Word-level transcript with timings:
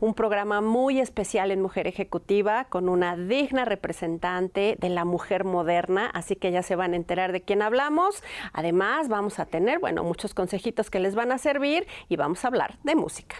un 0.00 0.14
programa 0.14 0.60
muy 0.60 1.00
especial 1.00 1.50
en 1.50 1.62
Mujer 1.62 1.86
Ejecutiva 1.86 2.64
con 2.64 2.88
una 2.88 3.16
digna 3.16 3.64
representante 3.64 4.76
de 4.80 4.88
la 4.88 5.04
mujer 5.04 5.44
moderna, 5.44 6.10
así 6.12 6.36
que 6.36 6.50
ya 6.50 6.62
se 6.62 6.76
van 6.76 6.92
a 6.92 6.96
enterar 6.96 7.32
de 7.32 7.42
quién 7.42 7.62
hablamos. 7.62 8.22
Además, 8.52 9.08
vamos 9.08 9.38
a 9.38 9.46
tener, 9.46 9.78
bueno, 9.78 10.04
muchos 10.04 10.34
consejitos 10.34 10.90
que 10.90 11.00
les 11.00 11.14
van 11.14 11.32
a 11.32 11.38
servir 11.38 11.86
y 12.08 12.16
vamos 12.16 12.44
a 12.44 12.48
hablar 12.48 12.78
de 12.82 12.96
música. 12.96 13.36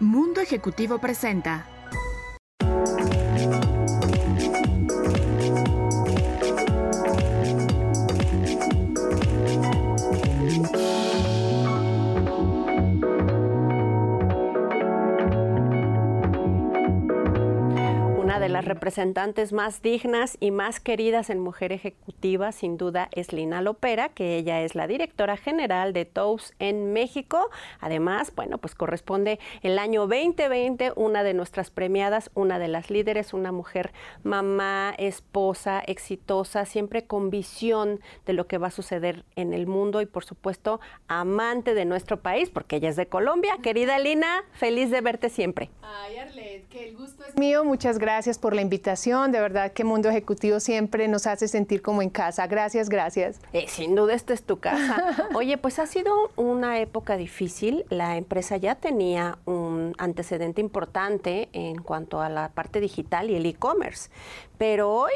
Mundo 0.00 0.40
Ejecutivo 0.40 0.98
presenta 0.98 1.66
las 18.52 18.64
representantes 18.64 19.52
más 19.52 19.82
dignas 19.82 20.36
y 20.40 20.50
más 20.50 20.80
queridas 20.80 21.30
en 21.30 21.40
Mujer 21.40 21.72
Ejecutiva, 21.72 22.52
sin 22.52 22.76
duda, 22.76 23.08
es 23.12 23.32
Lina 23.32 23.62
Lopera, 23.62 24.10
que 24.10 24.36
ella 24.36 24.60
es 24.60 24.74
la 24.74 24.86
directora 24.86 25.36
general 25.36 25.92
de 25.92 26.04
TOUS 26.04 26.52
en 26.58 26.92
México. 26.92 27.50
Además, 27.80 28.32
bueno, 28.34 28.58
pues 28.58 28.74
corresponde 28.74 29.38
el 29.62 29.78
año 29.78 30.06
2020, 30.06 30.92
una 30.96 31.22
de 31.22 31.34
nuestras 31.34 31.70
premiadas, 31.70 32.30
una 32.34 32.58
de 32.58 32.68
las 32.68 32.90
líderes, 32.90 33.32
una 33.32 33.52
mujer 33.52 33.92
mamá, 34.22 34.94
esposa, 34.98 35.82
exitosa, 35.86 36.64
siempre 36.64 37.06
con 37.06 37.30
visión 37.30 38.00
de 38.26 38.32
lo 38.32 38.46
que 38.46 38.58
va 38.58 38.68
a 38.68 38.70
suceder 38.70 39.24
en 39.36 39.52
el 39.52 39.66
mundo 39.66 40.00
y, 40.00 40.06
por 40.06 40.24
supuesto, 40.24 40.80
amante 41.08 41.74
de 41.74 41.84
nuestro 41.84 42.20
país, 42.20 42.50
porque 42.50 42.76
ella 42.76 42.90
es 42.90 42.96
de 42.96 43.06
Colombia. 43.06 43.56
Querida 43.62 43.98
Lina, 43.98 44.44
feliz 44.52 44.90
de 44.90 45.00
verte 45.00 45.28
siempre. 45.28 45.70
Ay, 45.82 46.18
Arlet, 46.18 46.68
que 46.68 46.88
el 46.88 46.96
gusto 46.96 47.24
es 47.24 47.36
mío. 47.36 47.64
Muchas 47.64 47.98
gracias 47.98 48.38
por 48.38 48.51
la 48.54 48.62
invitación. 48.62 49.32
De 49.32 49.40
verdad 49.40 49.72
que 49.72 49.84
Mundo 49.84 50.08
Ejecutivo 50.08 50.60
siempre 50.60 51.08
nos 51.08 51.26
hace 51.26 51.48
sentir 51.48 51.82
como 51.82 52.02
en 52.02 52.10
casa. 52.10 52.46
Gracias, 52.46 52.88
gracias. 52.88 53.40
Eh, 53.52 53.66
sin 53.68 53.94
duda, 53.94 54.14
esta 54.14 54.34
es 54.34 54.42
tu 54.42 54.58
casa. 54.58 55.28
Oye, 55.34 55.58
pues 55.58 55.78
ha 55.78 55.86
sido 55.86 56.14
una 56.36 56.78
época 56.80 57.16
difícil. 57.16 57.84
La 57.88 58.16
empresa 58.16 58.56
ya 58.56 58.74
tenía 58.74 59.38
un 59.44 59.94
antecedente 59.98 60.60
importante 60.60 61.48
en 61.52 61.82
cuanto 61.82 62.20
a 62.20 62.28
la 62.28 62.50
parte 62.50 62.80
digital 62.80 63.30
y 63.30 63.36
el 63.36 63.46
e-commerce, 63.46 64.10
pero 64.58 64.90
hoy 64.90 65.12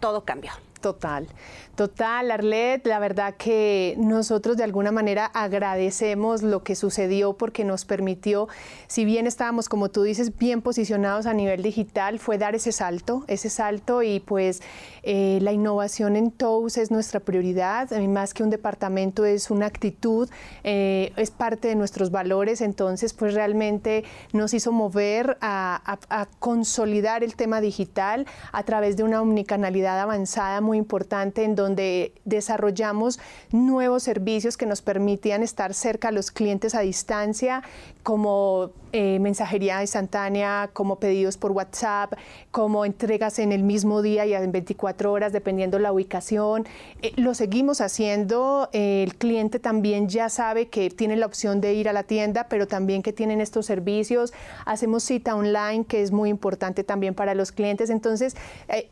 todo 0.00 0.24
cambió. 0.24 0.52
Total, 0.80 1.26
total, 1.74 2.30
Arlet, 2.30 2.86
la 2.86 3.00
verdad 3.00 3.34
que 3.36 3.96
nosotros 3.98 4.56
de 4.56 4.62
alguna 4.62 4.92
manera 4.92 5.26
agradecemos 5.26 6.44
lo 6.44 6.62
que 6.62 6.76
sucedió 6.76 7.32
porque 7.32 7.64
nos 7.64 7.84
permitió, 7.84 8.46
si 8.86 9.04
bien 9.04 9.26
estábamos, 9.26 9.68
como 9.68 9.88
tú 9.88 10.04
dices, 10.04 10.38
bien 10.38 10.62
posicionados 10.62 11.26
a 11.26 11.34
nivel 11.34 11.62
digital, 11.62 12.20
fue 12.20 12.38
dar 12.38 12.54
ese 12.54 12.70
salto, 12.70 13.24
ese 13.26 13.50
salto 13.50 14.04
y 14.04 14.20
pues 14.20 14.62
eh, 15.02 15.40
la 15.42 15.50
innovación 15.50 16.14
en 16.14 16.30
TOUS 16.30 16.78
es 16.78 16.92
nuestra 16.92 17.18
prioridad, 17.18 17.90
más 18.06 18.34
que 18.34 18.44
un 18.44 18.50
departamento 18.50 19.24
es 19.24 19.50
una 19.50 19.66
actitud, 19.66 20.28
eh, 20.62 21.12
es 21.16 21.32
parte 21.32 21.66
de 21.66 21.74
nuestros 21.74 22.12
valores, 22.12 22.60
entonces 22.60 23.14
pues 23.14 23.34
realmente 23.34 24.04
nos 24.32 24.54
hizo 24.54 24.70
mover 24.70 25.38
a, 25.40 25.98
a 26.08 26.26
consolidar 26.38 27.24
el 27.24 27.34
tema 27.34 27.60
digital 27.60 28.26
a 28.52 28.62
través 28.62 28.96
de 28.96 29.02
una 29.02 29.20
omnicanalidad 29.20 29.98
avanzada 29.98 30.60
muy 30.68 30.76
importante 30.76 31.44
en 31.44 31.54
donde 31.54 32.12
desarrollamos 32.26 33.18
nuevos 33.50 34.02
servicios 34.02 34.58
que 34.58 34.66
nos 34.66 34.82
permitían 34.82 35.42
estar 35.42 35.72
cerca 35.72 36.08
a 36.08 36.12
los 36.12 36.30
clientes 36.30 36.74
a 36.74 36.80
distancia, 36.80 37.62
como 38.02 38.70
eh, 38.92 39.18
mensajería 39.20 39.80
instantánea, 39.82 40.70
como 40.72 40.98
pedidos 40.98 41.36
por 41.36 41.52
WhatsApp, 41.52 42.14
como 42.50 42.84
entregas 42.84 43.38
en 43.38 43.52
el 43.52 43.62
mismo 43.62 44.00
día 44.00 44.24
y 44.24 44.34
en 44.34 44.50
24 44.50 45.12
horas, 45.12 45.32
dependiendo 45.32 45.78
la 45.78 45.92
ubicación. 45.92 46.66
Eh, 47.02 47.12
lo 47.16 47.34
seguimos 47.34 47.80
haciendo. 47.80 48.70
Eh, 48.72 49.02
el 49.06 49.14
cliente 49.16 49.58
también 49.58 50.08
ya 50.08 50.28
sabe 50.28 50.68
que 50.68 50.90
tiene 50.90 51.16
la 51.16 51.26
opción 51.26 51.60
de 51.60 51.74
ir 51.74 51.88
a 51.88 51.92
la 51.92 52.02
tienda, 52.02 52.48
pero 52.48 52.66
también 52.66 53.02
que 53.02 53.12
tienen 53.12 53.40
estos 53.40 53.66
servicios. 53.66 54.32
Hacemos 54.64 55.02
cita 55.02 55.34
online, 55.34 55.84
que 55.84 56.02
es 56.02 56.10
muy 56.10 56.30
importante 56.30 56.82
también 56.82 57.14
para 57.14 57.34
los 57.34 57.52
clientes. 57.52 57.90
Entonces, 57.90 58.36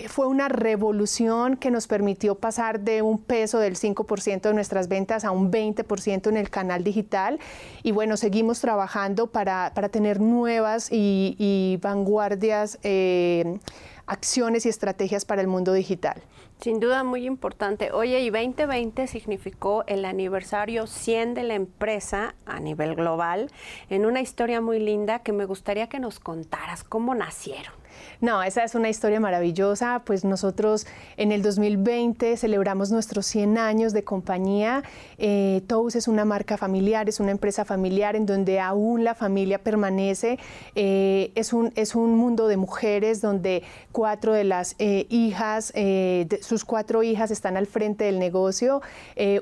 fue 0.09 0.27
una 0.27 0.49
revolución 0.49 1.57
que 1.57 1.71
nos 1.71 1.87
permitió 1.87 2.35
pasar 2.35 2.81
de 2.81 3.03
un 3.03 3.19
peso 3.19 3.59
del 3.59 3.77
5% 3.77 4.41
de 4.41 4.55
nuestras 4.55 4.89
ventas 4.89 5.25
a 5.25 5.31
un 5.31 5.51
20% 5.51 6.29
en 6.29 6.37
el 6.37 6.51
canal 6.51 6.85
digital. 6.85 7.39
Y 7.83 7.93
bueno, 7.93 8.17
seguimos 8.17 8.61
trabajando 8.61 9.27
para, 9.29 9.73
para 9.75 9.86
tener 9.89 10.21
nuevas 10.21 10.89
y, 10.91 11.79
vanguardias 11.83 12.79
eh, 12.83 13.59
acciones 14.07 14.67
y 14.67 14.69
estrategias 14.69 15.25
para 15.25 15.41
el 15.41 15.49
mundo 15.49 15.73
digital. 15.73 16.23
Sin 16.61 16.81
duda 16.81 17.05
muy 17.05 17.27
importante. 17.27 17.93
Oye, 17.93 18.21
y 18.21 18.31
2020 18.31 19.07
significó 19.09 19.85
el 19.87 20.05
aniversario 20.05 20.87
100 20.87 21.35
de 21.35 21.43
la 21.43 21.55
empresa 21.55 22.35
a 22.47 22.61
nivel 22.61 22.95
global 22.95 23.51
en 23.91 24.07
una 24.07 24.21
historia 24.21 24.61
muy 24.61 24.79
linda 24.79 25.19
que 25.19 25.33
me 25.33 25.45
gustaría 25.45 25.89
que 25.89 26.01
nos 26.01 26.19
contaras 26.19 26.83
cómo 26.83 27.15
nacieron. 27.15 27.75
No, 28.21 28.43
esa 28.43 28.65
es 28.65 28.75
una 28.75 28.89
historia 28.89 29.21
maravillosa. 29.21 30.03
Pues 30.05 30.25
nosotros 30.25 30.87
en 31.17 31.33
el 31.33 31.43
2020 31.43 32.37
celebramos 32.37 32.91
nuestros 32.91 33.27
100 33.27 33.59
años 33.59 33.93
de 33.93 34.05
compañía. 34.05 34.83
Eh, 35.19 35.63
es 35.95 36.09
una 36.09 36.25
marca 36.25 36.57
familiar, 36.57 37.09
es 37.09 37.21
una 37.21 37.31
empresa 37.31 37.65
familiar 37.65 38.17
en 38.17 38.27
donde 38.27 38.61
aún 38.61 39.05
la 39.05 39.15
familia 39.15 39.59
permanece. 39.59 40.39
Eh, 40.75 41.33
es, 41.35 41.53
un, 41.53 41.73
es 41.77 41.95
un 41.95 42.17
mundo 42.17 42.49
de 42.49 42.57
mujeres 42.57 43.21
donde 43.21 43.63
cuatro 43.93 44.33
de 44.33 44.45
las 44.45 44.75
eh, 44.79 45.07
hijas, 45.11 45.73
eh, 45.75 46.27
sus 46.41 46.65
cuatro 46.65 47.03
hijas 47.03 47.31
están 47.31 47.57
al 47.57 47.67
frente 47.67 48.05
del 48.05 48.19
negocio. 48.19 48.83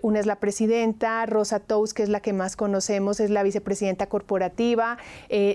una 0.03 0.21
es 0.21 0.27
la 0.27 0.37
presidenta, 0.37 1.25
Rosa 1.27 1.61
Tous, 1.61 1.95
que 1.95 2.03
es 2.03 2.09
la 2.09 2.21
que 2.21 2.33
más 2.33 2.57
conocemos, 2.57 3.21
es 3.21 3.31
la 3.31 3.43
vicepresidenta 3.43 4.07
corporativa. 4.07 4.99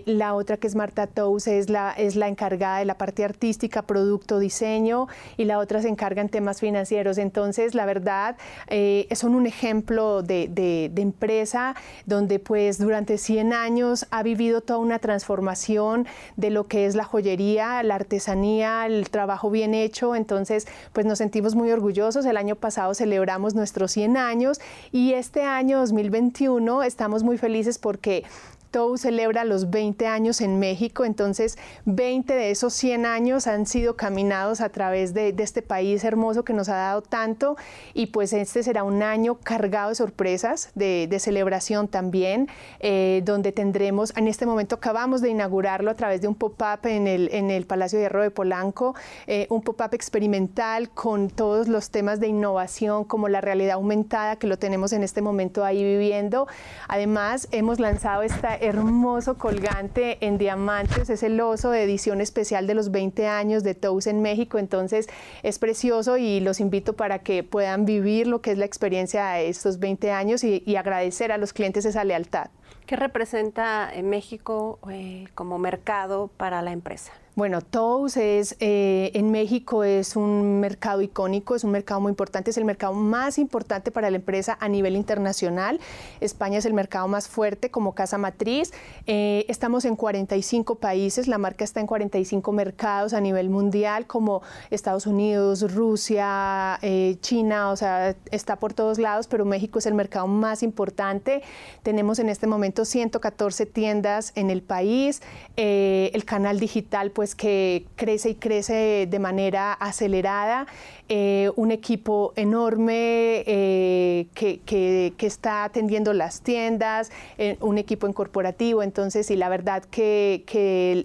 la 0.05 0.33
otra 0.33 0.57
que 0.57 0.67
es 0.67 0.75
Marta 0.75 1.07
Tous 1.07 1.47
es 1.47 1.69
la, 1.69 1.91
es 1.91 2.15
la 2.15 2.27
encargada 2.27 2.79
de 2.79 2.85
la 2.89 2.97
parte 2.97 3.23
artística, 3.23 3.83
producto, 3.83 4.39
diseño, 4.39 5.07
y 5.37 5.45
la 5.45 5.59
otra 5.59 5.79
se 5.79 5.89
encarga 5.89 6.23
en 6.23 6.29
temas 6.29 6.59
financieros. 6.59 7.19
Entonces, 7.19 7.75
la 7.75 7.85
verdad, 7.85 8.35
eh, 8.67 9.07
son 9.13 9.35
un 9.35 9.45
ejemplo 9.45 10.23
de, 10.23 10.91
empresa 10.95 11.75
donde 12.05 12.39
pues 12.39 12.79
durante 12.79 13.17
100 13.19 13.53
años 13.53 14.07
ha 14.09 14.23
vivido 14.23 14.61
toda 14.61 14.79
una 14.79 14.97
transformación 14.97 16.07
de 16.35 16.49
lo 16.49 16.67
que 16.67 16.87
es 16.87 16.95
la 16.95 17.03
joyería, 17.03 17.83
la 17.83 17.95
artesanía, 17.95 18.87
el 18.87 19.09
trabajo 19.11 19.51
bien 19.51 19.75
hecho. 19.75 20.15
Entonces, 20.15 20.67
pues 20.91 21.05
nos 21.05 21.19
sentimos 21.19 21.53
muy 21.53 21.71
orgullosos. 21.71 22.25
El 22.25 22.37
año 22.37 22.55
pasado 22.55 22.95
celebramos 22.95 23.53
nuestros 23.53 23.91
100 23.91 24.17
años 24.17 24.59
y 24.91 25.13
este 25.13 25.43
año 25.43 25.77
2021 25.77 26.81
estamos 26.81 27.21
muy 27.21 27.37
felices 27.37 27.77
porque 27.77 28.23
TOU 28.71 28.97
celebra 28.97 29.45
los 29.45 29.69
20 29.69 30.07
años 30.07 30.41
en 30.41 30.59
México, 30.59 31.05
entonces 31.05 31.57
20 31.85 32.33
de 32.33 32.51
esos 32.51 32.73
100 32.73 33.05
años 33.05 33.47
han 33.47 33.65
sido 33.65 33.95
caminados 33.95 34.61
a 34.61 34.69
través 34.69 35.13
de, 35.13 35.35
este 35.39 35.61
país 35.61 36.03
hermoso 36.03 36.43
que 36.43 36.53
nos 36.53 36.69
ha 36.69 36.75
dado 36.75 37.01
tanto 37.01 37.55
y 37.93 38.07
pues 38.07 38.33
este 38.33 38.61
será 38.61 38.83
un 38.83 39.01
año 39.01 39.35
cargado 39.35 39.89
de 39.89 39.95
sorpresas, 39.95 40.69
de, 40.75 41.17
celebración 41.19 41.87
también, 41.87 42.47
eh, 42.79 43.21
donde 43.25 43.51
tendremos, 43.51 44.15
en 44.15 44.27
este 44.27 44.45
momento 44.45 44.75
acabamos 44.75 45.21
de 45.21 45.29
inaugurarlo 45.29 45.91
a 45.91 45.95
través 45.95 46.21
de 46.21 46.27
un 46.27 46.35
pop-up 46.35 46.85
en 46.85 47.07
el, 47.07 47.29
en 47.33 47.51
el 47.51 47.65
Palacio 47.65 47.99
de 47.99 48.05
Hierro 48.05 48.21
de 48.21 48.31
Polanco, 48.31 48.95
eh, 49.27 49.47
un 49.49 49.61
pop-up 49.61 49.93
experimental 49.93 50.89
con 50.89 51.29
todos 51.29 51.67
los 51.67 51.89
temas 51.89 52.19
de 52.19 52.27
innovación 52.27 53.03
como 53.03 53.27
la 53.27 53.41
realidad 53.41 53.75
aumentada 53.75 54.37
que 54.37 54.47
lo 54.47 54.57
tenemos 54.57 54.93
en 54.93 55.03
este 55.03 55.21
momento 55.21 55.65
ahí 55.65 55.83
viviendo. 55.83 56.47
Además, 56.87 57.47
hemos 57.51 57.79
lanzado 57.79 58.23
esta 58.23 58.55
hermoso 58.59 59.37
colgante 59.37 60.17
en 60.25 60.37
diamantes, 60.37 61.09
es 61.09 61.23
el 61.23 61.39
oso 61.41 61.71
de 61.71 61.83
edición 61.83 62.21
especial 62.21 62.67
de 62.67 62.73
los 62.73 62.91
20 62.91 63.27
años 63.27 63.63
de 63.63 63.75
Tous 63.75 64.07
en 64.07 64.21
México, 64.21 64.57
entonces 64.57 65.07
es 65.43 65.59
precioso 65.59 66.17
y 66.17 66.39
los 66.39 66.59
invito 66.59 66.93
para 66.93 67.19
que 67.19 67.43
puedan 67.43 67.85
vivir 67.85 68.27
lo 68.27 68.41
que 68.41 68.51
es 68.51 68.57
la 68.57 68.65
experiencia 68.65 69.29
de 69.31 69.49
estos 69.49 69.79
20 69.79 70.11
años 70.11 70.43
y, 70.43 70.75
agradecer 70.79 71.33
a 71.33 71.37
los 71.37 71.51
clientes 71.51 71.83
esa 71.83 72.05
lealtad. 72.05 72.51
¿Qué 72.85 72.95
representa 72.95 73.93
en 73.93 74.09
México 74.09 74.79
eh, 74.89 75.27
como 75.35 75.59
mercado 75.59 76.29
para 76.37 76.61
la 76.61 76.71
empresa? 76.71 77.11
Bueno, 77.39 77.61
Toast 77.61 78.17
es, 78.17 78.57
eh, 78.59 79.11
en 79.13 79.31
México 79.31 79.85
es 79.85 80.17
un 80.17 80.59
mercado 80.59 81.01
icónico, 81.01 81.55
es 81.55 81.63
un 81.63 81.71
mercado 81.71 82.01
muy 82.01 82.09
importante, 82.09 82.51
es 82.51 82.57
el 82.57 82.65
mercado 82.65 82.93
más 82.93 83.37
importante 83.39 83.91
para 83.91 84.09
la 84.09 84.17
empresa 84.17 84.57
a 84.59 84.67
nivel 84.67 84.97
internacional. 84.97 85.79
España 86.19 86.57
es 86.57 86.65
el 86.65 86.73
mercado 86.73 87.07
más 87.07 87.29
fuerte 87.29 87.71
como 87.71 87.95
casa 87.95 88.17
matriz. 88.17 88.73
Eh, 89.07 89.45
estamos 89.47 89.85
en 89.85 89.95
45 89.95 90.79
países, 90.79 91.29
la 91.29 91.37
marca 91.37 91.63
está 91.63 91.79
en 91.79 91.87
45 91.87 92.51
mercados 92.51 93.13
a 93.13 93.21
nivel 93.21 93.49
mundial 93.49 94.05
como 94.05 94.41
Estados 94.69 95.07
Unidos, 95.07 95.73
Rusia, 95.73 96.77
eh, 96.81 97.19
China, 97.21 97.71
o 97.71 97.77
sea, 97.77 98.17
está 98.31 98.57
por 98.57 98.73
todos 98.73 98.99
lados, 98.99 99.27
pero 99.27 99.45
México 99.45 99.79
es 99.79 99.85
el 99.85 99.93
mercado 99.93 100.27
más 100.27 100.61
importante. 100.61 101.41
Tenemos 101.83 102.19
en 102.19 102.27
este 102.27 102.47
momento 102.47 102.83
114 102.83 103.65
tiendas 103.65 104.33
en 104.35 104.49
el 104.49 104.61
país. 104.61 105.21
el 105.55 106.25
canal 106.25 106.59
digital 106.59 107.11
pues 107.11 107.28
que 107.35 107.85
crece 107.95 108.31
y 108.31 108.35
crece 108.35 109.07
de 109.09 109.19
manera 109.19 109.73
acelerada, 109.73 110.67
eh, 111.07 111.51
un 111.55 111.71
equipo 111.71 112.33
enorme 112.35 113.43
eh, 113.45 114.27
que, 114.33 115.13
está 115.19 115.63
atendiendo 115.63 116.13
las 116.13 116.41
tiendas, 116.41 117.11
eh, 117.37 117.57
un 117.61 117.77
equipo 117.77 118.07
en 118.07 118.13
corporativo, 118.13 118.83
entonces, 118.83 119.29
y 119.31 119.35
la 119.35 119.49
verdad 119.49 119.83
que, 119.83 120.43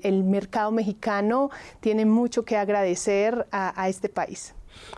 el, 0.02 0.24
mercado 0.24 0.70
mexicano 0.70 1.50
tiene 1.80 2.06
mucho 2.06 2.44
que 2.44 2.56
agradecer 2.56 3.46
a 3.50 3.88
este 3.88 4.08
país. 4.08 4.54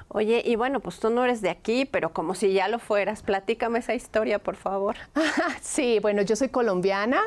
Oye, 0.08 0.43
y 0.44 0.56
bueno, 0.56 0.81
pues 0.81 0.99
tú 0.99 1.11
no 1.11 1.25
eres 1.25 1.43
de 1.43 1.50
aquí, 1.50 1.84
pero 1.84 2.12
como 2.12 2.34
si 2.34 2.52
ya 2.52 2.69
lo 2.69 2.78
fueras, 2.78 3.23
platícame 3.23 3.78
esa 3.81 3.94
historia, 3.94 4.38
por 4.38 4.56
favor. 4.56 4.96
sí, 5.61 5.99
bueno, 6.00 6.23
yo 6.23 6.37
soy 6.37 6.49
colombiana, 6.49 7.20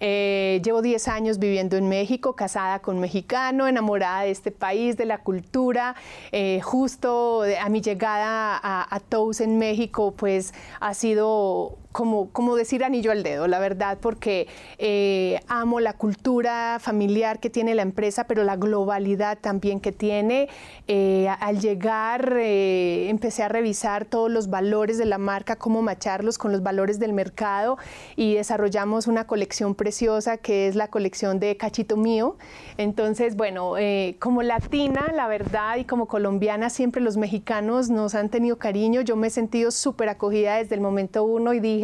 eh, 0.00 0.60
llevo 0.64 0.82
10 0.82 1.08
años 1.08 1.38
viviendo 1.38 1.76
en 1.76 1.88
México, 1.88 2.34
casada 2.34 2.80
con 2.80 3.00
mexicano, 3.00 3.68
enamorada 3.68 4.22
de 4.22 4.30
este 4.30 4.50
país, 4.50 4.96
de 4.96 5.04
la 5.04 5.18
cultura. 5.18 5.94
Eh, 6.32 6.60
justo 6.62 7.42
a 7.42 7.68
mi 7.68 7.80
llegada 7.80 8.58
a, 8.62 8.94
a 8.94 9.00
Tous 9.00 9.40
en 9.40 9.58
México, 9.58 10.14
pues 10.16 10.54
ha 10.80 10.94
sido 10.94 11.78
como, 11.92 12.30
como 12.30 12.56
decir 12.56 12.82
anillo 12.84 13.12
al 13.12 13.22
dedo, 13.22 13.46
la 13.46 13.58
verdad, 13.58 13.98
porque 14.00 14.48
eh, 14.78 15.40
amo 15.46 15.78
la 15.78 15.92
cultura 15.92 16.78
familiar 16.80 17.38
que 17.38 17.50
tiene 17.50 17.74
la 17.74 17.82
empresa, 17.82 18.24
pero 18.24 18.42
la 18.44 18.56
globalidad 18.56 19.38
también 19.38 19.78
que 19.78 19.92
tiene. 19.92 20.48
Eh, 20.88 21.28
al 21.28 21.60
llegar, 21.60 22.34
eh, 22.38 23.08
empecé 23.08 23.42
a 23.42 23.48
revisar 23.48 24.06
todos 24.06 24.30
los 24.30 24.48
valores 24.48 24.98
de 24.98 25.04
la 25.04 25.18
marca, 25.18 25.56
cómo 25.56 25.82
macharlos 25.82 26.38
con 26.38 26.50
los 26.50 26.62
valores 26.62 26.98
del 26.98 27.12
mercado 27.12 27.76
y 28.16 28.34
desarrollamos 28.34 29.06
una 29.06 29.26
colección 29.26 29.74
preciosa 29.74 30.38
que 30.38 30.68
es 30.68 30.74
la 30.74 30.88
colección 30.88 31.38
de 31.38 31.56
Cachito 31.56 31.96
Mío. 31.96 32.36
Entonces, 32.78 33.36
bueno, 33.36 33.74
como 34.18 34.42
latina, 34.42 35.12
la 35.14 35.28
verdad, 35.28 35.76
y 35.76 35.84
como 35.84 36.06
colombiana, 36.06 36.70
siempre 36.70 37.02
los 37.02 37.16
mexicanos 37.16 37.90
nos 37.90 38.14
han 38.14 38.30
tenido 38.30 38.56
cariño. 38.56 39.02
Yo 39.02 39.16
me 39.16 39.26
he 39.26 39.30
sentido 39.30 39.70
súper 39.70 40.08
acogida 40.08 40.56
desde 40.56 40.74
el 40.74 40.80
momento 40.80 41.24
uno 41.24 41.52
y 41.52 41.60
dije, 41.60 41.81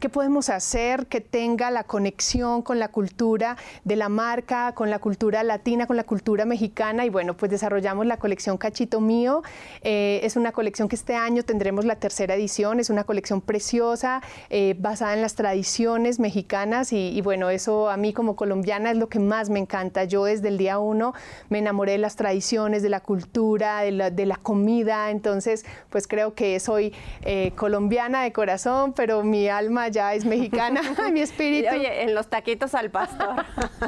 qué 0.00 0.08
podemos 0.08 0.48
hacer 0.48 1.06
que 1.06 1.20
tenga 1.20 1.70
la 1.70 1.84
conexión 1.84 2.62
con 2.62 2.78
la 2.78 2.88
cultura 2.88 3.56
de 3.84 3.96
la 3.96 4.08
marca, 4.08 4.74
con 4.74 4.90
la 4.90 4.98
cultura 4.98 5.42
latina, 5.42 5.86
con 5.86 5.96
la 5.96 6.04
cultura 6.04 6.44
mexicana 6.44 7.04
y 7.04 7.10
bueno, 7.10 7.36
pues 7.36 7.50
desarrollamos 7.50 8.06
la 8.06 8.16
colección 8.18 8.58
Cachito 8.58 9.00
Mío. 9.00 9.42
Eh, 9.82 10.20
es 10.22 10.36
una 10.36 10.52
colección 10.52 10.88
que 10.88 10.96
este 10.96 11.14
año 11.14 11.42
tendremos 11.42 11.84
la 11.84 11.96
tercera 11.96 12.34
edición, 12.34 12.80
es 12.80 12.90
una 12.90 13.04
colección 13.04 13.40
preciosa, 13.40 14.22
eh, 14.50 14.74
basada 14.78 15.14
en 15.14 15.22
las 15.22 15.34
tradiciones 15.34 16.18
mexicanas 16.18 16.92
y, 16.92 17.20
bueno, 17.20 17.50
eso 17.50 17.90
a 17.90 17.96
mí 17.96 18.12
como 18.12 18.36
colombiana 18.36 18.90
es 18.90 18.96
lo 18.96 19.08
que 19.08 19.18
más 19.18 19.50
me 19.50 19.58
encanta. 19.58 20.04
Yo 20.04 20.24
desde 20.24 20.48
el 20.48 20.58
día 20.58 20.78
uno 20.78 21.14
me 21.48 21.58
enamoré 21.58 21.92
de 21.92 21.98
las 21.98 22.16
tradiciones, 22.16 22.82
de 22.82 22.88
la 22.88 23.00
cultura, 23.00 23.82
de 23.82 24.26
la, 24.26 24.36
comida, 24.38 25.10
entonces 25.10 25.66
pues 25.90 26.06
creo 26.06 26.34
que 26.34 26.60
soy 26.60 26.94
eh, 27.22 27.52
colombiana 27.56 28.22
de 28.22 28.32
corazón, 28.32 28.92
pero 28.92 29.24
mi 29.28 29.48
alma 29.48 29.88
ya 29.88 30.14
es 30.14 30.24
mexicana, 30.24 30.80
mi 31.12 31.20
espíritu. 31.20 31.74
Oye, 31.74 32.02
en 32.02 32.14
los 32.14 32.28
taquitos 32.28 32.74
al 32.74 32.90
pastor. 32.90 33.44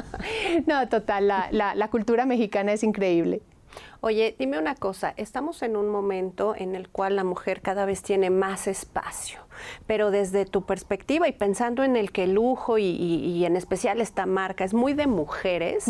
no, 0.67 0.87
total, 0.87 1.27
la, 1.27 1.87
cultura 1.89 2.25
mexicana 2.25 2.73
es 2.73 2.83
increíble. 2.83 3.41
Oye, 4.01 4.35
dime 4.37 4.57
una 4.57 4.75
cosa, 4.75 5.13
estamos 5.15 5.61
en 5.61 5.77
un 5.77 5.87
momento 5.89 6.55
en 6.57 6.75
el 6.75 6.89
cual 6.89 7.15
la 7.15 7.23
mujer 7.23 7.61
cada 7.61 7.85
vez 7.85 8.01
tiene 8.01 8.29
más 8.29 8.67
espacio, 8.67 9.39
pero 9.85 10.11
desde 10.11 10.45
tu 10.45 10.65
perspectiva 10.65 11.27
y 11.27 11.31
pensando 11.31 11.83
en 11.83 11.95
el 11.95 12.11
que 12.11 12.23
el 12.23 12.33
lujo 12.33 12.77
y, 12.77 13.45
en 13.45 13.55
especial 13.55 14.01
esta 14.01 14.25
marca 14.25 14.63
es 14.63 14.73
muy 14.73 14.93
de 14.93 15.07
mujeres, 15.07 15.85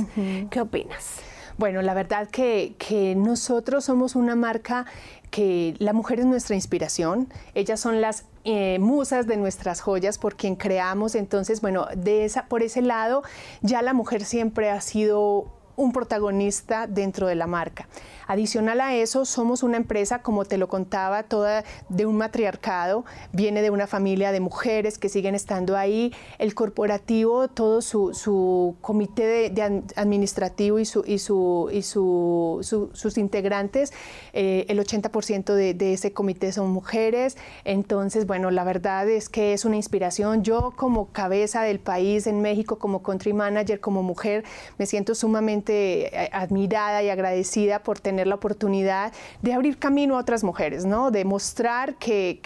¿qué 0.50 0.62
opinas? 0.62 1.22
Bueno, 1.58 1.82
la 1.82 1.94
verdad 1.94 2.28
que, 2.30 2.76
que, 2.78 3.16
nosotros 3.16 3.86
somos 3.86 4.16
una 4.16 4.36
marca 4.36 4.86
que 5.32 5.76
la 5.80 5.94
mujer 5.94 6.20
es 6.20 6.26
nuestra 6.26 6.56
inspiración, 6.56 7.30
ellas 7.56 7.80
son 7.80 8.02
las 8.02 8.26
eh, 8.44 8.78
musas 8.80 9.28
de 9.28 9.38
nuestras 9.38 9.82
joyas 9.82 10.18
por 10.18 10.36
quien 10.36 10.56
creamos. 10.56 11.16
Entonces, 11.16 11.62
bueno, 11.62 11.88
de 11.96 12.26
esa, 12.26 12.46
por 12.48 12.62
ese 12.62 12.82
lado, 12.82 13.24
ya 13.62 13.82
la 13.82 13.94
mujer 13.94 14.26
siempre 14.26 14.70
ha 14.70 14.82
sido 14.82 15.48
un 15.76 15.94
protagonista 15.94 16.86
dentro 16.86 17.28
de 17.28 17.36
la 17.36 17.48
marca. 17.48 17.88
Adicional 18.32 18.80
a 18.80 18.96
eso, 18.96 19.26
somos 19.26 19.62
una 19.62 19.76
empresa, 19.76 20.22
como 20.22 20.46
te 20.46 20.58
lo 20.58 20.70
contaba, 20.70 21.24
toda 21.24 21.66
de 21.90 22.06
un 22.06 22.16
matriarcado, 22.16 23.04
viene 23.34 23.62
de 23.62 23.72
una 23.72 23.88
familia 23.88 24.32
de 24.32 24.40
mujeres 24.40 24.98
que 24.98 25.10
siguen 25.10 25.36
estando 25.36 25.76
ahí. 25.76 26.14
El 26.40 26.56
corporativo, 26.56 27.50
todo 27.50 27.82
su, 27.82 28.78
comité 28.80 29.50
de, 29.50 29.84
administrativo 29.98 30.80
y, 30.80 30.86
su, 30.86 31.04
y, 31.06 31.20
su, 31.20 31.70
y 31.74 31.82
sus 31.82 33.18
integrantes, 33.18 33.92
eh, 34.32 34.66
el 34.70 34.80
80% 34.80 35.54
de, 35.54 35.74
de 35.74 35.92
ese 35.92 36.14
comité 36.14 36.54
son 36.54 36.70
mujeres. 36.70 37.36
Entonces, 37.66 38.26
bueno, 38.28 38.50
la 38.50 38.64
verdad 38.64 39.10
es 39.10 39.28
que 39.28 39.52
es 39.52 39.66
una 39.66 39.76
inspiración. 39.76 40.42
Yo 40.42 40.72
como 40.78 41.12
cabeza 41.12 41.64
del 41.64 41.82
país 41.82 42.28
en 42.28 42.40
México, 42.40 42.80
como 42.80 43.04
country 43.04 43.34
manager, 43.34 43.82
como 43.82 44.04
mujer, 44.04 44.46
me 44.78 44.86
siento 44.86 45.16
sumamente 45.16 46.16
eh, 46.16 46.30
admirada 46.32 47.04
y 47.04 47.10
agradecida 47.10 47.84
por 47.84 48.00
tener 48.00 48.21
la 48.28 48.36
oportunidad 48.36 49.14
de 49.42 49.54
abrir 49.54 49.78
camino 49.78 50.18
a 50.18 50.20
otras 50.20 50.44
mujeres, 50.44 50.86
¿no? 50.86 51.12
de 51.12 51.26
mostrar 51.26 51.96
que, 51.96 52.40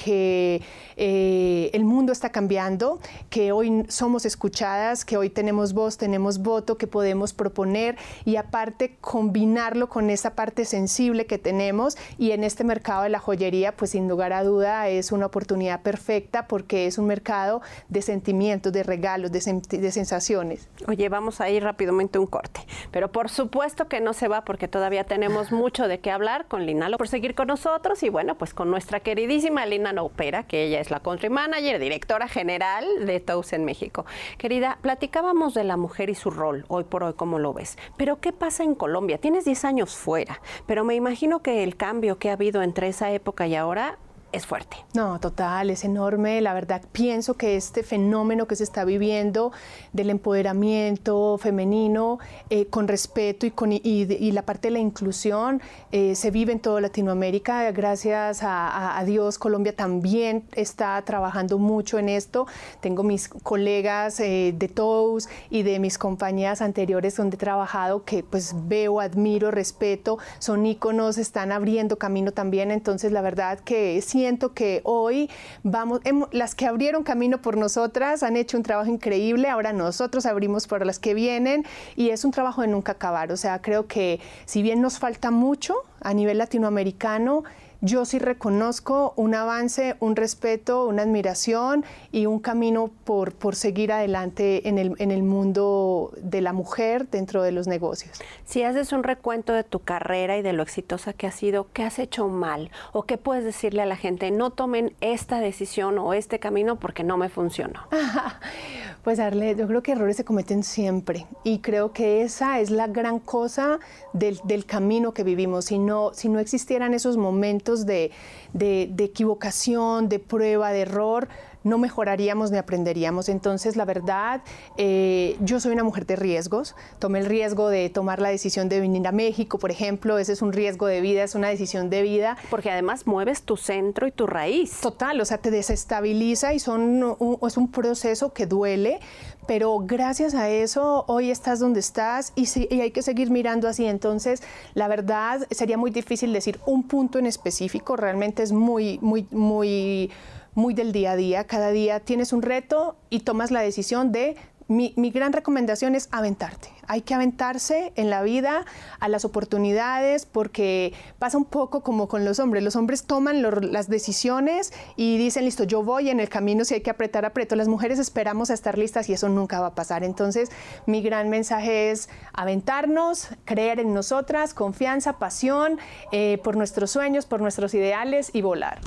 eh, 0.98 1.70
el 1.74 1.86
mundo 1.86 2.12
está 2.12 2.30
cambiando, 2.30 3.00
que 3.30 3.52
hoy 3.52 3.86
somos 3.88 4.26
escuchadas, 4.26 5.06
que 5.06 5.18
hoy 5.18 5.30
tenemos 5.30 5.74
voz, 5.74 5.98
tenemos 5.98 6.40
voto, 6.40 6.78
que 6.78 6.88
podemos 6.88 7.34
proponer 7.34 7.98
y 8.24 8.36
aparte 8.38 8.98
combinarlo 9.02 9.90
con 9.90 10.10
esa 10.10 10.36
parte 10.36 10.66
sensible 10.66 11.26
que 11.26 11.38
tenemos 11.38 11.98
y 12.18 12.32
en 12.32 12.44
este 12.44 12.64
mercado 12.64 13.04
de 13.04 13.10
la 13.10 13.20
joyería, 13.20 13.76
pues 13.76 13.92
sin 13.92 14.08
lugar 14.08 14.34
a 14.34 14.44
duda 14.44 14.88
es 14.88 15.12
una 15.12 15.26
oportunidad 15.26 15.82
perfecta 15.82 16.48
porque 16.48 16.88
es 16.88 16.98
un 16.98 17.08
mercado 17.08 17.62
de 17.90 18.02
sentimientos, 18.02 18.72
de 18.72 18.84
regalos, 18.84 19.32
de, 19.32 19.40
de 19.78 19.92
sensaciones. 19.92 20.68
Oye, 20.88 21.10
vamos 21.10 21.42
a 21.42 21.50
ir 21.50 21.64
rápidamente 21.64 22.20
un 22.20 22.28
corte, 22.28 22.62
pero 22.92 23.12
por 23.12 23.30
supuesto 23.30 23.88
que 23.88 24.02
no 24.02 24.14
se 24.14 24.28
va 24.28 24.44
porque 24.44 24.68
todavía 24.68 25.04
tenemos 25.04 25.52
mucho 25.66 25.88
de 25.88 26.00
qué 26.00 26.12
hablar 26.12 26.46
con 26.48 26.68
Lina 26.68 26.88
por 26.96 27.08
seguir 27.08 27.34
con 27.34 27.48
nosotros 27.48 28.04
y 28.04 28.10
bueno, 28.10 28.38
pues 28.38 28.54
con 28.54 28.70
nuestra 28.70 29.00
queridísima 29.00 29.66
Lina 29.66 30.00
Opera, 30.00 30.44
que 30.44 30.66
ella 30.66 30.80
es 30.80 30.92
la 30.92 31.00
country 31.00 31.30
manager, 31.30 31.80
directora 31.80 32.28
general 32.28 32.86
de 33.08 33.20
Tous 33.20 33.52
en 33.52 33.66
México. 33.66 34.06
Querida, 34.38 34.78
platicábamos 34.84 35.56
de 35.56 35.64
la 35.64 35.76
mujer 35.76 36.12
y 36.12 36.14
su 36.14 36.30
rol 36.30 36.66
hoy 36.68 36.84
por 36.84 37.04
hoy, 37.04 37.14
¿cómo 37.16 37.40
lo 37.40 37.52
ves? 37.52 37.80
Pero 37.98 38.20
¿qué 38.20 38.32
pasa 38.32 38.64
en 38.64 38.76
Colombia? 38.76 39.18
Tienes 39.18 39.44
10 39.46 39.66
años 39.66 39.96
fuera, 39.96 40.40
pero 40.68 40.84
me 40.84 40.94
imagino 40.94 41.42
que 41.42 41.64
el 41.64 41.78
cambio 41.78 42.20
que 42.20 42.30
ha 42.30 42.34
habido 42.34 42.62
entre 42.62 42.90
esa 42.90 43.12
época 43.12 43.48
y 43.48 43.56
ahora 43.56 43.98
es 44.36 44.46
fuerte. 44.46 44.78
No, 44.94 45.20
total, 45.20 45.70
es 45.70 45.86
enorme. 45.86 46.42
La 46.42 46.54
verdad, 46.54 46.82
pienso 46.92 47.36
que 47.36 47.56
este 47.56 47.84
fenómeno 47.84 48.48
que 48.48 48.58
se 48.58 48.64
está 48.64 48.84
viviendo 48.84 49.54
del 49.94 50.10
empoderamiento 50.10 51.38
femenino 51.38 52.20
eh, 52.50 52.66
con 52.68 52.88
respeto 52.88 53.46
y, 53.46 53.52
con, 53.52 53.72
y, 53.72 54.32
la 54.32 54.42
parte 54.42 54.68
de 54.68 54.74
la 54.74 54.80
inclusión 54.80 55.62
eh, 55.92 56.16
se 56.16 56.32
vive 56.32 56.52
en 56.52 56.60
toda 56.60 56.82
Latinoamérica. 56.82 57.72
Gracias 57.72 58.40
a, 58.42 59.02
Dios, 59.06 59.38
Colombia 59.38 59.76
también 59.76 60.44
está 60.54 61.02
trabajando 61.04 61.58
mucho 61.58 61.98
en 61.98 62.10
esto. 62.10 62.46
Tengo 62.82 63.04
mis 63.04 63.30
colegas 63.30 64.20
eh, 64.20 64.54
de 64.58 64.68
TOUS 64.68 65.30
y 65.50 65.64
de 65.64 65.80
mis 65.80 65.98
compañías 65.98 66.62
anteriores 66.62 67.16
donde 67.16 67.36
he 67.36 67.40
trabajado 67.40 68.04
que 68.04 68.24
pues 68.24 68.54
veo, 68.68 69.00
admiro, 69.00 69.52
respeto, 69.52 70.18
son 70.40 70.66
íconos, 70.66 71.18
están 71.18 71.54
abriendo 71.54 71.98
camino 71.98 72.34
también. 72.34 72.72
Entonces, 72.72 73.14
la 73.14 73.22
verdad 73.22 73.60
que 73.60 74.02
siempre 74.02 74.25
que 74.54 74.82
hoy 74.84 75.30
vamos, 75.64 76.02
las 76.32 76.56
que 76.56 76.66
abrieron 76.66 77.04
camino 77.04 77.42
por 77.42 77.58
nosotras 77.58 78.24
han 78.24 78.36
hecho 78.36 78.58
un 78.58 78.64
trabajo 78.64 78.90
increíble, 78.90 79.50
ahora 79.50 79.72
nosotros 79.72 80.26
abrimos 80.26 80.68
por 80.68 80.86
las 80.86 81.00
que 81.00 81.14
vienen 81.14 81.64
y 81.96 82.10
es 82.10 82.26
un 82.26 82.32
trabajo 82.32 82.62
de 82.62 82.68
nunca 82.68 82.94
acabar. 82.94 83.32
O 83.32 83.38
sea, 83.38 83.62
creo 83.62 83.88
que 83.88 84.20
si 84.46 84.62
bien 84.62 84.82
nos 84.82 84.98
falta 85.00 85.32
mucho 85.32 85.76
a 86.02 86.14
nivel 86.14 86.40
latinoamericano, 86.40 87.44
yo 87.86 88.04
sí 88.04 88.18
reconozco 88.18 89.14
un 89.16 89.36
avance, 89.36 89.96
un 90.00 90.16
respeto, 90.16 90.88
una 90.88 91.04
admiración 91.04 91.86
y 92.12 92.26
un 92.26 92.40
camino 92.40 92.90
por, 93.04 93.34
por 93.34 93.56
seguir 93.56 93.92
adelante 93.92 94.68
en 94.68 94.80
el, 94.80 94.96
en 94.98 95.12
el 95.12 95.22
mundo 95.22 96.12
de 96.18 96.42
la 96.42 96.52
mujer 96.52 97.08
dentro 97.10 97.44
de 97.44 97.52
los 97.52 97.68
negocios. 97.68 98.20
Si 98.44 98.64
haces 98.64 98.92
un 98.92 99.04
recuento 99.04 99.54
de 99.54 99.64
tu 99.64 99.80
carrera 99.80 100.36
y 100.36 100.42
de 100.42 100.54
lo 100.54 100.64
exitosa 100.64 101.14
que 101.14 101.28
has 101.28 101.36
sido, 101.36 101.68
¿qué 101.74 101.84
has 101.84 102.00
hecho 102.00 102.28
mal? 102.28 102.72
¿O 102.92 103.04
qué 103.04 103.20
puedes 103.20 103.44
decirle 103.44 103.84
a 103.84 103.86
la 103.86 103.98
gente? 103.98 104.32
No 104.32 104.50
tomen 104.50 104.94
esta 105.00 105.40
decisión 105.40 106.00
o 106.00 106.14
este 106.14 106.40
camino 106.40 106.78
porque 106.78 107.04
no 107.04 107.18
me 107.18 107.30
funcionó. 107.30 107.82
pues 109.04 109.20
darle, 109.20 109.56
yo 109.56 109.68
creo 109.68 109.84
que 109.84 109.92
errores 109.92 110.18
se 110.18 110.26
cometen 110.26 110.64
siempre 110.64 111.28
y 111.44 111.60
creo 111.60 111.94
que 111.94 112.24
esa 112.24 112.60
es 112.60 112.72
la 112.72 112.88
gran 112.88 113.20
cosa 113.20 113.78
del, 114.14 114.40
del 114.44 114.66
camino 114.66 115.14
que 115.14 115.24
vivimos. 115.24 115.66
Si 115.66 115.78
no, 115.78 116.12
si 116.16 116.30
no 116.30 116.40
existieran 116.40 116.96
esos 116.96 117.16
momentos 117.16 117.75
de, 117.84 118.12
de, 118.54 119.04
equivocación, 119.04 120.08
de 120.08 120.20
prueba, 120.20 120.72
de 120.72 120.82
error, 120.82 121.28
no 121.66 121.80
mejoraríamos 121.80 122.52
ni 122.52 122.58
aprenderíamos. 122.58 123.28
Entonces, 123.28 123.76
la 123.76 123.86
verdad, 123.86 124.42
eh, 124.78 125.36
yo 125.42 125.60
soy 125.60 125.74
una 125.74 125.84
mujer 125.84 126.06
de 126.06 126.16
riesgos. 126.16 126.76
Tomé 127.00 127.20
el 127.20 127.26
riesgo 127.26 127.70
de 127.70 127.90
tomar 127.90 128.22
la 128.22 128.30
decisión 128.30 128.70
de 128.70 128.80
venir 128.80 129.06
a 129.08 129.12
México, 129.12 129.58
por 129.58 129.72
ejemplo. 129.72 130.20
Ese 130.20 130.34
es 130.34 130.44
un 130.44 130.54
riesgo 130.54 130.86
de 130.86 131.02
vida, 131.02 131.24
es 131.24 131.34
una 131.34 131.50
decisión 131.50 131.90
de 131.90 132.04
vida. 132.04 132.38
Porque 132.52 132.70
además 132.70 133.08
mueves 133.08 133.42
tu 133.42 133.58
centro 133.58 134.06
y 134.06 134.12
tu 134.12 134.28
raíz. 134.28 134.80
Total, 134.80 135.20
o 135.20 135.26
sea, 135.26 135.40
te 135.40 135.50
desestabiliza 135.50 136.54
y 136.54 136.60
son 136.60 137.18
es 137.46 137.58
un 137.58 137.72
proceso 137.72 138.32
que 138.32 138.46
duele, 138.46 139.00
pero 139.48 139.80
gracias 139.80 140.36
a 140.36 140.50
eso 140.50 141.04
hoy 141.08 141.32
estás 141.32 141.60
donde 141.60 141.80
estás 141.80 142.32
y, 142.36 142.48
y, 142.74 142.82
hay 142.82 142.92
que 142.92 143.02
seguir 143.02 143.32
mirando 143.32 143.68
así. 143.68 143.86
Entonces, 143.86 144.44
la 144.76 144.88
verdad 144.88 145.48
sería 145.50 145.78
muy 145.78 145.90
difícil 145.90 146.32
decir 146.32 146.60
un 146.68 146.84
punto 146.84 147.18
en 147.18 147.26
específico, 147.26 147.96
realmente 147.96 148.44
es 148.44 148.52
muy, 148.52 149.00
muy, 149.02 149.28
muy 149.32 150.12
muy 150.56 150.74
del 150.74 150.92
día 150.92 151.12
a 151.12 151.16
día. 151.16 151.44
Cada 151.46 151.70
día 151.70 152.00
tienes 152.00 152.34
un 152.34 152.42
reto 152.42 152.96
y 153.10 153.20
tomas 153.20 153.52
la 153.52 153.62
decisión 153.62 154.12
de 154.12 154.36
mi, 154.68 154.94
mi, 154.98 155.12
gran 155.12 155.32
recomendación 155.32 155.94
es 155.94 156.10
aventarte. 156.12 156.70
Hay 156.88 157.02
que 157.02 157.14
aventarse 157.14 157.94
en 157.96 158.10
la 158.10 158.22
vida 158.24 158.66
a 159.00 159.08
las 159.08 159.26
oportunidades 159.26 160.26
porque 160.26 160.94
pasa 161.20 161.38
un 161.38 161.46
poco 161.46 161.82
como 161.82 162.08
con 162.08 162.26
los 162.26 162.40
hombres. 162.40 162.64
Los 162.64 162.76
hombres 162.76 163.04
toman 163.04 163.42
las 163.72 163.90
decisiones 163.90 164.74
y 164.96 165.18
dicen, 165.18 165.46
listo, 165.46 165.64
yo 165.64 165.84
voy 165.84 166.10
en 166.10 166.20
el 166.20 166.30
camino, 166.30 166.66
si 166.66 166.76
hay 166.76 166.82
que 166.82 166.90
apretar, 166.90 167.26
aprieto. 167.26 167.56
Las 167.56 167.68
mujeres 167.68 168.00
esperamos 168.00 168.50
a 168.50 168.54
estar 168.54 168.78
listas 168.78 169.10
y 169.10 169.14
eso 169.14 169.30
nunca 169.30 169.60
va 169.60 169.68
a 169.68 169.76
pasar. 169.76 170.04
Entonces, 170.04 170.50
mi 170.86 171.02
gran 171.02 171.30
mensaje 171.30 171.92
es 171.92 172.10
aventarnos, 172.34 173.30
creer 173.46 173.80
en 173.80 173.94
nosotras, 173.94 174.54
confianza, 174.54 175.14
pasión 175.20 175.80
eh, 176.12 176.40
por 176.44 176.56
nuestros 176.56 176.92
sueños, 176.92 177.26
por 177.26 177.42
nuestros 177.42 177.74
ideales 177.74 178.32
y 178.34 178.42
volar. 178.42 178.80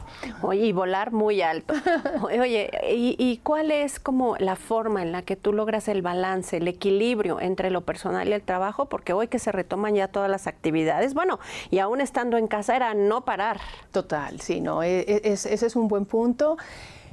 Oye, 0.42 0.66
y 0.66 0.72
volar 0.72 1.12
muy 1.12 1.42
alto. 1.42 1.74
Oye, 2.22 2.70
¿y, 2.90 3.16
¿y 3.18 3.38
cuál 3.38 3.70
es 3.70 4.00
como 4.00 4.36
la 4.38 4.56
forma 4.56 5.02
en 5.02 5.12
la 5.12 5.22
que 5.22 5.36
tú 5.36 5.52
logras 5.52 5.88
el 5.88 6.02
balance, 6.02 6.56
el 6.56 6.68
equilibrio 6.68 7.40
entre 7.40 7.70
lo 7.70 7.82
personal 7.88 8.28
y 8.28 8.34
el 8.34 8.42
trabajo, 8.42 8.84
porque 8.84 9.14
hoy 9.14 9.28
que 9.28 9.38
se 9.38 9.50
retoman 9.50 9.94
ya 9.94 10.08
todas 10.08 10.30
las 10.30 10.46
actividades, 10.46 11.14
bueno, 11.14 11.40
y 11.70 11.78
aún 11.78 12.02
estando 12.02 12.36
en 12.36 12.46
casa 12.46 12.76
era 12.76 12.92
no 12.92 13.24
parar. 13.24 13.60
Total, 13.92 14.42
sí, 14.42 14.60
no, 14.60 14.82
e, 14.82 15.00
e, 15.00 15.20
ese 15.24 15.54
es 15.54 15.74
un 15.74 15.88
buen 15.88 16.04
punto. 16.04 16.58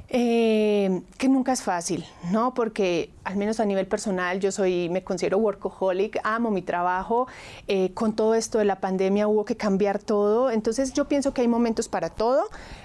Eh, 0.08 1.02
que 1.18 1.28
nunca 1.28 1.52
es 1.52 1.62
fácil, 1.62 2.04
¿no? 2.30 2.54
Porque 2.54 3.10
al 3.24 3.36
menos 3.36 3.58
a 3.58 3.64
nivel 3.64 3.86
personal 3.86 4.38
yo 4.38 4.52
soy, 4.52 4.88
me 4.88 5.02
considero 5.02 5.38
workaholic, 5.38 6.20
amo 6.22 6.52
mi 6.52 6.62
trabajo, 6.62 7.26
eh, 7.66 7.92
con 7.92 8.14
todo 8.14 8.36
esto 8.36 8.58
de 8.58 8.66
la 8.66 8.76
pandemia 8.78 9.26
hubo 9.26 9.44
que 9.44 9.56
cambiar 9.56 9.98
todo, 9.98 10.52
entonces 10.52 10.92
yo 10.92 11.06
pienso 11.06 11.34
que 11.34 11.40
hay 11.40 11.48
momentos 11.48 11.88
para 11.88 12.10
todo. 12.10 12.44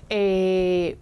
Eh, 0.09 0.97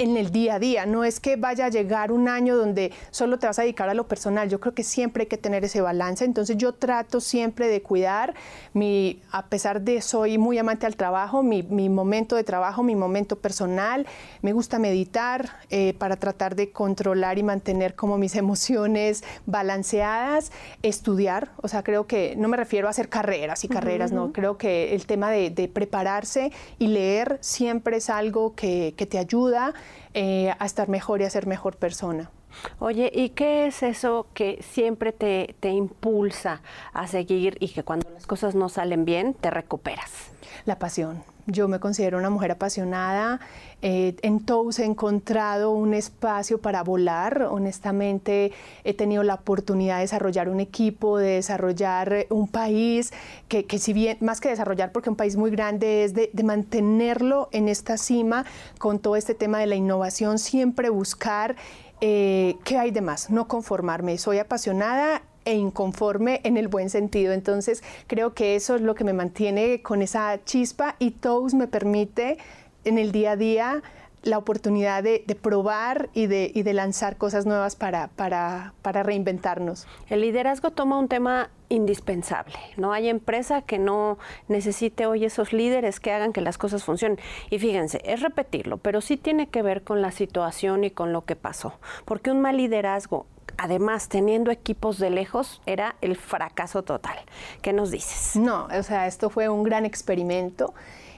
en 0.00 0.16
el 0.16 0.32
día 0.32 0.54
a 0.54 0.58
día. 0.58 0.86
No 0.86 1.04
es 1.04 1.20
que 1.20 1.36
vaya 1.36 1.66
a 1.66 1.68
llegar 1.68 2.10
un 2.10 2.26
año 2.26 2.56
donde 2.56 2.90
solo 3.10 3.38
te 3.38 3.46
vas 3.46 3.58
a 3.58 3.62
dedicar 3.62 3.90
a 3.90 3.94
lo 3.94 4.08
personal. 4.08 4.48
Yo 4.48 4.58
creo 4.58 4.74
que 4.74 4.82
siempre 4.82 5.24
hay 5.24 5.26
que 5.26 5.36
tener 5.36 5.62
ese 5.62 5.82
balance. 5.82 6.24
Entonces 6.24 6.56
yo 6.56 6.72
trato 6.72 7.20
siempre 7.20 7.68
de 7.68 7.82
cuidar 7.82 8.34
mi, 8.72 9.20
a 9.30 9.46
pesar 9.46 9.82
de 9.82 10.00
soy 10.00 10.38
muy 10.38 10.56
amante 10.56 10.86
al 10.86 10.96
trabajo, 10.96 11.42
mi, 11.42 11.62
momento 11.90 12.34
de 12.34 12.44
trabajo, 12.44 12.82
mi 12.82 12.96
momento 12.96 13.36
personal. 13.36 14.06
Me 14.40 14.54
gusta 14.54 14.78
meditar 14.78 15.58
eh, 15.68 15.92
para 15.98 16.16
tratar 16.16 16.56
de 16.56 16.72
controlar 16.72 17.36
y 17.36 17.42
mantener 17.42 17.94
como 17.94 18.16
mis 18.16 18.36
emociones 18.44 19.22
balanceadas. 19.44 20.50
Estudiar, 20.82 21.50
o 21.60 21.68
sea, 21.68 21.82
creo 21.82 22.06
que 22.06 22.36
no 22.38 22.48
me 22.48 22.56
refiero 22.56 22.86
a 22.86 22.90
hacer 22.90 23.10
carreras 23.10 23.64
y 23.64 23.68
carreras, 23.68 24.12
no. 24.12 24.32
Creo 24.32 24.56
que 24.56 24.94
el 24.94 25.04
tema 25.04 25.30
de, 25.30 25.50
prepararse 25.70 26.52
y 26.78 26.86
leer 26.86 27.36
siempre 27.42 27.98
es 27.98 28.08
algo 28.08 28.54
que, 28.54 28.94
que 28.96 29.04
te 29.04 29.18
ayuda 29.18 29.74
eh, 30.14 30.54
a 30.58 30.66
estar 30.66 30.88
mejor 30.88 31.20
y 31.20 31.24
a 31.24 31.30
ser 31.30 31.46
mejor 31.46 31.76
persona. 31.76 32.30
Oye, 32.78 33.10
¿y 33.14 33.30
qué 33.30 33.66
es 33.66 33.82
eso 33.82 34.26
que 34.34 34.58
siempre 34.62 35.12
te, 35.12 35.54
te, 35.60 35.70
impulsa 35.70 36.62
a 36.92 37.06
seguir 37.06 37.56
y 37.60 37.68
que 37.68 37.84
cuando 37.84 38.10
las 38.10 38.26
cosas 38.26 38.54
no 38.54 38.68
salen 38.68 39.04
bien 39.04 39.34
te 39.34 39.50
recuperas? 39.50 40.32
La 40.64 40.78
pasión. 40.78 41.22
Yo 41.50 41.68
me 41.68 41.80
considero 41.80 42.18
una 42.18 42.30
mujer 42.30 42.52
apasionada. 42.52 43.40
Eh, 43.82 44.16
en 44.22 44.40
Tous 44.44 44.78
he 44.78 44.84
encontrado 44.84 45.70
un 45.72 45.94
espacio 45.94 46.60
para 46.60 46.82
volar. 46.82 47.48
Honestamente, 47.50 48.52
he 48.84 48.94
tenido 48.94 49.22
la 49.22 49.34
oportunidad 49.34 49.96
de 49.96 50.02
desarrollar 50.02 50.48
un 50.48 50.60
equipo, 50.60 51.18
de 51.18 51.34
desarrollar 51.36 52.26
un 52.30 52.48
país, 52.48 53.12
que, 53.48 53.66
si 53.78 53.92
bien, 53.92 54.18
más 54.20 54.40
que 54.40 54.50
desarrollar, 54.50 54.92
porque 54.92 55.10
un 55.10 55.16
país 55.16 55.36
muy 55.36 55.50
grande, 55.50 56.04
es 56.04 56.14
de, 56.14 56.30
mantenerlo 56.44 57.48
en 57.52 57.68
esta 57.68 57.96
cima 57.96 58.44
con 58.78 58.98
todo 58.98 59.16
este 59.16 59.34
tema 59.34 59.58
de 59.58 59.66
la 59.66 59.76
innovación, 59.76 60.38
siempre 60.38 60.88
buscar 60.88 61.56
eh, 62.00 62.56
qué 62.64 62.78
hay 62.78 62.90
de 62.90 63.02
más, 63.02 63.30
no 63.30 63.46
conformarme. 63.46 64.16
Soy 64.18 64.38
apasionada 64.38 65.22
e 65.50 65.54
inconforme 65.54 66.40
en 66.44 66.56
el 66.56 66.68
buen 66.68 66.90
sentido. 66.90 67.32
Entonces 67.32 67.82
creo 68.06 68.34
que 68.34 68.56
eso 68.56 68.76
es 68.76 68.80
lo 68.80 68.94
que 68.94 69.04
me 69.04 69.12
mantiene 69.12 69.82
con 69.82 70.02
esa 70.02 70.42
chispa 70.44 70.96
y 70.98 71.12
Toast 71.12 71.54
me 71.54 71.66
permite 71.66 72.38
en 72.84 72.98
el 72.98 73.12
día 73.12 73.32
a 73.32 73.36
día 73.36 73.82
la 74.22 74.36
oportunidad 74.36 75.02
de, 75.02 75.24
probar 75.40 76.10
y 76.12 76.26
de, 76.26 76.72
lanzar 76.74 77.16
cosas 77.16 77.46
nuevas 77.46 77.74
para, 77.74 78.08
para, 78.08 78.74
para, 78.82 79.02
reinventarnos. 79.02 79.86
El 80.08 80.20
liderazgo 80.20 80.70
toma 80.70 80.98
un 80.98 81.08
tema 81.08 81.50
indispensable. 81.68 82.56
No 82.76 82.92
hay 82.92 83.08
empresa 83.08 83.62
que 83.62 83.78
no 83.78 84.18
necesite 84.48 85.06
hoy 85.06 85.24
esos 85.24 85.52
líderes 85.52 86.00
que 86.00 86.12
hagan 86.12 86.32
que 86.32 86.42
las 86.42 86.58
cosas 86.58 86.84
funcionen. 86.84 87.18
Y 87.48 87.58
fíjense, 87.58 88.02
es 88.04 88.20
repetirlo, 88.20 88.76
pero 88.76 89.00
sí 89.00 89.16
tiene 89.16 89.48
que 89.48 89.62
ver 89.62 89.82
con 89.82 90.02
la 90.02 90.10
situación 90.10 90.84
y 90.84 90.90
con 90.90 91.12
lo 91.12 91.24
que 91.24 91.36
pasó. 91.36 91.74
Porque 92.04 92.30
un 92.30 92.40
mal 92.40 92.58
liderazgo 92.58 93.26
además 93.58 94.08
teniendo 94.08 94.50
equipos 94.50 94.98
de 94.98 95.10
lejos, 95.10 95.60
era 95.66 95.96
el 96.00 96.16
fracaso 96.16 96.82
total. 96.82 97.16
¿Qué 97.62 97.72
nos 97.72 97.90
dices? 97.90 98.36
No, 98.36 98.66
o 98.66 98.82
sea, 98.82 99.06
esto 99.06 99.30
fue 99.30 99.48
un 99.48 99.62
gran 99.62 99.84
experimento 99.84 100.74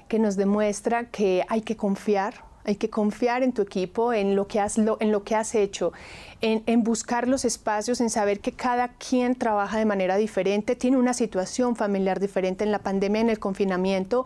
que 0.08 0.18
nos 0.18 0.36
demuestra 0.36 1.04
que 1.04 1.44
hay 1.48 1.62
que 1.62 1.76
confiar, 1.76 2.44
hay 2.64 2.76
que 2.76 2.90
confiar 2.90 3.42
en 3.42 3.52
tu 3.52 3.62
equipo, 3.62 4.12
en 4.12 4.36
lo 4.36 4.46
que 4.46 4.60
has, 4.60 4.78
en 4.78 5.12
lo 5.12 5.24
que 5.24 5.34
has 5.34 5.54
hecho, 5.54 5.92
en, 6.42 6.82
buscar 6.82 7.28
los 7.28 7.44
espacios, 7.44 8.00
en 8.00 8.10
saber 8.10 8.40
que 8.40 8.50
cada 8.50 8.88
quien 8.88 9.36
trabaja 9.36 9.78
de 9.78 9.84
manera 9.84 10.16
diferente, 10.16 10.74
tiene 10.74 10.96
una 10.96 11.14
situación 11.14 11.76
familiar 11.76 12.18
diferente. 12.18 12.64
En 12.64 12.72
la 12.72 12.80
pandemia, 12.80 13.20
en 13.20 13.30
el 13.30 13.38
confinamiento, 13.38 14.24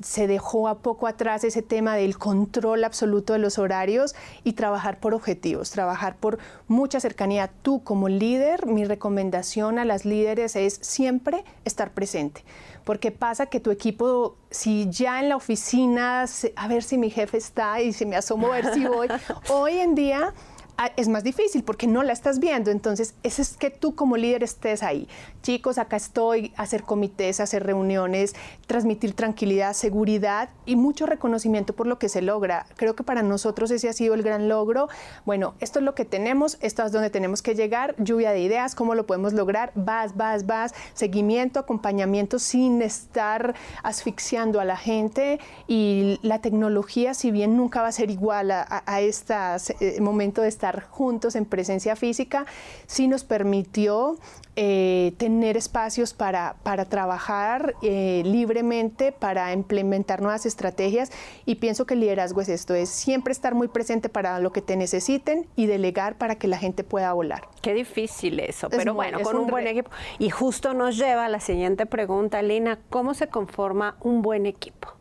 se 0.00 0.28
dejó 0.28 0.68
a 0.68 0.78
poco 0.78 1.08
atrás 1.08 1.42
ese 1.42 1.62
tema 1.62 1.96
del 1.96 2.18
control 2.18 2.84
absoluto 2.84 3.32
de 3.32 3.40
los 3.40 3.58
horarios 3.58 4.14
y 4.44 4.52
trabajar 4.52 5.00
por 5.00 5.12
objetivos, 5.12 5.70
trabajar 5.70 6.16
por 6.16 6.38
mucha 6.68 7.00
cercanía. 7.00 7.50
Tú 7.62 7.82
como 7.82 8.08
líder, 8.08 8.66
mi 8.66 8.84
recomendación 8.84 9.80
a 9.80 9.84
las 9.84 10.04
líderes 10.04 10.54
es 10.54 10.78
siempre 10.82 11.44
estar 11.64 11.90
presente 11.90 12.44
porque 12.84 13.10
pasa 13.10 13.46
que 13.46 13.58
tu 13.58 13.72
equipo, 13.72 14.36
si 14.48 14.88
ya 14.88 15.18
en 15.18 15.28
la 15.28 15.34
oficina, 15.34 16.24
a 16.54 16.68
ver 16.68 16.84
si 16.84 16.98
mi 16.98 17.10
jefe 17.10 17.36
está 17.36 17.80
y 17.80 17.92
se 17.92 18.06
me 18.06 18.14
asomo 18.14 18.52
a 18.52 18.60
ver 18.60 18.72
si 18.72 18.86
voy, 18.86 19.08
hoy 19.50 19.78
en 19.80 19.96
día 19.96 20.32
es 20.96 21.08
más 21.08 21.24
difícil 21.24 21.64
porque 21.64 21.86
no 21.86 22.02
la 22.02 22.12
estás 22.12 22.38
viendo. 22.38 22.70
Entonces, 22.70 23.14
eso 23.22 23.42
es 23.42 23.56
que 23.56 23.70
tú 23.70 23.94
como 23.94 24.16
líder 24.16 24.42
estés 24.42 24.82
ahí. 24.82 25.08
Chicos, 25.42 25.78
acá 25.78 25.96
estoy, 25.96 26.52
hacer 26.56 26.82
comités, 26.82 27.40
hacer 27.40 27.64
reuniones, 27.64 28.34
transmitir 28.66 29.14
tranquilidad, 29.14 29.72
seguridad 29.72 30.50
y 30.64 30.76
mucho 30.76 31.06
reconocimiento 31.06 31.72
por 31.72 31.86
lo 31.86 31.98
que 31.98 32.08
se 32.08 32.20
logra. 32.22 32.66
Creo 32.76 32.96
que 32.96 33.04
para 33.04 33.22
nosotros 33.22 33.70
ese 33.70 33.88
ha 33.88 33.92
sido 33.92 34.14
el 34.14 34.22
gran 34.22 34.48
logro. 34.48 34.88
Bueno, 35.24 35.54
esto 35.60 35.78
es 35.78 35.84
lo 35.84 35.94
que 35.94 36.04
tenemos, 36.04 36.58
esto 36.60 36.84
es 36.84 36.92
donde 36.92 37.10
tenemos 37.10 37.42
que 37.42 37.54
llegar, 37.54 37.94
lluvia 37.98 38.32
de 38.32 38.40
ideas, 38.40 38.74
cómo 38.74 38.94
lo 38.94 39.06
podemos 39.06 39.32
lograr, 39.32 39.72
vas, 39.74 40.16
vas, 40.16 40.46
vas, 40.46 40.74
seguimiento, 40.94 41.60
acompañamiento 41.60 42.38
sin 42.38 42.82
estar 42.82 43.54
asfixiando 43.82 44.60
a 44.60 44.64
la 44.64 44.76
gente 44.76 45.38
y 45.68 46.18
la 46.22 46.40
tecnología, 46.40 47.14
si 47.14 47.30
bien 47.30 47.56
nunca 47.56 47.82
va 47.82 47.88
a 47.88 47.92
ser 47.92 48.10
igual 48.10 48.50
a, 48.50 49.00
este 49.00 49.34
momento 50.00 50.42
de 50.42 50.48
esta 50.48 50.65
estar 50.66 50.88
juntos 50.88 51.36
en 51.36 51.44
presencia 51.44 51.96
física, 51.96 52.46
sí 52.86 53.08
nos 53.08 53.24
permitió 53.24 54.16
eh, 54.56 55.12
tener 55.18 55.56
espacios 55.56 56.12
para, 56.12 56.56
para 56.62 56.86
trabajar 56.86 57.74
eh, 57.82 58.22
libremente, 58.24 59.12
para 59.12 59.52
implementar 59.52 60.22
nuevas 60.22 60.46
estrategias 60.46 61.12
y 61.44 61.56
pienso 61.56 61.86
que 61.86 61.94
el 61.94 62.00
liderazgo 62.00 62.40
es 62.40 62.48
esto, 62.48 62.74
es 62.74 62.88
siempre 62.88 63.32
estar 63.32 63.54
muy 63.54 63.68
presente 63.68 64.08
para 64.08 64.40
lo 64.40 64.50
que 64.50 64.62
te 64.62 64.76
necesiten 64.76 65.46
y 65.56 65.66
delegar 65.66 66.16
para 66.16 66.36
que 66.36 66.48
la 66.48 66.58
gente 66.58 66.84
pueda 66.84 67.12
volar. 67.12 67.46
Qué 67.62 67.74
difícil 67.74 68.40
eso, 68.40 68.68
pero 68.70 68.94
bueno, 68.94 69.20
con 69.20 69.36
un, 69.36 69.46
buen 69.46 69.66
equipo. 69.66 69.90
Y 70.18 70.30
justo 70.30 70.74
nos 70.74 70.96
lleva 70.96 71.26
a 71.26 71.28
la 71.28 71.40
siguiente 71.40 71.86
pregunta, 71.86 72.42
Lina, 72.42 72.78
¿cómo 72.90 73.14
se 73.14 73.28
conforma 73.28 73.96
un 74.00 74.22
buen 74.22 74.46
equipo? 74.46 74.95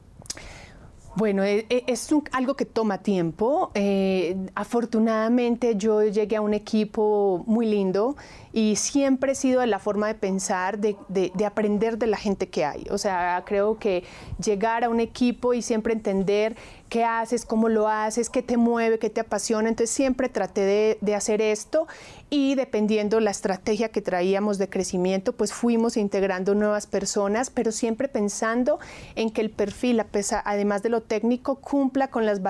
Bueno, 1.17 1.45
e, 1.45 1.65
e, 1.69 1.85
es, 1.87 2.09
algo 2.33 2.55
que 2.55 2.65
toma 2.65 2.97
tiempo. 2.97 3.71
Eh, 3.73 4.35
afortunadamente 4.53 5.75
yo 5.77 6.03
llegué 6.03 6.35
a 6.35 6.41
un 6.41 6.53
equipo 6.53 7.43
muy 7.47 7.65
lindo 7.65 8.17
y 8.51 8.75
siempre 8.77 9.33
he 9.33 9.35
sido 9.35 9.61
de 9.61 9.67
la 9.67 9.79
forma 9.79 10.07
de 10.07 10.15
pensar, 10.15 10.77
de, 10.79 10.95
de, 11.09 11.45
aprender 11.45 11.97
de 11.97 12.07
la 12.07 12.15
gente 12.15 12.47
que 12.47 12.63
hay. 12.63 12.85
O 12.89 12.97
sea, 12.97 13.43
creo 13.45 13.77
que 13.79 14.03
llegar 14.43 14.85
a 14.85 14.89
un 14.89 15.01
equipo 15.01 15.53
y 15.53 15.61
siempre 15.61 15.91
entender 15.91 16.55
qué 16.87 17.03
haces, 17.03 17.45
cómo 17.45 17.67
lo 17.67 17.89
haces, 17.89 18.29
qué 18.29 18.41
te 18.41 18.55
mueve, 18.55 18.97
qué 18.97 19.09
te 19.09 19.19
apasiona. 19.19 19.67
Entonces 19.67 19.93
siempre 19.93 20.29
traté 20.29 20.97
de, 21.01 21.15
hacer 21.15 21.41
esto 21.41 21.87
y 22.29 22.55
dependiendo 22.55 23.19
la 23.19 23.31
estrategia 23.31 23.89
que 23.89 24.01
traíamos 24.01 24.57
de 24.57 24.69
crecimiento, 24.69 25.33
pues 25.33 25.51
fuimos 25.51 25.97
integrando 25.97 26.55
nuevas 26.55 26.87
personas, 26.87 27.49
pero 27.49 27.73
siempre 27.73 28.07
pensando 28.07 28.79
en 29.15 29.31
que 29.31 29.41
el 29.41 29.49
perfil, 29.49 30.01
además 30.45 30.83
de 30.83 30.89
lo 30.89 31.01
técnico, 31.05 31.55
cumpla 31.55 32.09
con 32.09 32.25
los 32.25 32.41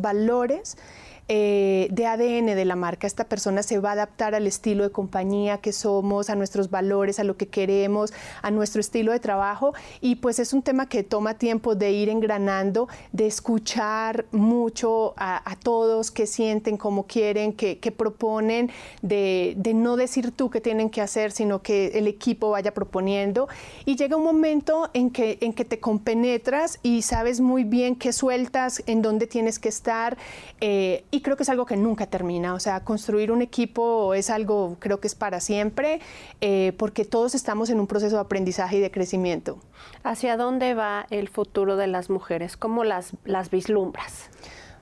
valores 0.00 0.76
eh, 1.30 1.88
de 1.90 2.06
ADN 2.06 2.46
de 2.46 2.64
la 2.64 2.74
marca. 2.74 3.06
Esta 3.06 3.24
persona 3.24 3.62
se 3.62 3.78
va 3.78 3.90
a 3.90 3.92
adaptar 3.92 4.34
al 4.34 4.46
estilo 4.46 4.82
de 4.84 4.90
compañía 4.90 5.58
que 5.58 5.74
somos, 5.74 6.30
a 6.30 6.34
nuestros 6.34 6.70
valores, 6.70 7.18
a 7.18 7.24
lo 7.24 7.36
que 7.36 7.48
queremos, 7.48 8.14
a 8.40 8.50
nuestro 8.50 8.80
estilo 8.80 9.12
de 9.12 9.20
trabajo. 9.20 9.74
Y 10.00 10.16
pues 10.16 10.38
es 10.38 10.54
un 10.54 10.62
tema 10.62 10.88
que 10.88 11.02
toma 11.02 11.34
tiempo 11.34 11.74
de 11.74 11.92
ir 11.92 12.08
engranando, 12.08 12.88
de 13.12 13.26
escuchar 13.26 14.24
mucho 14.32 15.12
a, 15.18 15.42
todos 15.62 16.10
que 16.10 16.26
sienten, 16.26 16.76
como 16.78 17.06
quieren, 17.06 17.52
que, 17.52 17.76
proponen, 17.94 18.70
de, 19.02 19.54
no 19.74 19.96
decir 19.96 20.30
tú 20.30 20.48
qué 20.48 20.62
tienen 20.62 20.88
que 20.88 21.02
hacer, 21.02 21.30
sino 21.30 21.60
que 21.60 21.88
el 21.98 22.06
equipo 22.06 22.50
vaya 22.50 22.72
proponiendo. 22.72 23.48
Y 23.84 23.96
llega 23.96 24.16
un 24.16 24.24
momento 24.24 24.88
en 24.94 25.10
que, 25.10 25.36
en 25.42 25.52
que 25.52 25.66
te 25.66 25.78
compenetras 25.78 26.78
y 26.82 27.02
sabes 27.02 27.40
muy 27.40 27.64
bien 27.64 27.96
qué 27.96 28.12
sueltas, 28.14 28.82
en 28.86 29.02
dónde 29.02 29.26
tienes 29.26 29.58
que 29.58 29.68
estar. 29.68 30.16
Eh, 30.60 31.04
creo 31.20 31.36
que 31.36 31.42
es 31.42 31.48
algo 31.48 31.66
que 31.66 31.76
nunca 31.76 32.06
termina. 32.06 32.54
O 32.54 32.60
sea, 32.60 32.84
construir 32.84 33.32
un 33.32 33.42
equipo 33.42 34.14
es 34.14 34.30
algo, 34.30 34.76
creo 34.78 35.00
que 35.00 35.06
es 35.06 35.14
para 35.14 35.40
siempre, 35.40 36.00
eh, 36.40 36.72
porque 36.78 37.04
todos 37.04 37.34
estamos 37.34 37.70
en 37.70 37.80
un 37.80 37.86
proceso 37.86 38.16
de 38.16 38.22
aprendizaje 38.22 38.78
y 38.78 38.80
de 38.80 38.90
crecimiento. 38.90 39.58
¿Hacia 40.02 40.36
dónde 40.36 40.74
va 40.74 41.06
el 41.10 41.28
futuro 41.28 41.76
de 41.76 41.86
las 41.86 42.10
mujeres? 42.10 42.56
¿Cómo 42.56 42.84
las, 42.84 43.12
las 43.24 43.50
vislumbras? 43.50 44.30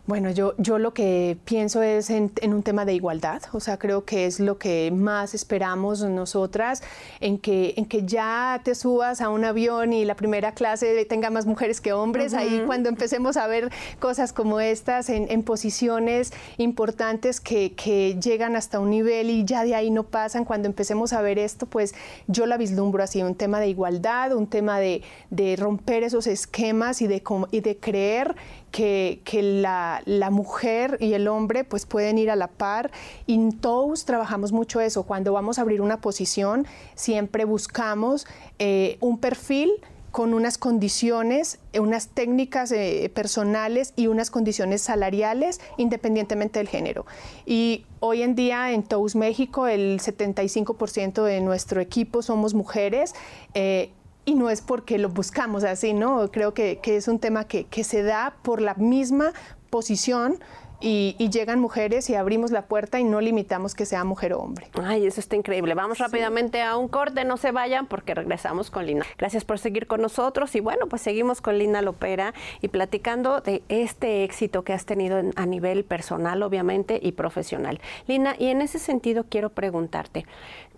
Bueno, 0.06 0.30
yo, 0.30 0.54
yo 0.58 0.78
lo 0.78 0.94
que 0.94 1.36
pienso 1.44 1.82
es 1.82 2.10
en, 2.10 2.30
un 2.44 2.62
tema 2.62 2.84
de 2.84 2.94
igualdad, 2.94 3.42
o 3.50 3.58
sea, 3.58 3.76
creo 3.76 4.04
que 4.04 4.26
es 4.26 4.38
lo 4.38 4.56
que 4.56 4.92
más 4.92 5.34
esperamos 5.34 6.00
nosotras, 6.04 6.84
en 7.18 7.38
que, 7.38 7.74
en 7.76 7.86
que 7.86 8.06
ya 8.06 8.60
te 8.62 8.76
subas 8.76 9.20
a 9.20 9.30
un 9.30 9.44
avión 9.44 9.92
y 9.92 10.04
la 10.04 10.14
primera 10.14 10.52
clase 10.52 11.04
tenga 11.06 11.30
más 11.30 11.44
mujeres 11.46 11.80
que 11.80 11.92
hombres, 11.92 12.34
ahí 12.34 12.62
cuando 12.66 12.88
empecemos 12.88 13.36
a 13.36 13.48
ver 13.48 13.72
cosas 13.98 14.32
como 14.32 14.60
estas 14.60 15.08
en, 15.08 15.28
en 15.28 15.42
posiciones 15.42 16.32
importantes 16.56 17.40
que, 17.40 17.72
que, 17.72 18.16
llegan 18.22 18.54
hasta 18.54 18.78
un 18.78 18.90
nivel 18.90 19.28
y 19.28 19.44
ya 19.44 19.64
de 19.64 19.74
ahí 19.74 19.90
no 19.90 20.04
pasan, 20.04 20.44
cuando 20.44 20.68
empecemos 20.68 21.12
a 21.12 21.20
ver 21.20 21.40
esto, 21.40 21.66
pues 21.66 21.96
yo 22.28 22.46
la 22.46 22.56
vislumbro 22.56 23.02
así, 23.02 23.24
un 23.24 23.34
tema 23.34 23.58
de 23.58 23.66
igualdad, 23.66 24.32
un 24.34 24.46
tema 24.46 24.78
de, 24.78 25.02
de 25.30 25.56
romper 25.56 26.04
esos 26.04 26.28
esquemas 26.28 27.02
y 27.02 27.08
de, 27.08 27.24
y 27.50 27.60
de 27.60 27.76
creer 27.76 28.36
que, 28.70 29.22
la, 29.42 30.30
mujer 30.30 30.98
y 31.00 31.14
el 31.14 31.28
hombre 31.28 31.64
pues 31.64 31.86
pueden 31.86 32.18
ir 32.18 32.30
a 32.30 32.36
la 32.36 32.48
par. 32.48 32.90
Y 33.26 33.34
en 33.34 33.52
TOUS 33.52 34.04
trabajamos 34.04 34.52
mucho 34.52 34.80
eso. 34.80 35.04
Cuando 35.04 35.32
vamos 35.32 35.58
a 35.58 35.62
abrir 35.62 35.80
una 35.80 36.00
posición, 36.00 36.66
siempre 36.94 37.44
buscamos 37.44 38.26
eh, 38.58 38.98
un 39.00 39.18
perfil 39.18 39.70
con 40.16 40.32
unas 40.32 40.56
condiciones, 40.56 41.58
unas 41.78 42.08
técnicas 42.08 42.72
eh, 42.72 43.10
personales 43.14 43.92
y 43.96 44.06
unas 44.06 44.30
condiciones 44.30 44.80
salariales 44.80 45.60
independientemente 45.76 46.58
del 46.58 46.68
género. 46.68 47.04
Y 47.44 47.84
hoy 48.00 48.22
en 48.22 48.34
día 48.34 48.72
en 48.72 48.82
TOUS 48.82 49.14
México 49.14 49.66
el 49.66 50.00
75% 50.00 51.22
de 51.22 51.42
nuestro 51.42 51.82
equipo 51.82 52.22
somos 52.22 52.54
mujeres. 52.54 53.14
Eh, 53.52 53.90
y 54.26 54.34
no 54.34 54.50
es 54.50 54.60
porque 54.60 54.98
lo 54.98 55.08
buscamos 55.08 55.64
así, 55.64 55.94
¿no? 55.94 56.30
Creo 56.30 56.52
que, 56.52 56.80
es 56.84 57.08
un 57.08 57.18
tema 57.18 57.46
que, 57.46 57.66
se 57.84 58.02
da 58.02 58.34
por 58.42 58.60
la 58.60 58.74
misma 58.74 59.32
posición 59.70 60.38
y, 60.80 61.14
llegan 61.30 61.60
mujeres 61.60 62.10
y 62.10 62.14
abrimos 62.14 62.50
la 62.50 62.62
puerta 62.62 62.98
y 62.98 63.04
no 63.04 63.20
limitamos 63.20 63.74
que 63.74 63.86
sea 63.86 64.04
mujer 64.04 64.32
o 64.32 64.40
hombre. 64.40 64.68
Ay, 64.82 65.06
eso 65.06 65.20
está 65.20 65.36
increíble. 65.36 65.74
Vamos 65.74 65.98
rápidamente 65.98 66.60
a 66.60 66.76
un 66.76 66.88
corte, 66.88 67.24
no 67.24 67.36
se 67.36 67.52
vayan 67.52 67.86
porque 67.86 68.14
regresamos 68.14 68.70
con 68.70 68.84
Lina. 68.84 69.06
Gracias 69.16 69.44
por 69.44 69.58
seguir 69.58 69.86
con 69.86 70.02
nosotros 70.02 70.54
y 70.56 70.60
bueno, 70.60 70.86
pues 70.88 71.02
seguimos 71.02 71.40
con 71.40 71.58
Lina 71.58 71.80
Lopera 71.80 72.34
y 72.60 72.68
platicando 72.68 73.40
de 73.40 73.62
este 73.68 74.24
éxito 74.24 74.64
que 74.64 74.72
has 74.72 74.86
tenido 74.86 75.22
a 75.36 75.46
nivel 75.46 75.84
personal, 75.84 76.42
obviamente, 76.42 76.98
y 77.00 77.12
profesional. 77.12 77.80
Lina, 78.08 78.34
y 78.38 78.48
en 78.48 78.60
ese 78.60 78.80
sentido 78.80 79.24
quiero 79.28 79.50
preguntarte, 79.50 80.26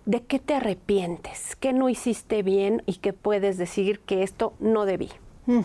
¿de 0.05 0.21
qué 0.23 0.39
te 0.39 0.55
arrepientes? 0.55 1.55
¿Qué 1.55 1.73
no 1.73 1.89
hiciste 1.89 2.43
bien 2.43 2.83
y 2.85 2.95
qué 2.95 3.13
puedes 3.13 3.57
decir 3.57 3.99
que 4.01 4.23
esto 4.23 4.53
no 4.59 4.85
debí? 4.85 5.09
Mm. 5.45 5.61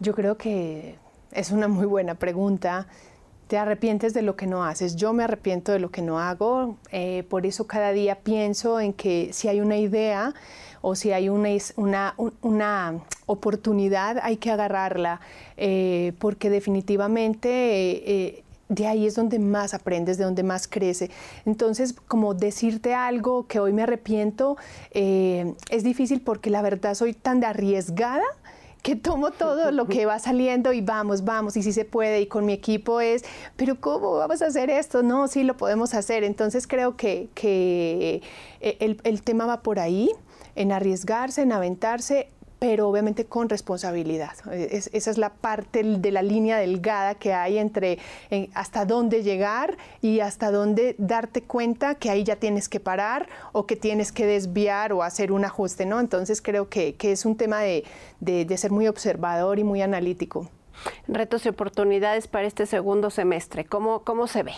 Yo 0.00 0.14
creo 0.14 0.36
que 0.36 0.96
es 1.30 1.50
una 1.50 1.68
muy 1.68 1.86
buena 1.86 2.14
pregunta. 2.14 2.86
¿Te 3.48 3.58
arrepientes 3.58 4.14
de 4.14 4.22
lo 4.22 4.34
que 4.34 4.46
no 4.46 4.64
haces? 4.64 4.96
Yo 4.96 5.12
me 5.12 5.24
arrepiento 5.24 5.72
de 5.72 5.78
lo 5.78 5.90
que 5.90 6.02
no 6.02 6.18
hago. 6.18 6.76
Eh, 6.90 7.24
por 7.28 7.46
eso 7.46 7.66
cada 7.66 7.92
día 7.92 8.16
pienso 8.16 8.80
en 8.80 8.92
que 8.92 9.32
si 9.32 9.48
hay 9.48 9.60
una 9.60 9.76
idea 9.76 10.34
o 10.80 10.94
si 10.94 11.12
hay 11.12 11.28
una, 11.28 11.48
una, 11.76 12.14
una 12.40 13.00
oportunidad, 13.26 14.18
hay 14.22 14.36
que 14.36 14.50
agarrarla, 14.50 15.20
eh, 15.56 16.12
porque 16.18 16.50
definitivamente 16.50 17.48
eh, 17.48 18.44
de 18.72 18.86
ahí 18.86 19.06
es 19.06 19.14
donde 19.14 19.38
más 19.38 19.74
aprendes, 19.74 20.16
de 20.16 20.24
donde 20.24 20.42
más 20.42 20.66
crece. 20.66 21.10
Entonces, 21.44 21.94
como 22.08 22.34
decirte 22.34 22.94
algo 22.94 23.46
que 23.46 23.60
hoy 23.60 23.72
me 23.72 23.82
arrepiento, 23.82 24.56
eh, 24.92 25.54
es 25.70 25.84
difícil 25.84 26.22
porque 26.22 26.48
la 26.48 26.62
verdad 26.62 26.94
soy 26.94 27.12
tan 27.12 27.44
arriesgada 27.44 28.24
que 28.82 28.96
tomo 28.96 29.30
todo 29.30 29.70
lo 29.70 29.86
que 29.86 30.06
va 30.06 30.18
saliendo 30.18 30.72
y 30.72 30.80
vamos, 30.80 31.24
vamos, 31.24 31.56
y 31.56 31.62
si 31.62 31.72
se 31.72 31.84
puede, 31.84 32.20
y 32.22 32.26
con 32.26 32.44
mi 32.44 32.52
equipo 32.52 33.00
es, 33.00 33.24
pero 33.56 33.80
¿cómo 33.80 34.14
vamos 34.14 34.42
a 34.42 34.46
hacer 34.46 34.70
esto? 34.70 35.04
No, 35.04 35.28
sí 35.28 35.44
lo 35.44 35.56
podemos 35.56 35.94
hacer. 35.94 36.24
Entonces 36.24 36.66
creo 36.66 36.96
que, 36.96 37.28
que 37.34 38.22
eh, 38.60 38.76
el, 38.80 39.00
el 39.04 39.22
tema 39.22 39.46
va 39.46 39.62
por 39.62 39.78
ahí, 39.78 40.10
en 40.56 40.72
arriesgarse, 40.72 41.42
en 41.42 41.52
aventarse 41.52 42.28
pero 42.62 42.88
obviamente 42.88 43.24
con 43.24 43.48
responsabilidad. 43.48 44.34
esa 44.52 45.10
es 45.10 45.18
la 45.18 45.30
parte 45.30 45.82
de 45.82 46.12
la 46.12 46.22
línea 46.22 46.58
delgada 46.58 47.16
que 47.16 47.32
hay 47.32 47.58
entre 47.58 47.98
hasta 48.54 48.84
dónde 48.84 49.24
llegar 49.24 49.76
y 50.00 50.20
hasta 50.20 50.52
dónde 50.52 50.94
darte 50.96 51.42
cuenta 51.42 51.96
que 51.96 52.08
ahí 52.08 52.22
ya 52.22 52.36
tienes 52.36 52.68
que 52.68 52.78
parar 52.78 53.28
o 53.50 53.66
que 53.66 53.74
tienes 53.74 54.12
que 54.12 54.26
desviar 54.26 54.92
o 54.92 55.02
hacer 55.02 55.32
un 55.32 55.44
ajuste, 55.44 55.86
¿no? 55.86 55.98
Entonces 55.98 56.40
creo 56.40 56.68
que, 56.68 56.94
es 57.00 57.26
un 57.26 57.36
tema 57.36 57.62
de 57.62 57.84
ser 58.56 58.70
muy 58.70 58.86
observador 58.86 59.58
y 59.58 59.64
muy 59.64 59.82
analítico. 59.82 60.48
Retos 61.08 61.46
y 61.46 61.48
oportunidades 61.48 62.28
para 62.28 62.46
este 62.46 62.66
segundo 62.66 63.10
semestre, 63.10 63.64
¿cómo, 63.64 64.00
cómo 64.00 64.26
se 64.26 64.42
ve? 64.42 64.52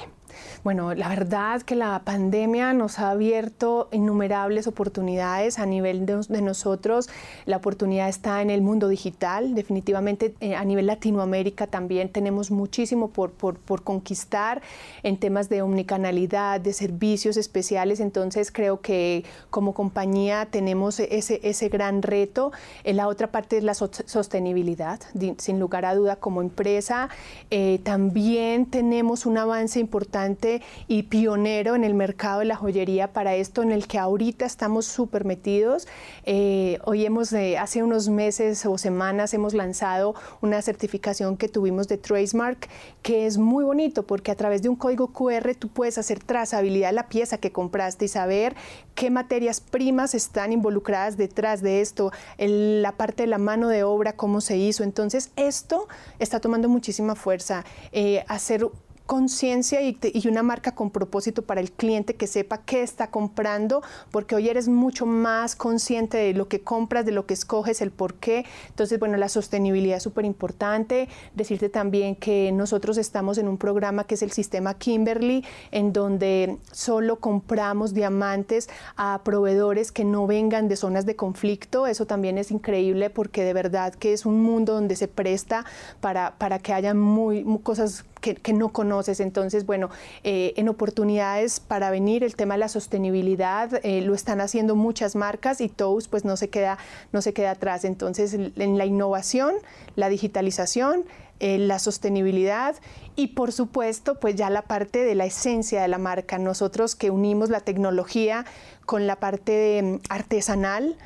Bueno, 0.62 0.94
la 0.94 1.08
verdad 1.08 1.62
que 1.62 1.74
la 1.74 2.02
pandemia 2.04 2.72
nos 2.72 2.98
ha 2.98 3.10
abierto 3.10 3.88
innumerables 3.92 4.66
oportunidades 4.66 5.58
a 5.58 5.66
nivel 5.66 6.06
de, 6.06 6.42
nosotros. 6.42 7.08
La 7.44 7.58
oportunidad 7.58 8.08
está 8.08 8.42
en 8.42 8.50
el 8.50 8.62
mundo 8.62 8.88
digital, 8.88 9.54
definitivamente 9.54 10.34
eh, 10.40 10.54
a 10.54 10.64
nivel 10.64 10.86
Latinoamérica 10.86 11.66
también 11.66 12.08
tenemos 12.08 12.50
muchísimo 12.50 13.10
por, 13.10 13.32
por, 13.32 13.82
conquistar 13.82 14.62
en 15.02 15.18
temas 15.18 15.48
de 15.48 15.62
omnicanalidad, 15.62 16.60
de 16.60 16.72
servicios 16.72 17.36
especiales, 17.36 18.00
entonces 18.00 18.50
creo 18.50 18.80
que 18.80 19.24
como 19.50 19.74
compañía 19.74 20.46
tenemos 20.46 21.00
ese, 21.00 21.40
ese 21.42 21.68
gran 21.68 22.02
reto. 22.02 22.52
En 22.84 22.96
la 22.96 23.08
otra 23.08 23.28
parte 23.28 23.58
es 23.58 23.64
la 23.64 23.74
sostenibilidad, 23.74 25.00
sin 25.38 25.58
lugar 25.58 25.84
a 25.84 25.94
dudas 25.94 26.03
duda 26.04 26.16
como 26.16 26.42
empresa. 26.42 27.08
Eh, 27.50 27.80
también 27.82 28.66
tenemos 28.66 29.26
un 29.26 29.38
avance 29.38 29.80
importante 29.80 30.62
y 30.86 31.04
pionero 31.04 31.74
en 31.74 31.84
el 31.84 31.94
mercado 31.94 32.40
de 32.40 32.44
la 32.44 32.56
joyería 32.56 33.12
para 33.12 33.34
esto, 33.34 33.62
en 33.62 33.72
el 33.72 33.86
que 33.86 33.98
ahorita 33.98 34.44
estamos 34.44 34.84
súper 34.84 35.24
metidos. 35.24 35.88
Eh, 36.24 36.78
hoy 36.84 37.06
hemos, 37.06 37.32
hace 37.32 37.82
unos 37.82 38.08
meses 38.08 38.64
o 38.66 38.76
semanas, 38.78 39.34
hemos 39.34 39.54
lanzado 39.54 40.14
una 40.40 40.60
certificación 40.62 41.36
que 41.36 41.48
tuvimos 41.48 41.88
de 41.88 41.96
Tracemark, 41.96 42.68
que 43.02 43.26
es 43.26 43.38
muy 43.38 43.64
bonito 43.64 44.04
porque 44.06 44.30
a 44.30 44.34
través 44.34 44.62
de 44.62 44.68
un 44.68 44.76
código 44.76 45.08
QR 45.08 45.54
tú 45.58 45.68
puedes 45.68 45.98
hacer 45.98 46.22
trazabilidad 46.22 46.88
de 46.88 46.94
la 46.94 47.08
pieza 47.08 47.38
que 47.38 47.52
compraste 47.52 48.04
y 48.04 48.08
saber 48.08 48.54
qué 48.94 49.10
materias 49.10 49.60
primas 49.60 50.14
están 50.14 50.52
involucradas 50.52 51.16
detrás 51.16 51.62
de 51.62 51.80
esto, 51.80 52.12
la 52.38 52.92
parte 52.92 53.24
de 53.24 53.26
la 53.26 53.38
mano 53.38 53.68
de 53.68 53.82
obra, 53.82 54.14
cómo 54.14 54.40
se 54.40 54.56
hizo. 54.56 54.84
Entonces, 54.84 55.30
esto 55.36 55.88
está 56.18 56.40
tomando 56.40 56.68
muchísima 56.68 57.14
fuerza. 57.14 57.64
Eh, 57.92 58.24
hacer 58.28 58.66
conciencia 59.06 59.82
y, 59.82 59.98
una 60.28 60.42
marca 60.42 60.74
con 60.74 60.90
propósito 60.90 61.42
para 61.42 61.60
el 61.60 61.70
cliente 61.70 62.14
que 62.14 62.26
sepa 62.26 62.58
qué 62.58 62.82
está 62.82 63.10
comprando, 63.10 63.82
porque 64.10 64.34
hoy 64.34 64.48
eres 64.48 64.68
mucho 64.68 65.04
más 65.04 65.56
consciente 65.56 66.16
de 66.16 66.32
lo 66.32 66.48
que 66.48 66.62
compras, 66.62 67.04
de 67.04 67.12
lo 67.12 67.26
que 67.26 67.34
escoges, 67.34 67.82
el 67.82 67.90
por 67.90 68.14
qué. 68.14 68.46
Entonces, 68.68 68.98
bueno, 68.98 69.18
la 69.18 69.28
sostenibilidad 69.28 69.98
es 69.98 70.02
súper 70.02 70.24
importante. 70.24 71.08
Decirte 71.34 71.68
también 71.68 72.16
que 72.16 72.50
nosotros 72.52 72.96
estamos 72.96 73.36
en 73.36 73.48
un 73.48 73.58
programa 73.58 74.04
que 74.04 74.14
es 74.14 74.22
el 74.22 74.32
sistema 74.32 74.74
Kimberly, 74.74 75.44
en 75.70 75.92
donde 75.92 76.58
solo 76.72 77.20
compramos 77.20 77.92
diamantes 77.92 78.70
a 78.96 79.20
proveedores 79.22 79.92
que 79.92 80.04
no 80.04 80.26
vengan 80.26 80.66
de 80.68 80.76
zonas 80.76 81.04
de 81.04 81.14
conflicto. 81.14 81.86
Eso 81.86 82.06
también 82.06 82.38
es 82.38 82.50
increíble 82.50 83.10
porque 83.10 83.44
de 83.44 83.52
verdad 83.52 83.94
que 83.94 84.14
es 84.14 84.24
un 84.24 84.42
mundo 84.42 84.72
donde 84.72 84.96
se 84.96 85.08
presta 85.08 85.66
para, 86.00 86.36
para 86.38 86.58
que 86.58 86.72
haya 86.72 86.94
muy, 86.94 87.44
muy 87.44 87.58
cosas 87.58 88.04
que, 88.32 88.52
no 88.52 88.70
conoces. 88.70 89.20
Entonces, 89.20 89.66
bueno, 89.66 89.90
eh, 90.22 90.54
en 90.56 90.68
oportunidades 90.68 91.60
para 91.60 91.90
venir, 91.90 92.24
el 92.24 92.36
tema 92.36 92.54
de 92.54 92.60
la 92.60 92.68
sostenibilidad 92.68 93.80
eh, 93.84 94.00
lo 94.00 94.14
están 94.14 94.40
haciendo 94.40 94.76
muchas 94.76 95.14
marcas 95.14 95.60
y 95.60 95.68
Toast 95.68 96.08
pues 96.10 96.24
no 96.24 96.36
se 96.36 96.48
queda, 96.48 96.78
no 97.12 97.20
se 97.20 97.34
queda 97.34 97.52
atrás. 97.52 97.84
Entonces, 97.84 98.34
en 98.34 98.78
la 98.78 98.86
innovación, 98.86 99.54
la 99.96 100.08
digitalización, 100.08 101.04
eh, 101.40 101.58
la 101.58 101.80
sostenibilidad 101.80 102.76
y 103.16 103.28
por 103.28 103.50
supuesto 103.50 104.20
pues 104.20 104.36
ya 104.36 104.50
la 104.50 104.62
parte 104.62 105.04
de 105.04 105.16
la 105.16 105.26
esencia 105.26 105.82
de 105.82 105.88
la 105.88 105.98
marca. 105.98 106.38
Nosotros 106.38 106.94
que 106.94 107.10
unimos 107.10 107.50
la 107.50 107.60
tecnología 107.60 108.46
con 108.86 109.06
la 109.06 109.16
parte 109.16 109.82
mm, 109.82 109.96
artesanal, 110.08 110.96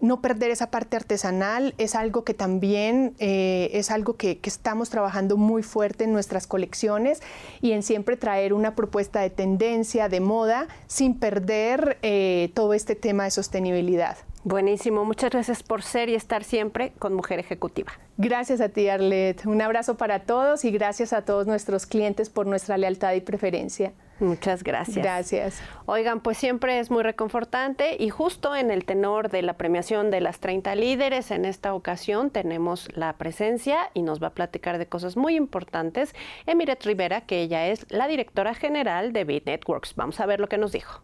no 0.00 0.20
perder 0.20 0.50
esa 0.50 0.70
parte 0.70 0.96
artesanal 0.96 1.74
es 1.78 1.94
algo 1.94 2.24
que 2.24 2.34
también 2.34 3.14
eh, 3.18 3.70
es 3.72 3.90
algo 3.90 4.16
que, 4.16 4.38
estamos 4.44 4.88
trabajando 4.90 5.36
muy 5.36 5.62
fuerte 5.62 6.04
en 6.04 6.12
nuestras 6.12 6.46
colecciones 6.46 7.20
y 7.60 7.72
en 7.72 7.82
siempre 7.82 8.16
traer 8.16 8.54
una 8.54 8.74
propuesta 8.74 9.20
de 9.20 9.28
tendencia, 9.28 10.08
de 10.08 10.20
moda, 10.20 10.68
sin 10.86 11.18
perder 11.18 11.98
eh, 12.02 12.50
todo 12.54 12.72
este 12.72 12.94
tema 12.94 13.24
de 13.24 13.30
sostenibilidad. 13.30 14.16
Buenísimo, 14.44 15.04
muchas 15.04 15.30
gracias 15.30 15.62
por 15.62 15.82
ser 15.82 16.08
y 16.08 16.14
estar 16.14 16.44
siempre 16.44 16.92
con 16.98 17.12
Mujer 17.12 17.40
Ejecutiva. 17.40 17.92
Gracias 18.16 18.60
a 18.60 18.70
ti, 18.70 18.88
Arlet. 18.88 19.44
Un 19.44 19.60
abrazo 19.60 19.96
para 19.96 20.20
todos 20.20 20.64
y 20.64 20.70
gracias 20.70 21.12
a 21.12 21.22
todos 21.22 21.46
nuestros 21.46 21.86
clientes 21.86 22.30
por 22.30 22.46
nuestra 22.46 22.78
lealtad 22.78 23.12
y 23.14 23.20
preferencia. 23.20 23.92
Muchas 24.20 24.64
gracias. 24.64 25.04
Gracias. 25.04 25.62
Oigan, 25.86 26.20
pues 26.20 26.38
siempre 26.38 26.80
es 26.80 26.90
muy 26.90 27.02
reconfortante 27.02 27.96
y 27.98 28.10
justo 28.10 28.56
en 28.56 28.70
el 28.70 28.84
tenor 28.84 29.30
de 29.30 29.42
la 29.42 29.54
premiación 29.54 30.10
de 30.10 30.20
las 30.20 30.40
30 30.40 30.74
líderes, 30.74 31.30
en 31.30 31.44
esta 31.44 31.74
ocasión 31.74 32.30
tenemos 32.30 32.88
la 32.96 33.12
presencia 33.14 33.90
y 33.94 34.02
nos 34.02 34.22
va 34.22 34.28
a 34.28 34.34
platicar 34.34 34.78
de 34.78 34.86
cosas 34.86 35.16
muy 35.16 35.36
importantes 35.36 36.14
Emiret 36.46 36.84
Rivera, 36.84 37.22
que 37.22 37.42
ella 37.42 37.68
es 37.68 37.86
la 37.90 38.08
directora 38.08 38.54
general 38.54 39.12
de 39.12 39.24
Beat 39.24 39.46
Networks. 39.46 39.94
Vamos 39.94 40.18
a 40.20 40.26
ver 40.26 40.40
lo 40.40 40.48
que 40.48 40.58
nos 40.58 40.72
dijo. 40.72 41.02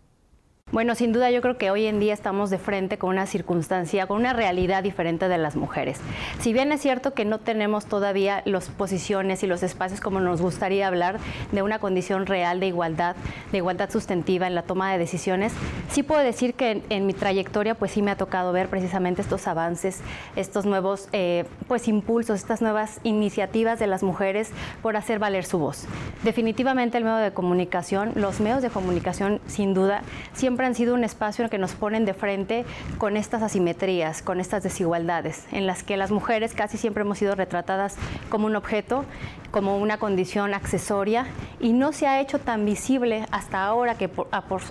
Bueno, 0.74 0.96
sin 0.96 1.12
duda 1.12 1.30
yo 1.30 1.40
creo 1.40 1.56
que 1.56 1.70
hoy 1.70 1.86
en 1.86 2.00
día 2.00 2.12
estamos 2.12 2.50
de 2.50 2.58
frente 2.58 2.98
con 2.98 3.10
una 3.10 3.26
circunstancia, 3.26 4.08
con 4.08 4.18
una 4.18 4.32
realidad 4.32 4.82
diferente 4.82 5.28
de 5.28 5.38
las 5.38 5.54
mujeres. 5.54 6.00
Si 6.40 6.52
bien 6.52 6.72
es 6.72 6.80
cierto 6.80 7.14
que 7.14 7.24
no 7.24 7.38
tenemos 7.38 7.86
todavía 7.86 8.42
las 8.44 8.70
posiciones 8.70 9.44
y 9.44 9.46
los 9.46 9.62
espacios 9.62 10.00
como 10.00 10.18
nos 10.18 10.42
gustaría 10.42 10.88
hablar 10.88 11.20
de 11.52 11.62
una 11.62 11.78
condición 11.78 12.26
real 12.26 12.58
de 12.58 12.66
igualdad, 12.66 13.14
de 13.52 13.58
igualdad 13.58 13.88
sustantiva 13.88 14.48
en 14.48 14.56
la 14.56 14.62
toma 14.62 14.90
de 14.90 14.98
decisiones, 14.98 15.52
sí 15.92 16.02
puedo 16.02 16.20
decir 16.22 16.54
que 16.54 16.82
en, 16.88 17.06
mi 17.06 17.12
trayectoria 17.12 17.76
pues 17.76 17.92
sí 17.92 18.02
me 18.02 18.10
ha 18.10 18.16
tocado 18.16 18.50
ver 18.50 18.68
precisamente 18.68 19.22
estos 19.22 19.46
avances, 19.46 20.00
estos 20.34 20.66
nuevos 20.66 21.08
eh, 21.12 21.44
pues 21.68 21.86
impulsos, 21.86 22.40
estas 22.40 22.62
nuevas 22.62 22.98
iniciativas 23.04 23.78
de 23.78 23.86
las 23.86 24.02
mujeres 24.02 24.50
por 24.82 24.96
hacer 24.96 25.20
valer 25.20 25.44
su 25.44 25.60
voz. 25.60 25.86
Definitivamente 26.24 26.98
el 26.98 27.04
medio 27.04 27.18
de 27.18 27.30
comunicación, 27.30 28.10
los 28.16 28.40
medios 28.40 28.60
de 28.60 28.70
comunicación 28.70 29.40
sin 29.46 29.72
duda 29.72 30.02
siempre 30.32 30.63
han 30.64 30.74
sido 30.74 30.94
un 30.94 31.04
espacio 31.04 31.42
en 31.42 31.46
el 31.46 31.50
que 31.50 31.58
nos 31.58 31.72
ponen 31.72 32.04
de 32.04 32.14
frente 32.14 32.64
con 32.98 33.16
estas 33.16 33.42
asimetrías, 33.42 34.22
con 34.22 34.40
estas 34.40 34.62
desigualdades, 34.62 35.46
en 35.52 35.66
las 35.66 35.82
que 35.82 35.96
las 35.96 36.10
mujeres 36.10 36.54
casi 36.54 36.78
siempre 36.78 37.02
hemos 37.02 37.18
sido 37.18 37.34
retratadas 37.34 37.96
como 38.28 38.46
un 38.46 38.56
objeto, 38.56 39.04
como 39.50 39.78
una 39.78 39.98
condición 39.98 40.52
accesoria 40.52 41.26
y 41.60 41.72
no 41.72 41.92
se 41.92 42.08
ha 42.08 42.20
hecho 42.20 42.40
tan 42.40 42.64
visible 42.64 43.24
hasta 43.30 43.64
ahora 43.64 43.96
que 43.96 44.10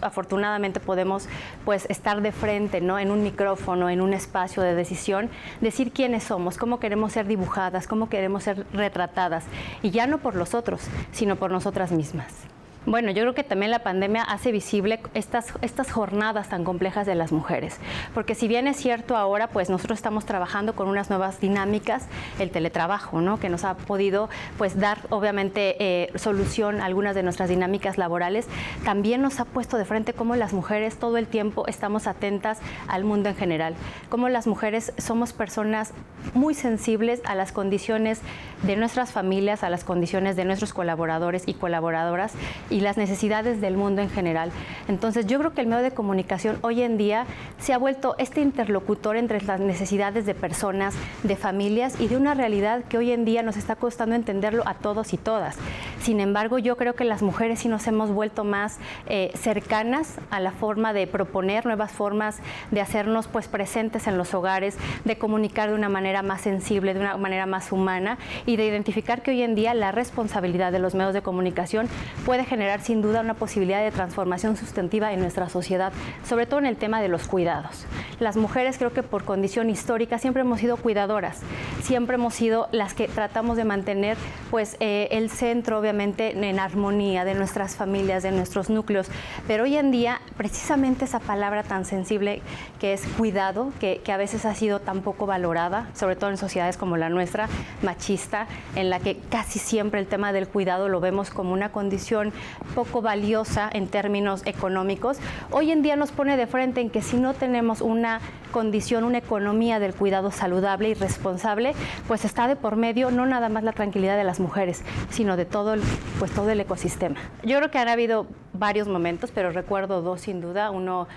afortunadamente 0.02 0.80
podemos 0.82 1.30
pues 1.64 1.86
estar 1.90 2.22
de 2.22 2.32
frente, 2.34 2.82
¿no? 2.82 3.00
en 3.00 3.10
un 3.10 3.24
micrófono, 3.24 3.90
en 3.90 4.02
un 4.02 4.14
espacio 4.14 4.62
de 4.62 4.76
decisión, 4.76 5.30
decir 5.62 5.92
quiénes 5.94 6.26
somos, 6.26 6.58
cómo 6.58 6.80
queremos 6.80 7.14
ser 7.14 7.28
dibujadas, 7.28 7.88
cómo 7.88 8.10
queremos 8.10 8.44
ser 8.44 8.66
retratadas 8.74 9.46
y 9.82 9.92
ya 9.92 10.06
no 10.06 10.18
por 10.18 10.36
los 10.36 10.54
otros, 10.54 10.82
sino 11.12 11.38
por 11.38 11.52
nosotras 11.52 11.92
mismas. 11.92 12.53
Bueno, 12.86 13.12
yo 13.12 13.22
creo 13.22 13.34
que 13.34 13.46
también 13.46 13.72
la 13.72 13.80
pandemia 13.80 14.24
hace 14.24 14.52
visible 14.52 15.00
estas, 15.14 15.54
estas 15.62 15.90
jornadas 15.90 16.50
tan 16.50 16.66
complejas 16.66 17.08
de 17.08 17.16
las 17.16 17.32
mujeres, 17.32 17.78
porque 18.14 18.36
si 18.36 18.50
bien 18.50 18.68
es 18.68 18.76
cierto 18.76 19.16
ahora, 19.16 19.48
pues 19.48 19.70
nosotros 19.70 19.98
estamos 19.98 20.26
trabajando 20.26 20.76
con 20.76 20.90
unas 20.90 21.10
nuevas 21.10 21.40
dinámicas, 21.40 22.08
el 22.40 22.52
teletrabajo, 22.52 23.22
¿no? 23.22 23.40
que 23.40 23.48
nos 23.48 23.64
ha 23.64 23.76
podido 23.76 24.30
pues 24.58 24.78
dar 24.78 24.98
obviamente 25.12 25.78
eh, 25.80 26.12
solución 26.16 26.82
a 26.82 26.86
algunas 26.86 27.16
de 27.16 27.24
nuestras 27.24 27.48
dinámicas 27.48 27.98
laborales, 27.98 28.48
también 28.84 29.22
nos 29.22 29.40
ha 29.40 29.46
puesto 29.46 29.78
de 29.78 29.86
frente 29.86 30.12
cómo 30.12 30.36
las 30.36 30.52
mujeres 30.52 30.98
todo 30.98 31.16
el 31.16 31.28
tiempo 31.28 31.66
estamos 31.68 32.06
atentas 32.06 32.60
al 32.90 33.06
mundo 33.06 33.30
en 33.30 33.36
general, 33.38 33.76
cómo 34.10 34.28
las 34.28 34.46
mujeres 34.46 34.92
somos 34.98 35.32
personas 35.32 35.94
muy 36.34 36.54
sensibles 36.54 37.22
a 37.24 37.36
las 37.36 37.54
condiciones 37.54 38.20
de 38.64 38.76
nuestras 38.76 39.14
familias, 39.14 39.64
a 39.64 39.70
las 39.70 39.86
condiciones 39.86 40.36
de 40.36 40.44
nuestros 40.44 40.74
colaboradores 40.74 41.44
y 41.48 41.54
colaboradoras 41.54 42.34
y 42.74 42.80
las 42.80 42.98
necesidades 42.98 43.62
del 43.62 43.78
mundo 43.78 44.02
en 44.02 44.10
general. 44.10 44.52
Entonces 44.88 45.28
yo 45.28 45.38
creo 45.38 45.54
que 45.54 45.62
el 45.62 45.68
medio 45.68 45.84
de 45.84 45.92
comunicación 45.92 46.58
hoy 46.62 46.82
en 46.82 46.98
día 46.98 47.28
se 47.60 47.72
ha 47.72 47.78
vuelto 47.78 48.16
este 48.18 48.42
interlocutor 48.42 49.16
entre 49.16 49.40
las 49.42 49.60
necesidades 49.60 50.26
de 50.26 50.34
personas, 50.34 50.96
de 51.22 51.36
familias 51.36 52.02
y 52.02 52.08
de 52.08 52.18
una 52.18 52.34
realidad 52.34 52.84
que 52.84 52.98
hoy 52.98 53.12
en 53.12 53.26
día 53.26 53.44
nos 53.44 53.58
está 53.58 53.76
costando 53.76 54.16
entenderlo 54.16 54.64
a 54.66 54.74
todos 54.74 55.14
y 55.14 55.18
todas. 55.18 55.56
Sin 56.02 56.20
embargo, 56.20 56.58
yo 56.58 56.76
creo 56.76 56.96
que 56.96 57.04
las 57.04 57.22
mujeres 57.22 57.60
sí 57.60 57.68
nos 57.68 57.86
hemos 57.86 58.10
vuelto 58.10 58.44
más 58.44 58.80
eh, 59.06 59.32
cercanas 59.36 60.16
a 60.32 60.40
la 60.40 60.52
forma 60.52 60.94
de 60.94 61.06
proponer 61.06 61.68
nuevas 61.68 61.92
formas 61.92 62.40
de 62.72 62.82
hacernos 62.82 63.28
pues 63.28 63.48
presentes 63.48 64.08
en 64.08 64.18
los 64.18 64.34
hogares, 64.34 64.78
de 65.06 65.18
comunicar 65.18 65.70
de 65.70 65.76
una 65.76 65.90
manera 65.90 66.24
más 66.24 66.42
sensible, 66.42 66.96
de 66.96 67.02
una 67.02 67.18
manera 67.18 67.46
más 67.46 67.72
humana 67.72 68.18
y 68.48 68.56
de 68.56 68.66
identificar 68.66 69.22
que 69.22 69.32
hoy 69.32 69.44
en 69.44 69.54
día 69.54 69.76
la 69.76 69.92
responsabilidad 69.92 70.72
de 70.72 70.80
los 70.80 70.96
medios 70.96 71.14
de 71.14 71.22
comunicación 71.22 71.88
puede 72.26 72.46
generar 72.46 72.63
generar 72.64 72.82
sin 72.82 73.02
duda 73.02 73.20
una 73.20 73.34
posibilidad 73.34 73.84
de 73.84 73.92
transformación 73.92 74.56
sustantiva 74.56 75.12
en 75.12 75.20
nuestra 75.20 75.50
sociedad, 75.50 75.92
sobre 76.24 76.46
todo 76.46 76.60
en 76.60 76.66
el 76.66 76.78
tema 76.78 77.02
de 77.02 77.10
los 77.10 77.28
cuidados. 77.28 77.86
Las 78.22 78.38
mujeres 78.38 78.78
creo 78.78 78.94
que 78.94 79.04
por 79.04 79.26
condición 79.26 79.70
histórica 79.70 80.18
siempre 80.18 80.44
hemos 80.44 80.62
sido 80.62 80.78
cuidadoras, 80.78 81.42
siempre 81.82 82.16
hemos 82.16 82.34
sido 82.36 82.70
las 82.72 82.94
que 82.94 83.10
tratamos 83.10 83.58
de 83.58 83.66
mantener 83.66 84.16
pues 84.50 84.78
eh, 84.80 85.10
el 85.12 85.30
centro 85.30 85.78
obviamente 85.78 86.32
en 86.32 86.58
armonía 86.58 87.26
de 87.26 87.34
nuestras 87.34 87.76
familias, 87.76 88.24
de 88.24 88.32
nuestros 88.32 88.70
núcleos, 88.70 89.08
pero 89.46 89.66
hoy 89.66 89.76
en 89.76 89.92
día 89.92 90.22
precisamente 90.38 91.04
esa 91.04 91.20
palabra 91.20 91.64
tan 91.64 91.84
sensible 91.84 92.42
que 92.80 92.94
es 92.94 93.06
cuidado, 93.18 93.74
que, 93.82 94.00
que 94.06 94.14
a 94.14 94.18
veces 94.18 94.46
ha 94.46 94.56
sido 94.56 94.80
tan 94.80 95.02
poco 95.02 95.26
valorada, 95.26 95.90
sobre 95.96 96.16
todo 96.16 96.30
en 96.30 96.38
sociedades 96.38 96.78
como 96.78 96.96
la 96.96 97.10
nuestra, 97.10 97.50
machista, 97.82 98.48
en 98.78 98.90
la 98.90 99.02
que 99.02 99.18
casi 99.30 99.60
siempre 99.60 100.00
el 100.00 100.08
tema 100.08 100.32
del 100.32 100.48
cuidado 100.48 100.88
lo 100.88 101.02
vemos 101.02 101.30
como 101.30 101.52
una 101.52 101.74
condición 101.74 102.32
poco 102.76 103.02
valiosa 103.02 103.70
en 103.72 103.88
términos 103.88 104.42
económicos, 104.46 105.18
hoy 105.52 105.72
en 105.72 105.82
día 105.82 105.96
nos 105.96 106.12
pone 106.12 106.38
de 106.38 106.48
frente 106.48 106.82
en 106.82 106.90
que 106.90 107.02
si 107.02 107.18
no 107.18 107.34
tenemos 107.34 107.82
una 107.82 108.20
condición, 108.52 109.04
una 109.04 109.18
economía 109.18 109.80
del 109.80 109.94
cuidado 109.94 110.32
saludable 110.32 110.90
y 110.90 110.94
responsable, 110.94 111.74
pues 112.08 112.26
está 112.26 112.48
de 112.48 112.56
por 112.56 112.76
medio 112.76 113.12
no 113.12 113.26
nada 113.26 113.50
más 113.50 113.64
la 113.64 113.74
tranquilidad 113.74 114.18
de 114.18 114.24
las 114.24 114.40
mujeres, 114.40 114.84
sino 115.10 115.38
de 115.38 115.46
todo 115.46 115.74
el, 115.74 115.82
pues 116.20 116.32
todo 116.32 116.50
el 116.50 116.60
ecosistema. 116.60 117.16
Yo 117.44 117.58
creo 117.58 117.72
que 117.72 117.80
han 117.80 117.90
habido 117.90 118.28
varios 118.54 118.88
momentos, 118.88 119.32
pero 119.32 119.52
recuerdo 119.52 120.02
dos 120.02 120.22
sin 120.22 120.42
duda. 120.42 120.72
Uno 120.72 121.08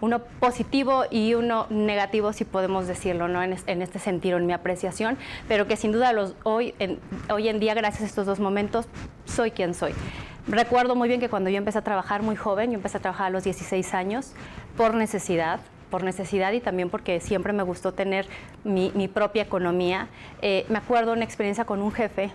uno 0.00 0.20
positivo 0.40 1.04
y 1.10 1.34
uno 1.34 1.66
negativo, 1.70 2.32
si 2.32 2.44
podemos 2.44 2.86
decirlo, 2.86 3.26
¿no? 3.28 3.42
En, 3.42 3.82
este 3.82 3.98
sentido, 3.98 4.36
en 4.36 4.46
mi 4.46 4.52
apreciación, 4.52 5.16
pero 5.48 5.66
que 5.66 5.76
sin 5.76 5.92
duda 5.92 6.12
los, 6.12 6.36
hoy, 6.42 6.74
en, 6.78 6.98
hoy 7.30 7.48
en 7.48 7.58
día, 7.58 7.74
gracias 7.74 8.02
a 8.02 8.06
estos 8.06 8.26
dos 8.26 8.38
momentos, 8.38 8.86
soy 9.24 9.50
quien 9.50 9.72
soy. 9.72 9.94
Recuerdo 10.46 10.94
muy 10.94 11.08
bien 11.08 11.20
que 11.20 11.30
cuando 11.30 11.48
yo 11.48 11.56
empecé 11.56 11.78
a 11.78 11.82
trabajar 11.82 12.22
muy 12.22 12.36
joven, 12.36 12.70
yo 12.70 12.76
empecé 12.76 12.98
a 12.98 13.00
trabajar 13.00 13.28
a 13.28 13.30
los 13.30 13.44
16 13.44 13.94
años 13.94 14.32
por 14.76 14.94
necesidad, 14.94 15.60
por 15.90 16.04
necesidad 16.04 16.52
y 16.52 16.60
también 16.60 16.90
porque 16.90 17.20
siempre 17.20 17.54
me 17.54 17.62
gustó 17.62 17.92
tener 17.92 18.26
mi, 18.62 19.08
propia 19.08 19.42
economía. 19.42 20.08
Eh, 20.42 20.66
me 20.68 20.78
acuerdo 20.78 21.14
una 21.14 21.24
experiencia 21.24 21.64
con 21.64 21.80
un 21.80 21.92
jefe, 21.92 22.30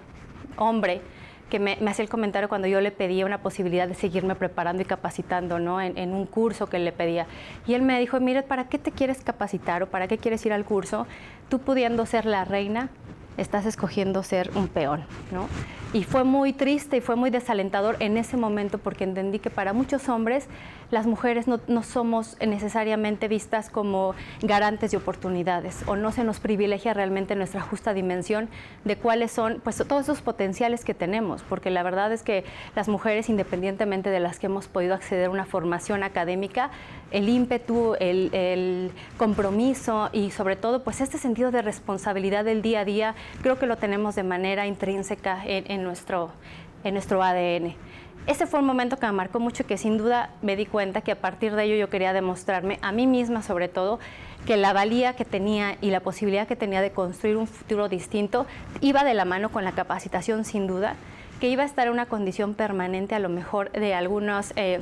hombre, 0.58 1.02
que 1.50 1.60
me, 1.60 1.74
hacía 1.88 2.04
el 2.04 2.10
comentario 2.10 2.48
cuando 2.50 2.68
yo 2.68 2.82
le 2.82 2.92
pedía 2.92 3.26
una 3.26 3.42
posibilidad 3.42 3.88
de 3.88 3.96
seguirme 3.96 4.36
preparando 4.36 4.82
y 4.82 4.86
capacitando 4.86 5.60
¿no? 5.60 5.82
en, 5.82 6.14
un 6.14 6.26
curso 6.26 6.68
que 6.68 6.80
le 6.80 6.92
pedía. 6.92 7.28
Y 7.68 7.74
él 7.74 7.82
me 7.82 8.00
dijo, 8.00 8.20
mire, 8.20 8.44
¿para 8.44 8.70
qué 8.70 8.80
te 8.80 8.92
quieres 8.92 9.22
capacitar 9.22 9.84
o 9.84 9.88
para 9.88 10.08
qué 10.08 10.18
quieres 10.18 10.46
ir 10.46 10.54
al 10.54 10.66
curso? 10.66 11.06
Tú 11.50 11.60
pudiendo 11.60 12.06
ser 12.06 12.26
la 12.26 12.46
reina, 12.46 12.90
estás 13.38 13.66
escogiendo 13.66 14.24
ser 14.24 14.52
un 14.56 14.68
peón. 14.68 15.06
¿no? 15.32 15.48
Y 15.92 16.04
fue 16.04 16.24
muy 16.24 16.54
triste 16.54 16.98
y 16.98 17.02
fue 17.02 17.16
muy 17.16 17.32
desalentador 17.32 17.96
en 18.00 18.18
ese 18.18 18.38
momento 18.38 18.78
porque 18.78 19.04
entendí 19.04 19.40
que 19.40 19.50
para 19.50 19.74
muchos 19.74 20.08
hombres 20.08 20.48
las 20.92 21.06
mujeres 21.06 21.48
no, 21.48 21.84
somos 21.84 22.38
necesariamente 22.40 23.28
vistas 23.28 23.70
como 23.70 24.16
garantes 24.42 24.92
de 24.92 24.98
oportunidades 24.98 25.84
o 25.86 25.96
no 25.96 26.12
se 26.12 26.24
nos 26.24 26.40
privilegia 26.40 26.94
realmente 26.94 27.36
nuestra 27.36 27.62
justa 27.62 27.94
dimensión 27.94 28.50
de 28.86 28.96
cuáles 28.96 29.32
son 29.32 29.62
pues, 29.64 29.78
todos 29.88 30.04
esos 30.04 30.22
potenciales 30.22 30.84
que 30.84 30.94
tenemos, 30.94 31.44
porque 31.44 31.70
la 31.70 31.84
verdad 31.84 32.12
es 32.12 32.24
que 32.24 32.44
las 32.76 32.88
mujeres, 32.88 33.30
independientemente 33.30 34.10
de 34.10 34.20
las 34.20 34.40
que 34.40 34.48
hemos 34.48 34.68
podido 34.68 34.96
acceder 34.96 35.28
a 35.28 35.30
una 35.30 35.46
formación 35.46 36.04
académica, 36.04 36.72
el 37.12 37.30
ímpetu, 37.30 37.96
el, 38.00 38.92
compromiso 39.18 40.10
y 40.12 40.32
sobre 40.32 40.56
todo 40.56 40.84
pues 40.84 41.02
este 41.02 41.18
sentido 41.18 41.52
de 41.52 41.62
responsabilidad 41.62 42.46
del 42.46 42.62
día 42.62 42.82
a 42.82 42.86
día, 42.86 43.16
creo 43.42 43.58
que 43.58 43.66
lo 43.66 43.78
tenemos 43.78 44.16
de 44.16 44.24
manera 44.24 44.68
intrínseca 44.68 45.42
en, 45.46 45.84
nuestro, 45.84 46.32
en 46.84 46.94
nuestro 46.94 47.24
ADN 47.24 47.76
ese 48.28 48.46
fue 48.46 48.60
un 48.60 48.66
momento 48.68 48.98
que 48.98 49.08
me 49.08 49.12
marcó 49.12 49.40
mucho 49.40 49.64
y 49.64 49.66
que 49.66 49.78
sin 49.78 49.98
duda 49.98 50.30
me 50.44 50.56
di 50.56 50.68
cuenta 50.68 51.02
que 51.02 51.12
a 51.12 51.16
partir 51.16 51.56
de 51.56 51.64
ello 51.64 51.76
yo 51.76 51.90
quería 51.90 52.14
demostrarme 52.14 52.78
a 52.84 52.92
mí 52.92 53.08
misma 53.08 53.42
sobre 53.42 53.70
todo 53.70 54.00
que 54.46 54.56
la 54.58 54.72
valía 54.72 55.16
que 55.16 55.26
tenía 55.26 55.78
y 55.82 55.90
la 55.90 56.02
posibilidad 56.02 56.48
que 56.48 56.56
tenía 56.56 56.82
de 56.82 56.92
construir 56.92 57.38
un 57.38 57.48
futuro 57.48 57.90
distinto 57.90 58.46
iba 58.82 59.04
de 59.04 59.14
la 59.14 59.26
mano 59.26 59.50
con 59.50 59.64
la 59.64 59.72
capacitación 59.72 60.46
sin 60.46 60.68
duda, 60.68 60.96
que 61.40 61.50
iba 61.50 61.64
a 61.64 61.66
estar 61.66 61.88
en 61.88 61.94
una 61.94 62.06
condición 62.06 62.54
permanente 62.54 63.16
a 63.16 63.20
lo 63.20 63.30
mejor 63.30 63.72
de 63.72 63.94
algunos... 63.94 64.54
Eh, 64.56 64.80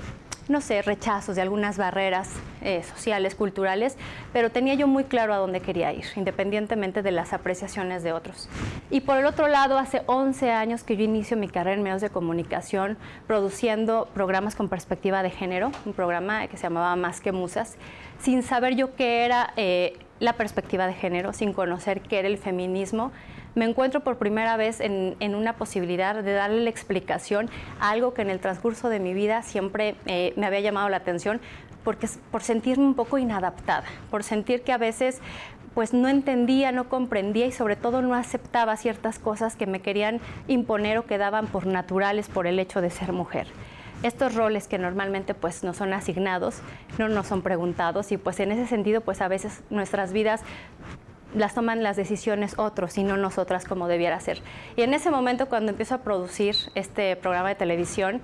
no 0.49 0.61
sé, 0.61 0.81
rechazos 0.81 1.35
de 1.35 1.41
algunas 1.41 1.77
barreras 1.77 2.29
eh, 2.61 2.83
sociales, 2.83 3.35
culturales, 3.35 3.97
pero 4.33 4.51
tenía 4.51 4.73
yo 4.73 4.87
muy 4.87 5.03
claro 5.03 5.33
a 5.33 5.37
dónde 5.37 5.59
quería 5.59 5.93
ir, 5.93 6.05
independientemente 6.15 7.01
de 7.01 7.11
las 7.11 7.33
apreciaciones 7.33 8.03
de 8.03 8.13
otros. 8.13 8.49
Y 8.89 9.01
por 9.01 9.17
el 9.17 9.25
otro 9.25 9.47
lado, 9.47 9.77
hace 9.77 10.03
11 10.05 10.51
años 10.51 10.83
que 10.83 10.97
yo 10.97 11.03
inicio 11.03 11.37
mi 11.37 11.47
carrera 11.47 11.75
en 11.75 11.83
medios 11.83 12.01
de 12.01 12.09
comunicación, 12.09 12.97
produciendo 13.27 14.07
programas 14.13 14.55
con 14.55 14.69
perspectiva 14.69 15.23
de 15.23 15.29
género, 15.29 15.71
un 15.85 15.93
programa 15.93 16.47
que 16.47 16.57
se 16.57 16.63
llamaba 16.63 16.95
Más 16.95 17.21
que 17.21 17.31
Musas, 17.31 17.75
sin 18.19 18.43
saber 18.43 18.75
yo 18.75 18.95
qué 18.95 19.25
era 19.25 19.53
eh, 19.57 19.97
la 20.19 20.33
perspectiva 20.33 20.87
de 20.87 20.93
género, 20.93 21.33
sin 21.33 21.53
conocer 21.53 22.01
qué 22.01 22.19
era 22.19 22.27
el 22.27 22.37
feminismo 22.37 23.11
me 23.57 23.65
encuentro 23.65 24.01
por 24.01 24.17
primera 24.17 24.55
vez 24.55 24.79
en, 24.79 25.15
una 25.35 25.53
posibilidad 25.53 26.13
de 26.23 26.31
darle 26.31 26.61
la 26.61 26.69
explicación 26.69 27.49
a 27.79 27.89
algo 27.89 28.13
que 28.13 28.21
en 28.21 28.29
el 28.29 28.39
transcurso 28.39 28.87
de 28.87 28.99
mi 28.99 29.15
vida 29.15 29.41
siempre 29.41 29.95
eh, 30.05 30.33
me 30.35 30.45
había 30.45 30.59
llamado 30.59 30.89
la 30.89 30.97
atención, 30.97 31.41
porque 31.83 32.07
por 32.29 32.43
sentirme 32.43 32.85
un 32.85 32.93
poco 32.93 33.17
inadaptada, 33.17 33.83
por 34.11 34.23
sentir 34.23 34.61
que 34.61 34.73
a 34.73 34.77
veces 34.77 35.21
pues 35.73 35.91
no 35.93 36.07
entendía, 36.07 36.71
no 36.71 36.87
comprendía 36.87 37.47
y 37.47 37.51
sobre 37.51 37.75
todo 37.75 38.03
no 38.03 38.13
aceptaba 38.13 38.77
ciertas 38.77 39.17
cosas 39.17 39.55
que 39.55 39.65
me 39.65 39.79
querían 39.79 40.19
imponer 40.47 40.99
o 40.99 41.05
que 41.05 41.17
daban 41.17 41.47
por 41.47 41.65
naturales 41.65 42.29
por 42.29 42.45
el 42.45 42.59
hecho 42.59 42.81
de 42.81 42.91
ser 42.91 43.11
mujer 43.11 43.47
estos 44.03 44.35
roles 44.35 44.67
que 44.67 44.77
normalmente 44.77 45.33
pues 45.33 45.63
nos 45.63 45.77
son 45.77 45.93
asignados 45.93 46.61
no 46.97 47.09
nos 47.09 47.27
son 47.27 47.41
preguntados 47.41 48.11
y 48.11 48.17
pues 48.17 48.39
en 48.39 48.51
ese 48.51 48.67
sentido 48.67 49.01
pues 49.01 49.21
a 49.21 49.27
veces 49.27 49.61
nuestras 49.69 50.13
vidas 50.13 50.41
las 51.35 51.53
toman 51.53 51.83
las 51.83 51.97
decisiones 51.97 52.57
otros 52.57 52.97
y 52.97 53.03
no 53.03 53.17
nosotras 53.17 53.65
como 53.65 53.87
debiera 53.87 54.19
ser. 54.19 54.41
Y 54.75 54.81
en 54.81 54.93
ese 54.93 55.11
momento 55.11 55.47
cuando 55.47 55.71
empiezo 55.71 55.95
a 55.95 55.97
producir 55.99 56.55
este 56.73 57.15
programa 57.15 57.49
de 57.49 57.55
televisión, 57.55 58.21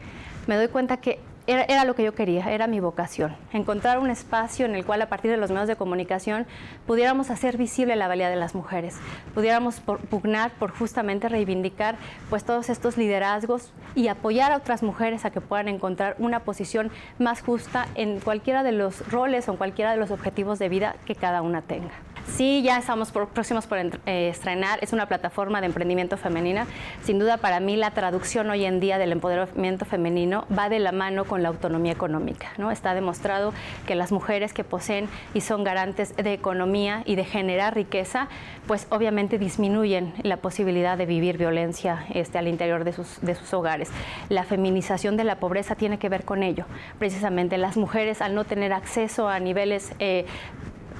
me 0.48 0.56
doy 0.56 0.70
cuenta 0.70 0.98
que 0.98 1.20
era, 1.48 1.84
lo 1.84 1.96
que 1.96 2.04
yo 2.04 2.16
quería, 2.16 2.52
era 2.52 2.68
mi 2.68 2.80
vocación, 2.80 3.36
encontrar 3.52 4.00
un 4.00 4.10
espacio 4.10 4.66
en 4.66 4.76
el 4.76 4.86
cual 4.86 5.02
a 5.02 5.10
partir 5.10 5.30
de 5.32 5.38
los 5.38 5.52
medios 5.52 5.68
de 5.68 5.76
comunicación 5.76 6.46
pudiéramos 6.88 7.30
hacer 7.30 7.58
visible 7.58 7.96
la 7.96 8.08
valía 8.08 8.30
de 8.30 8.36
las 8.36 8.56
mujeres, 8.56 8.98
pudiéramos 9.34 9.82
pugnar 9.82 10.52
por 10.52 10.72
justamente 10.72 11.28
reivindicar 11.28 11.96
pues 12.30 12.44
todos 12.44 12.70
estos 12.70 12.98
liderazgos 12.98 13.72
y 13.96 14.08
apoyar 14.08 14.52
a 14.52 14.58
otras 14.58 14.84
mujeres 14.84 15.26
a 15.26 15.32
que 15.32 15.42
puedan 15.42 15.68
encontrar 15.68 16.16
una 16.20 16.40
posición 16.42 16.92
más 17.20 17.42
justa 17.42 17.88
en 17.96 18.20
cualquiera 18.20 18.64
de 18.64 18.72
los 18.72 19.10
roles 19.10 19.48
o 19.48 19.52
en 19.52 19.58
cualquiera 19.58 19.92
de 19.92 19.98
los 19.98 20.12
objetivos 20.12 20.60
de 20.60 20.70
vida 20.70 20.96
que 21.06 21.16
cada 21.16 21.42
una 21.42 21.62
tenga. 21.62 21.92
Sí, 22.28 22.64
ya 22.64 22.80
estamos 22.80 23.12
próximos 23.12 23.68
por 23.68 23.78
eh, 23.78 23.92
estrenar. 24.30 24.80
Es 24.82 24.92
una 24.94 25.08
plataforma 25.08 25.60
de 25.60 25.68
emprendimiento 25.68 26.18
femenina. 26.18 26.66
Sin 27.04 27.20
duda, 27.20 27.38
para 27.38 27.60
mí, 27.60 27.76
la 27.76 27.92
traducción 27.92 28.50
hoy 28.50 28.66
en 28.66 28.80
día 28.80 28.98
del 28.98 29.12
empoderamiento 29.12 29.86
femenino 29.86 30.46
va 30.58 30.70
de 30.70 30.80
la 30.80 30.92
mano 30.92 31.26
con 31.26 31.44
la 31.44 31.50
autonomía 31.50 31.92
económica. 31.92 32.48
¿no? 32.58 32.72
Está 32.72 32.96
demostrado 32.96 33.54
que 33.86 33.96
las 33.96 34.12
mujeres 34.12 34.54
que 34.54 34.64
poseen 34.64 35.10
y 35.34 35.42
son 35.42 35.64
garantes 35.64 36.16
de 36.16 36.34
economía 36.34 37.04
y 37.06 37.16
de 37.16 37.26
generar 37.26 37.76
riqueza, 37.76 38.30
pues 38.68 38.88
obviamente 38.90 39.38
disminuyen 39.38 40.14
la 40.24 40.38
posibilidad 40.38 40.98
de 40.98 41.06
vivir 41.06 41.38
violencia 41.38 42.06
este, 42.14 42.38
al 42.38 42.48
interior 42.48 42.84
de 42.84 42.94
sus, 42.94 43.20
de 43.22 43.36
sus 43.36 43.54
hogares. 43.54 43.92
La 44.30 44.44
feminización 44.44 45.18
de 45.18 45.24
la 45.24 45.36
pobreza 45.36 45.76
tiene 45.76 46.00
que 46.00 46.10
ver 46.10 46.24
con 46.24 46.42
ello. 46.42 46.66
Precisamente 46.98 47.58
las 47.58 47.78
mujeres, 47.78 48.22
al 48.22 48.34
no 48.34 48.46
tener 48.46 48.74
acceso 48.74 49.28
a 49.28 49.40
niveles 49.40 49.94
eh, 50.00 50.26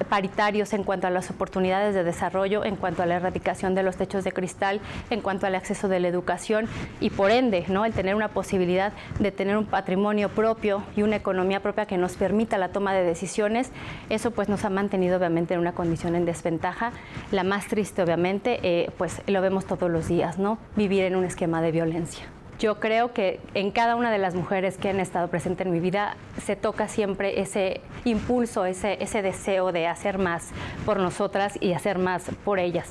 paritarios 0.08 0.72
en 0.72 0.84
cuanto 0.84 1.06
a 1.06 1.10
las 1.10 1.30
oportunidades 1.30 1.94
de 1.94 2.04
desarrollo, 2.04 2.64
en 2.64 2.76
cuanto 2.76 3.02
a 3.02 3.06
la 3.06 3.16
erradicación 3.16 3.74
de 3.74 3.82
los 3.82 3.96
techos 3.96 4.24
de 4.24 4.32
cristal, 4.32 4.80
en 5.10 5.20
cuanto 5.20 5.46
al 5.46 5.54
acceso 5.54 5.88
de 5.88 6.00
la 6.00 6.08
educación 6.08 6.68
y 7.00 7.10
por 7.10 7.30
ende, 7.30 7.64
¿no? 7.68 7.84
el 7.84 7.92
tener 7.92 8.14
una 8.14 8.28
posibilidad 8.28 8.92
de 9.18 9.30
tener 9.32 9.56
un 9.56 9.66
patrimonio 9.66 10.28
propio 10.28 10.82
y 10.96 11.02
una 11.02 11.16
economía 11.16 11.60
propia 11.60 11.86
que 11.86 11.98
nos 11.98 12.14
permita 12.16 12.58
la 12.58 12.68
toma 12.68 12.94
de 12.94 13.04
decisiones, 13.04 13.70
eso 14.10 14.30
pues 14.30 14.48
nos 14.48 14.64
ha 14.64 14.70
mantenido 14.70 15.16
obviamente 15.16 15.54
en 15.54 15.60
una 15.60 15.72
condición 15.72 16.14
en 16.16 16.24
desventaja. 16.24 16.92
La 17.30 17.44
más 17.44 17.66
triste 17.66 18.02
obviamente, 18.02 18.60
eh, 18.62 18.90
pues 18.98 19.22
lo 19.26 19.40
vemos 19.40 19.66
todos 19.66 19.90
los 19.90 20.08
días, 20.08 20.38
¿no? 20.38 20.58
Vivir 20.76 21.04
en 21.04 21.16
un 21.16 21.24
esquema 21.24 21.62
de 21.62 21.72
violencia. 21.72 22.33
Yo 22.60 22.78
creo 22.78 23.12
que 23.12 23.40
en 23.54 23.72
cada 23.72 23.96
una 23.96 24.12
de 24.12 24.18
las 24.18 24.34
mujeres 24.34 24.76
que 24.76 24.88
han 24.88 25.00
estado 25.00 25.28
presentes 25.28 25.66
en 25.66 25.72
mi 25.72 25.80
vida 25.80 26.16
se 26.44 26.54
toca 26.54 26.86
siempre 26.86 27.40
ese 27.40 27.80
impulso, 28.04 28.64
ese, 28.64 29.02
ese 29.02 29.22
deseo 29.22 29.72
de 29.72 29.88
hacer 29.88 30.18
más 30.18 30.50
por 30.86 30.98
nosotras 30.98 31.58
y 31.60 31.72
hacer 31.72 31.98
más 31.98 32.24
por 32.44 32.60
ellas. 32.60 32.90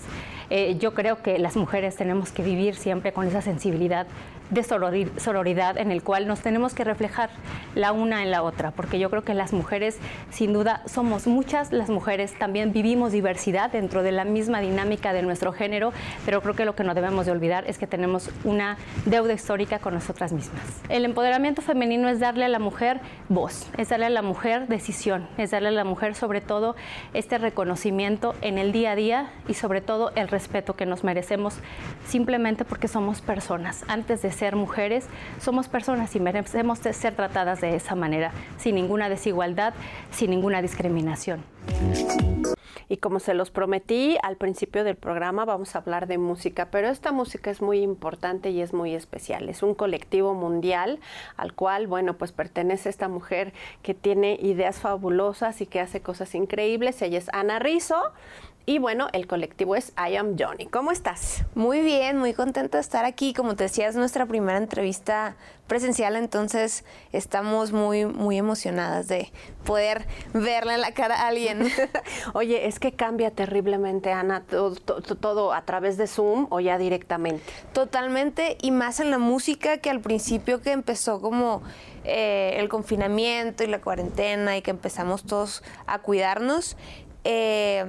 Eh, 0.50 0.78
yo 0.80 0.94
creo 0.94 1.22
que 1.24 1.40
las 1.40 1.56
mujeres 1.56 1.96
tenemos 1.96 2.32
que 2.32 2.44
vivir 2.44 2.76
siempre 2.76 3.14
con 3.14 3.26
esa 3.26 3.42
sensibilidad 3.42 4.06
de 4.54 4.64
sororidad 4.64 5.78
en 5.78 5.92
el 5.92 6.04
cual 6.04 6.28
nos 6.28 6.42
tenemos 6.42 6.74
que 6.74 6.84
reflejar 6.84 7.30
la 7.76 7.92
una 7.92 8.24
en 8.24 8.32
la 8.32 8.44
otra, 8.44 8.72
porque 8.72 9.00
yo 9.00 9.10
creo 9.10 9.24
que 9.24 9.34
las 9.34 9.54
mujeres, 9.54 10.00
sin 10.30 10.54
duda, 10.54 10.82
somos 10.86 11.28
muchas, 11.28 11.72
las 11.72 11.90
mujeres 11.90 12.38
también 12.38 12.72
vivimos 12.72 13.12
diversidad 13.12 13.72
dentro 13.72 14.04
de 14.04 14.12
la 14.12 14.26
misma 14.26 14.60
dinámica 14.60 15.14
de 15.14 15.22
nuestro 15.22 15.54
género, 15.54 15.94
pero 16.26 16.42
creo 16.42 16.56
que 16.56 16.66
lo 16.66 16.76
que 16.76 16.84
no 16.84 16.94
debemos 16.94 17.26
de 17.26 17.32
olvidar 17.32 17.64
es 17.68 17.78
que 17.78 17.88
tenemos 17.88 18.30
una 18.44 18.78
deuda 19.06 19.34
histórica 19.34 19.80
con 19.80 19.94
nosotras 19.94 20.32
mismas. 20.32 20.62
El 20.90 21.06
empoderamiento 21.06 21.62
femenino 21.62 22.10
es 22.10 22.20
darle 22.20 22.46
a 22.46 22.50
la 22.50 22.60
mujer 22.60 23.00
voz, 23.30 23.70
es 23.78 23.90
darle 23.90 24.06
a 24.06 24.10
la 24.10 24.22
mujer 24.22 24.68
decisión, 24.68 25.28
es 25.38 25.52
darle 25.52 25.70
a 25.70 25.72
la 25.72 25.84
mujer 25.84 26.16
sobre 26.16 26.42
todo 26.42 26.76
este 27.14 27.38
reconocimiento 27.38 28.36
en 28.42 28.58
el 28.58 28.72
día 28.72 28.92
a 28.92 28.96
día 28.96 29.32
y 29.48 29.54
sobre 29.54 29.82
todo 29.82 30.12
el 30.16 30.28
respeto 30.28 30.76
que 30.76 30.86
nos 30.86 31.04
merecemos 31.04 31.56
simplemente 32.06 32.66
porque 32.66 32.88
somos 32.88 33.22
personas. 33.22 33.84
Antes 33.88 34.22
de 34.22 34.32
ser 34.32 34.43
mujeres, 34.52 35.06
somos 35.40 35.68
personas 35.68 36.16
y 36.16 36.20
merecemos 36.20 36.80
ser 36.80 37.16
tratadas 37.16 37.62
de 37.62 37.76
esa 37.76 37.96
manera, 37.96 38.32
sin 38.58 38.76
ninguna 38.76 39.10
desigualdad, 39.10 39.74
sin 40.12 40.30
ninguna 40.30 40.62
discriminación. 40.62 41.44
Y 42.90 42.98
como 42.98 43.20
se 43.20 43.34
los 43.34 43.50
prometí 43.50 44.18
al 44.22 44.38
principio 44.38 44.84
del 44.84 44.96
programa, 44.96 45.46
vamos 45.46 45.76
a 45.76 45.80
hablar 45.80 46.06
de 46.08 46.18
música, 46.18 46.68
pero 46.70 46.90
esta 46.90 47.12
música 47.12 47.50
es 47.50 47.62
muy 47.62 47.80
importante 47.80 48.52
y 48.52 48.62
es 48.62 48.74
muy 48.74 48.94
especial. 48.94 49.50
Es 49.50 49.64
un 49.64 49.74
colectivo 49.74 50.34
mundial 50.34 51.00
al 51.38 51.54
cual, 51.54 51.88
bueno, 51.88 52.16
pues 52.18 52.32
pertenece 52.32 52.90
esta 52.90 53.08
mujer 53.08 53.54
que 53.82 53.94
tiene 53.94 54.38
ideas 54.42 54.80
fabulosas 54.80 55.62
y 55.62 55.66
que 55.66 55.80
hace 55.80 56.02
cosas 56.02 56.36
increíbles. 56.36 57.02
Ella 57.02 57.18
es 57.18 57.30
Ana 57.34 57.60
Rizzo 57.60 58.12
Y 58.66 58.80
bueno, 58.80 59.10
el 59.12 59.28
colectivo 59.28 59.76
es 59.76 59.92
I 59.98 60.16
Am 60.16 60.38
Johnny. 60.40 60.68
¿Cómo 60.68 60.92
estás? 60.92 61.44
Muy 61.54 61.82
bien, 61.82 62.18
muy 62.18 62.34
contenta 62.34 62.78
de 62.78 62.82
estar 62.82 63.04
aquí. 63.04 63.34
Como 63.34 63.58
te 63.58 63.66
decía, 63.66 63.90
es 63.90 63.98
nuestra 63.98 64.26
primera 64.26 64.58
entrevista 64.58 65.36
presencial, 65.68 66.16
entonces 66.16 66.86
estamos 67.12 67.74
muy, 67.74 68.06
muy 68.06 68.38
emocionadas 68.38 69.10
de 69.10 69.34
poder 69.66 70.06
verle 70.34 70.78
la 70.78 70.94
cara 70.94 71.16
a 71.16 71.28
alguien. 71.28 71.70
Oye, 72.34 72.68
es 72.68 72.80
que 72.80 72.94
cambia 72.94 73.32
terriblemente, 73.32 74.14
Ana, 74.14 74.44
todo, 74.44 74.76
todo, 74.76 75.52
a 75.52 75.66
través 75.66 75.98
de 75.98 76.08
Zoom 76.08 76.48
o 76.50 76.62
ya 76.62 76.78
directamente. 76.78 77.44
Totalmente, 77.74 78.58
y 78.62 78.72
más 78.72 79.02
en 79.02 79.12
la 79.12 79.18
música 79.18 79.78
que 79.80 79.90
al 79.90 80.00
principio 80.00 80.62
que 80.62 80.72
empezó 80.72 81.20
como 81.20 81.64
eh, 82.06 82.56
el 82.60 82.70
confinamiento 82.70 83.64
y 83.64 83.68
la 83.68 83.82
cuarentena 83.82 84.56
y 84.56 84.62
que 84.62 84.72
empezamos 84.72 85.24
todos 85.24 85.64
a 85.86 86.00
cuidarnos 86.00 86.78
eh, 87.24 87.86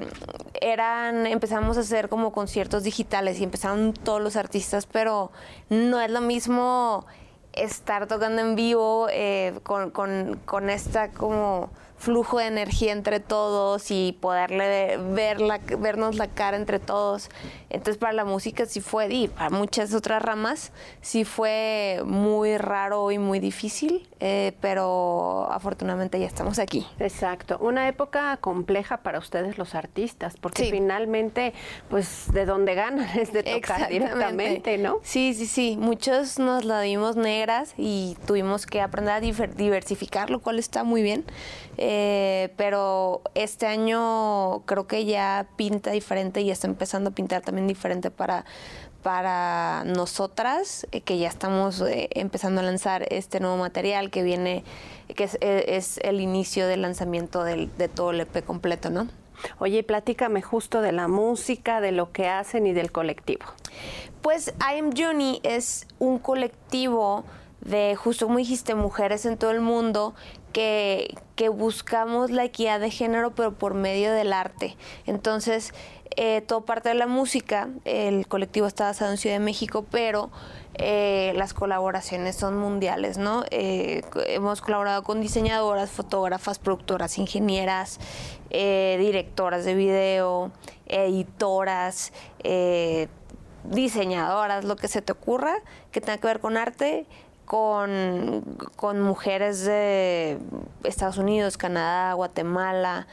eran, 0.60 1.26
empezamos 1.26 1.76
a 1.76 1.80
hacer 1.80 2.08
como 2.08 2.32
conciertos 2.32 2.82
digitales 2.84 3.40
y 3.40 3.44
empezaron 3.44 3.92
todos 3.92 4.20
los 4.20 4.36
artistas, 4.36 4.86
pero 4.86 5.32
no 5.70 6.00
es 6.00 6.10
lo 6.10 6.20
mismo 6.20 7.06
estar 7.52 8.06
tocando 8.06 8.42
en 8.42 8.56
vivo 8.56 9.08
eh, 9.10 9.54
con, 9.62 9.90
con, 9.90 10.40
con 10.44 10.70
esta 10.70 11.10
como 11.10 11.70
flujo 12.04 12.38
de 12.38 12.46
energía 12.46 12.92
entre 12.92 13.18
todos 13.18 13.90
y 13.90 14.16
poderle 14.20 14.98
ver 14.98 15.40
la, 15.40 15.58
vernos 15.58 16.16
la 16.16 16.28
cara 16.28 16.58
entre 16.58 16.78
todos. 16.78 17.30
Entonces 17.70 17.96
para 17.96 18.12
la 18.12 18.24
música 18.24 18.66
sí 18.66 18.80
fue, 18.80 19.08
y 19.12 19.28
para 19.28 19.50
muchas 19.50 19.94
otras 19.94 20.22
ramas, 20.22 20.70
sí 21.00 21.24
fue 21.24 22.02
muy 22.04 22.58
raro 22.58 23.10
y 23.10 23.18
muy 23.18 23.40
difícil, 23.40 24.06
eh, 24.20 24.52
pero 24.60 25.48
afortunadamente 25.50 26.20
ya 26.20 26.26
estamos 26.26 26.58
aquí. 26.58 26.86
Exacto, 26.98 27.58
una 27.60 27.88
época 27.88 28.36
compleja 28.36 28.98
para 28.98 29.18
ustedes 29.18 29.56
los 29.56 29.74
artistas, 29.74 30.36
porque 30.38 30.70
finalmente, 30.70 31.54
pues 31.88 32.30
de 32.32 32.44
donde 32.44 32.74
ganan 32.74 33.08
es 33.18 33.32
de 33.32 33.42
tocar 33.42 33.88
directamente, 33.88 34.76
¿no? 34.76 35.00
Sí, 35.02 35.32
sí, 35.34 35.46
sí, 35.46 35.76
muchos 35.80 36.38
nos 36.38 36.64
la 36.64 36.82
dimos 36.82 37.16
negras 37.16 37.74
y 37.78 38.16
tuvimos 38.26 38.66
que 38.66 38.82
aprender 38.82 39.14
a 39.14 39.20
diversificar, 39.20 40.28
lo 40.30 40.40
cual 40.40 40.58
está 40.58 40.84
muy 40.84 41.02
bien. 41.02 41.24
Eh, 41.76 42.52
pero 42.56 43.22
este 43.34 43.66
año 43.66 44.62
creo 44.66 44.87
que 44.87 45.04
ya 45.04 45.46
pinta 45.56 45.90
diferente 45.90 46.40
y 46.40 46.50
está 46.50 46.66
empezando 46.66 47.10
a 47.10 47.12
pintar 47.12 47.42
también 47.42 47.66
diferente 47.66 48.10
para, 48.10 48.44
para 49.02 49.84
nosotras, 49.84 50.87
eh, 50.92 51.00
que 51.00 51.18
ya 51.18 51.28
estamos 51.28 51.80
eh, 51.80 52.08
empezando 52.12 52.60
a 52.60 52.64
lanzar 52.64 53.06
este 53.12 53.40
nuevo 53.40 53.56
material 53.56 54.10
que 54.10 54.22
viene, 54.22 54.64
que 55.14 55.28
es, 55.42 55.98
el 56.02 56.20
inicio 56.20 56.66
del 56.66 56.82
lanzamiento 56.82 57.44
del, 57.44 57.76
de 57.76 57.88
todo 57.88 58.10
el 58.10 58.20
EP 58.20 58.44
completo, 58.44 58.90
¿no? 58.90 59.08
Oye, 59.58 59.82
platícame 59.82 60.42
justo 60.42 60.80
de 60.80 60.92
la 60.92 61.08
música, 61.08 61.80
de 61.80 61.92
lo 61.92 62.12
que 62.12 62.28
hacen 62.28 62.66
y 62.66 62.72
del 62.72 62.92
colectivo. 62.92 63.44
Pues 64.22 64.54
I 64.60 64.78
Am 64.78 64.92
Johnny 64.96 65.40
es 65.42 65.87
un 65.98 66.18
colectivo 66.18 67.24
de, 67.60 67.96
justo 67.96 68.26
como 68.26 68.38
dijiste, 68.38 68.74
mujeres 68.74 69.26
en 69.26 69.37
todo 69.37 69.50
el 69.50 69.60
mundo 69.60 70.14
que, 70.54 71.14
que 71.34 71.50
buscamos 71.50 72.30
la 72.30 72.44
equidad 72.44 72.80
de 72.80 72.90
género, 72.90 73.34
pero 73.34 73.52
por 73.52 73.74
medio 73.74 74.12
del 74.12 74.32
arte. 74.32 74.76
Entonces, 75.04 75.74
eh, 76.16 76.42
todo 76.42 76.64
parte 76.64 76.90
de 76.90 76.94
la 76.94 77.06
música. 77.06 77.68
El 77.84 78.28
colectivo 78.28 78.66
está 78.66 78.84
basado 78.84 79.10
en 79.10 79.16
Ciudad 79.18 79.36
de 79.36 79.44
México, 79.44 79.84
pero 79.90 80.30
eh, 80.74 81.32
las 81.36 81.54
colaboraciones 81.54 82.36
son 82.36 82.56
mundiales, 82.56 83.18
¿no? 83.18 83.42
Eh, 83.50 84.02
hemos 84.28 84.60
colaborado 84.60 85.02
con 85.02 85.20
diseñadoras, 85.20 85.90
fotógrafas, 85.90 86.58
productoras, 86.58 87.18
ingenieras, 87.18 87.98
directoras 88.48 89.64
de 89.64 89.74
video, 89.74 90.52
editoras, 90.86 92.12
diseñadoras, 93.64 94.64
lo 94.64 94.76
que 94.76 94.86
se 94.86 95.02
te 95.02 95.10
ocurra 95.10 95.56
que 95.90 96.00
tenga 96.00 96.18
que 96.18 96.26
ver 96.28 96.38
con 96.38 96.56
arte 96.56 97.06
con, 97.44 98.44
mujeres 99.02 99.64
de 99.64 100.38
Estados 100.83 101.18
Unidos, 101.18 101.57
Canadá, 101.57 102.12
Guatemala, 102.14 103.07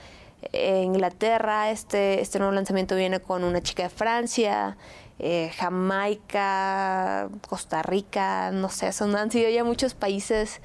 eh, 0.54 0.82
Inglaterra. 0.84 1.72
Este, 1.72 2.22
este 2.22 2.39
nuevo 2.39 2.54
lanzamiento 2.54 2.96
viene 2.96 3.20
con 3.20 3.44
una 3.44 3.62
chica 3.62 3.84
de 3.84 3.89
Francia, 3.89 4.78
eh, 5.20 5.52
Jamaica, 5.58 7.30
Costa 7.48 7.82
Rica, 7.84 8.52
no 8.52 8.70
sé, 8.70 8.91
son, 8.91 9.15
han 9.15 9.32
sido 9.32 9.50
ya 9.50 9.63
muchos 9.63 9.94
países 9.94 10.62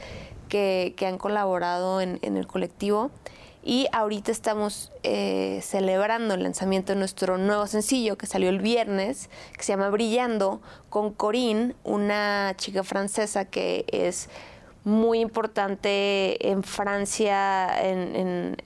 que, 0.49 0.95
han 1.07 1.19
colaborado 1.19 2.01
en 2.01 2.19
el 2.23 2.47
colectivo. 2.47 3.11
Y 3.69 3.89
ahorita 3.91 4.31
estamos 4.31 4.93
eh, 5.03 5.59
celebrando 5.61 6.35
el 6.35 6.45
lanzamiento 6.45 6.93
de 6.93 7.01
nuestro 7.01 7.37
nuevo 7.37 7.67
sencillo 7.67 8.17
que 8.17 8.27
salió 8.27 8.49
el 8.49 8.61
viernes, 8.61 9.29
que 9.57 9.65
se 9.65 9.73
llama 9.73 9.91
Brillando, 9.91 10.61
con 10.89 11.13
Corinne, 11.13 11.75
una 11.83 12.55
chica 12.57 12.85
francesa 12.85 13.47
que 13.47 13.85
es 13.89 14.29
muy 14.85 15.19
importante 15.19 16.49
en 16.49 16.63
Francia, 16.63 17.83
en, 17.83 18.57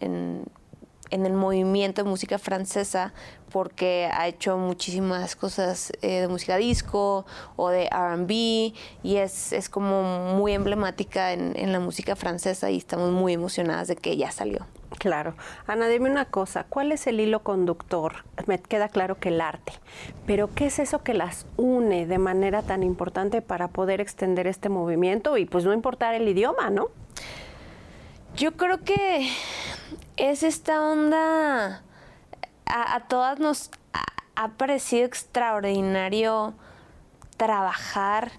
en 1.10 1.26
el 1.26 1.32
movimiento 1.32 2.04
de 2.04 2.10
música 2.10 2.38
francesa, 2.38 3.14
porque 3.50 4.10
ha 4.12 4.28
hecho 4.28 4.58
muchísimas 4.58 5.34
cosas 5.34 5.92
eh, 6.02 6.20
de 6.20 6.28
música 6.28 6.56
disco 6.56 7.24
o 7.56 7.70
de 7.70 7.88
RB 7.88 8.30
y 9.02 9.16
es, 9.16 9.54
es, 9.54 9.70
como 9.70 10.34
muy 10.36 10.52
emblemática 10.52 11.32
en, 11.32 11.54
en, 11.56 11.72
la 11.72 11.80
música 11.80 12.16
francesa 12.16 12.70
y 12.70 12.76
estamos 12.76 13.10
muy 13.10 13.32
emocionadas 13.32 13.88
de 13.88 13.96
que 13.96 14.16
ya 14.16 14.30
salió. 14.30 14.66
Claro. 15.00 15.34
Ana, 15.66 15.88
dime 15.88 16.10
una 16.10 16.26
cosa, 16.26 16.64
¿cuál 16.64 16.92
es 16.92 17.06
el 17.06 17.20
hilo 17.20 17.42
conductor? 17.42 18.26
Me 18.46 18.60
queda 18.60 18.90
claro 18.90 19.18
que 19.18 19.30
el 19.30 19.40
arte, 19.40 19.72
pero 20.26 20.50
¿qué 20.54 20.66
es 20.66 20.78
eso 20.78 21.02
que 21.02 21.14
las 21.14 21.46
une 21.56 22.04
de 22.04 22.18
manera 22.18 22.60
tan 22.60 22.82
importante 22.82 23.40
para 23.40 23.68
poder 23.68 24.02
extender 24.02 24.46
este 24.46 24.68
movimiento 24.68 25.38
y 25.38 25.46
pues 25.46 25.64
no 25.64 25.72
importar 25.72 26.14
el 26.14 26.28
idioma, 26.28 26.68
¿no? 26.68 26.88
Yo 28.36 28.58
creo 28.58 28.84
que 28.84 29.32
es 30.18 30.42
esta 30.42 30.82
onda 30.82 31.82
a, 32.66 33.00
todas 33.08 33.38
nos 33.38 33.70
ha, 34.36 34.48
parecido 34.58 35.06
extraordinario 35.06 36.52
trabajar 37.38 38.32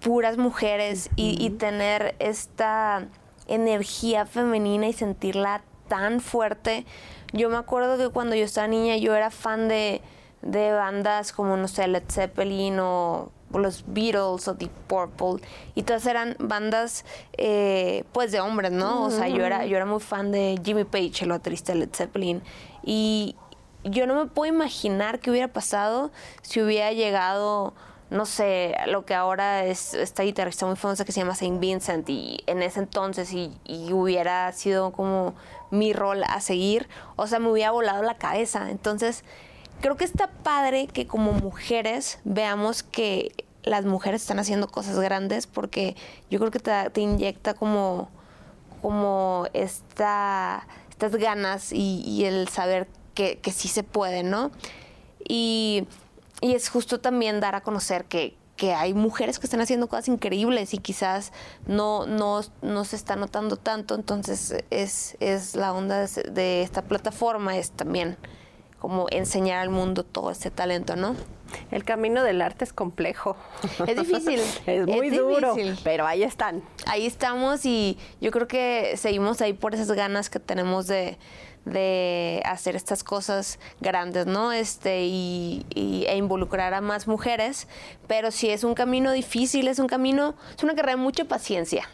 puras 0.00 0.38
mujeres 0.38 1.10
y, 1.16 1.50
tener 1.50 2.14
esta 2.20 3.06
energía 3.48 4.24
femenina 4.24 4.88
y 4.88 4.94
sentirla 4.94 5.60
tan 5.90 6.20
fuerte. 6.20 6.86
Yo 7.32 7.50
me 7.50 7.56
acuerdo 7.56 7.98
que 7.98 8.08
cuando 8.08 8.36
yo 8.36 8.44
estaba 8.44 8.68
niña 8.68 8.96
yo 8.96 9.14
era 9.14 9.30
fan 9.30 9.68
de, 9.68 10.00
bandas 10.42 11.32
como, 11.32 11.56
no 11.56 11.68
sé, 11.68 11.88
Led 11.88 12.04
Zeppelin 12.08 12.78
o 12.78 13.30
los 13.52 13.84
Beatles 13.88 14.46
o 14.46 14.54
Deep 14.54 14.70
Purple 14.86 15.44
y 15.74 15.82
todas 15.82 16.06
eran 16.06 16.36
bandas 16.38 17.04
eh, 17.36 18.04
pues 18.12 18.30
de 18.30 18.38
hombres, 18.38 18.70
¿no? 18.70 19.04
O 19.04 19.10
sea, 19.10 19.28
yo 19.28 19.44
era, 19.44 19.66
yo 19.66 19.76
era 19.76 19.84
muy 19.84 19.98
fan 19.98 20.30
de 20.30 20.58
Jimmy 20.64 20.84
Page, 20.84 21.24
el 21.24 21.30
baterista 21.30 21.72
de 21.72 21.80
Led 21.80 21.90
Zeppelin 21.92 22.42
y, 22.84 23.34
yo 23.82 24.06
no 24.06 24.14
me 24.14 24.26
puedo 24.26 24.52
imaginar 24.52 25.20
qué 25.20 25.30
hubiera 25.30 25.48
pasado 25.48 26.10
si 26.42 26.60
hubiera 26.60 26.92
llegado, 26.92 27.72
no 28.10 28.26
sé, 28.26 28.76
lo 28.86 29.04
que 29.04 29.14
ahora 29.14 29.64
es 29.64 29.94
esta 29.94 30.22
guitarrista 30.22 30.66
muy 30.66 30.76
famosa 30.76 31.04
que 31.04 31.12
se 31.12 31.20
llama 31.20 31.34
Saint 31.34 31.60
Vincent 31.60 32.08
y 32.08 32.40
en 32.46 32.62
ese 32.62 32.80
entonces 32.80 33.32
y, 33.32 33.52
hubiera 33.92 34.52
sido 34.52 34.92
como 34.92 35.34
mi 35.70 35.92
rol 35.92 36.24
a 36.24 36.40
seguir, 36.40 36.88
o 37.16 37.26
sea, 37.26 37.38
me 37.38 37.50
hubiera 37.50 37.70
volado 37.70 38.02
la 38.02 38.14
cabeza. 38.14 38.70
Entonces, 38.70 39.24
creo 39.80 39.96
que 39.96 40.04
está 40.04 40.28
padre 40.28 40.88
que 40.88 41.06
como 41.06 41.32
mujeres 41.32 42.18
veamos 42.24 42.82
que 42.82 43.32
las 43.62 43.84
mujeres 43.84 44.22
están 44.22 44.38
haciendo 44.38 44.68
cosas 44.68 44.98
grandes 44.98 45.46
porque 45.46 45.94
yo 46.30 46.38
creo 46.38 46.50
que 46.50 46.58
te, 46.60 47.00
inyecta 47.00 47.54
como, 47.54 48.08
como 48.82 49.46
esta, 49.52 50.66
estas 50.90 51.14
ganas 51.16 51.72
y, 51.72 52.02
y 52.04 52.24
el 52.24 52.48
saber 52.48 52.88
que, 53.14 53.52
sí 53.52 53.68
se 53.68 53.82
puede, 53.82 54.22
¿no? 54.22 54.50
Y, 55.28 55.86
es 56.40 56.68
justo 56.68 57.00
también 57.00 57.40
dar 57.40 57.54
a 57.54 57.62
conocer 57.62 58.04
que, 58.06 58.36
hay 58.76 58.92
mujeres 58.92 59.38
que 59.38 59.46
están 59.46 59.62
haciendo 59.62 59.88
cosas 59.88 60.08
increíbles 60.08 60.74
y 60.74 60.78
quizás 60.78 61.32
no, 61.66 62.04
no, 62.06 62.42
no 62.60 62.84
se 62.84 62.94
está 62.94 63.16
notando 63.16 63.56
tanto, 63.56 63.94
entonces 63.94 64.54
es, 64.68 65.16
es 65.18 65.56
la 65.56 65.72
onda 65.72 66.06
de, 66.06 66.60
esta 66.60 66.82
plataforma, 66.82 67.56
es 67.56 67.70
también 67.70 68.18
como 68.78 69.06
enseñar 69.10 69.60
al 69.60 69.70
mundo 69.70 70.04
todo 70.04 70.30
este 70.30 70.50
talento, 70.50 70.94
¿no? 70.94 71.16
El 71.70 71.84
camino 71.84 72.22
del 72.22 72.42
arte 72.42 72.64
es 72.64 72.74
complejo. 72.74 73.34
Es 73.86 73.96
difícil. 73.96 74.40
es 74.66 74.86
muy 74.86 75.08
duro, 75.08 75.54
pero 75.82 76.06
ahí 76.06 76.22
están. 76.22 76.62
Ahí 76.86 77.06
estamos 77.06 77.64
y 77.64 77.98
yo 78.20 78.30
creo 78.30 78.46
que 78.46 78.94
seguimos 78.98 79.40
ahí 79.40 79.54
por 79.54 79.74
esas 79.74 79.90
ganas 79.92 80.28
que 80.28 80.38
tenemos 80.38 80.86
de, 80.86 81.18
de 81.64 82.42
hacer 82.44 82.76
estas 82.76 83.04
cosas 83.04 83.58
grandes, 83.80 84.26
¿no? 84.26 84.52
Este, 84.52 85.04
y, 85.04 85.64
e 85.74 86.16
involucrar 86.16 86.74
a 86.74 86.80
más 86.80 87.06
mujeres, 87.06 87.68
pero 88.06 88.30
si 88.30 88.50
es 88.50 88.64
un 88.64 88.74
camino 88.74 89.12
difícil, 89.12 89.68
es 89.68 89.78
un 89.78 89.86
camino, 89.86 90.34
es 90.56 90.62
una 90.62 90.74
carrera 90.74 90.96
de 90.96 91.02
mucha 91.02 91.24
paciencia. 91.24 91.88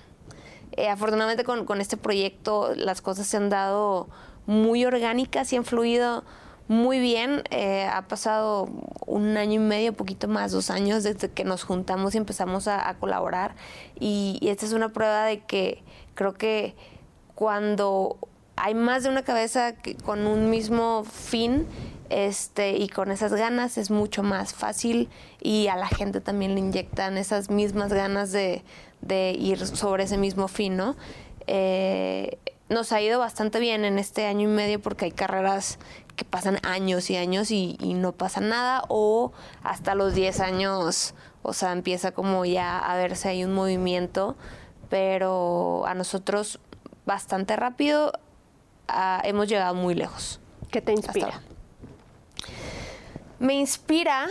Eh, 0.73 0.89
afortunadamente 0.89 1.45
con, 1.45 1.65
con, 1.65 1.81
este 1.81 1.97
proyecto 1.97 2.75
las 2.75 3.01
cosas 3.01 3.27
se 3.27 3.39
han 3.39 3.49
dado 3.49 4.09
muy 4.47 4.85
orgánicas 4.85 5.51
y 5.53 5.57
han 5.57 5.65
fluido 5.65 6.23
muy 6.69 6.99
bien. 6.99 7.43
Eh, 7.51 7.89
ha 7.91 8.09
pasado 8.09 8.69
un 9.07 9.37
año 9.37 9.55
y 9.55 9.65
medio, 9.65 9.93
poquito 9.93 10.29
más, 10.29 10.53
dos 10.53 10.71
años 10.71 11.05
desde 11.05 11.31
que 11.31 11.45
nos 11.45 11.65
juntamos 11.65 12.15
y 12.15 12.19
empezamos 12.19 12.69
a, 12.69 12.95
colaborar. 12.99 13.55
Y, 13.99 14.39
esta 14.43 14.67
es 14.67 14.73
una 14.73 14.91
prueba 14.91 15.25
de 15.25 15.41
que 15.41 15.83
creo 16.15 16.35
que 16.35 16.75
cuando 17.35 18.19
hay 18.57 18.75
más 18.75 19.03
de 19.05 19.11
una 19.11 19.23
cabeza 19.23 19.75
con 20.05 20.27
un 20.27 20.51
mismo 20.51 21.05
fin 21.05 21.67
este, 22.09 22.77
y 22.77 22.89
con 22.89 23.11
esas 23.11 23.33
ganas 23.33 23.79
es 23.79 23.91
mucho 23.91 24.23
más 24.23 24.55
fácil 24.55 25.09
y 25.41 25.69
a 25.69 25.77
la 25.77 25.89
gente 25.89 26.21
también 26.21 26.55
le 26.55 26.61
inyectan 26.61 27.19
esas 27.19 27.51
mismas 27.51 27.93
ganas 27.93 28.33
de, 28.33 28.63
ir 29.39 29.67
sobre 29.67 30.05
ese 30.05 30.19
mismo 30.19 30.49
fin, 30.49 30.77
¿no? 30.77 30.97
Eh, 31.47 32.39
nos 32.69 32.91
ha 32.93 33.01
ido 33.01 33.19
bastante 33.19 33.61
bien 33.61 33.85
en 33.85 33.99
este 33.99 34.27
año 34.27 34.49
y 34.49 34.53
medio 34.53 34.81
porque 34.81 35.05
hay 35.05 35.13
carreras 35.13 35.79
que 36.17 36.25
pasan 36.25 36.59
años 36.63 37.11
y 37.11 37.17
años 37.17 37.51
y, 37.51 37.77
no 37.81 38.13
pasa 38.13 38.41
nada 38.41 38.83
o 38.89 39.33
hasta 39.63 39.95
los 39.95 40.15
10 40.15 40.41
años, 40.41 41.15
o 41.43 41.53
sea, 41.53 41.73
empieza 41.73 42.13
como 42.13 42.45
ya 42.45 42.79
a 42.79 42.97
verse 42.97 43.29
ahí 43.29 43.45
un 43.45 43.53
movimiento, 43.53 44.37
pero 44.89 45.85
a 45.87 45.95
nosotros 45.95 46.59
bastante 47.05 47.55
rápido 47.55 48.13
ah, 48.89 49.21
hemos 49.25 49.49
llegado 49.49 49.75
muy 49.75 49.95
lejos. 49.95 50.41
¿Qué 50.71 50.81
te 50.81 50.93
inspira? 50.93 51.41
Me 53.39 53.55
inspira, 53.55 54.27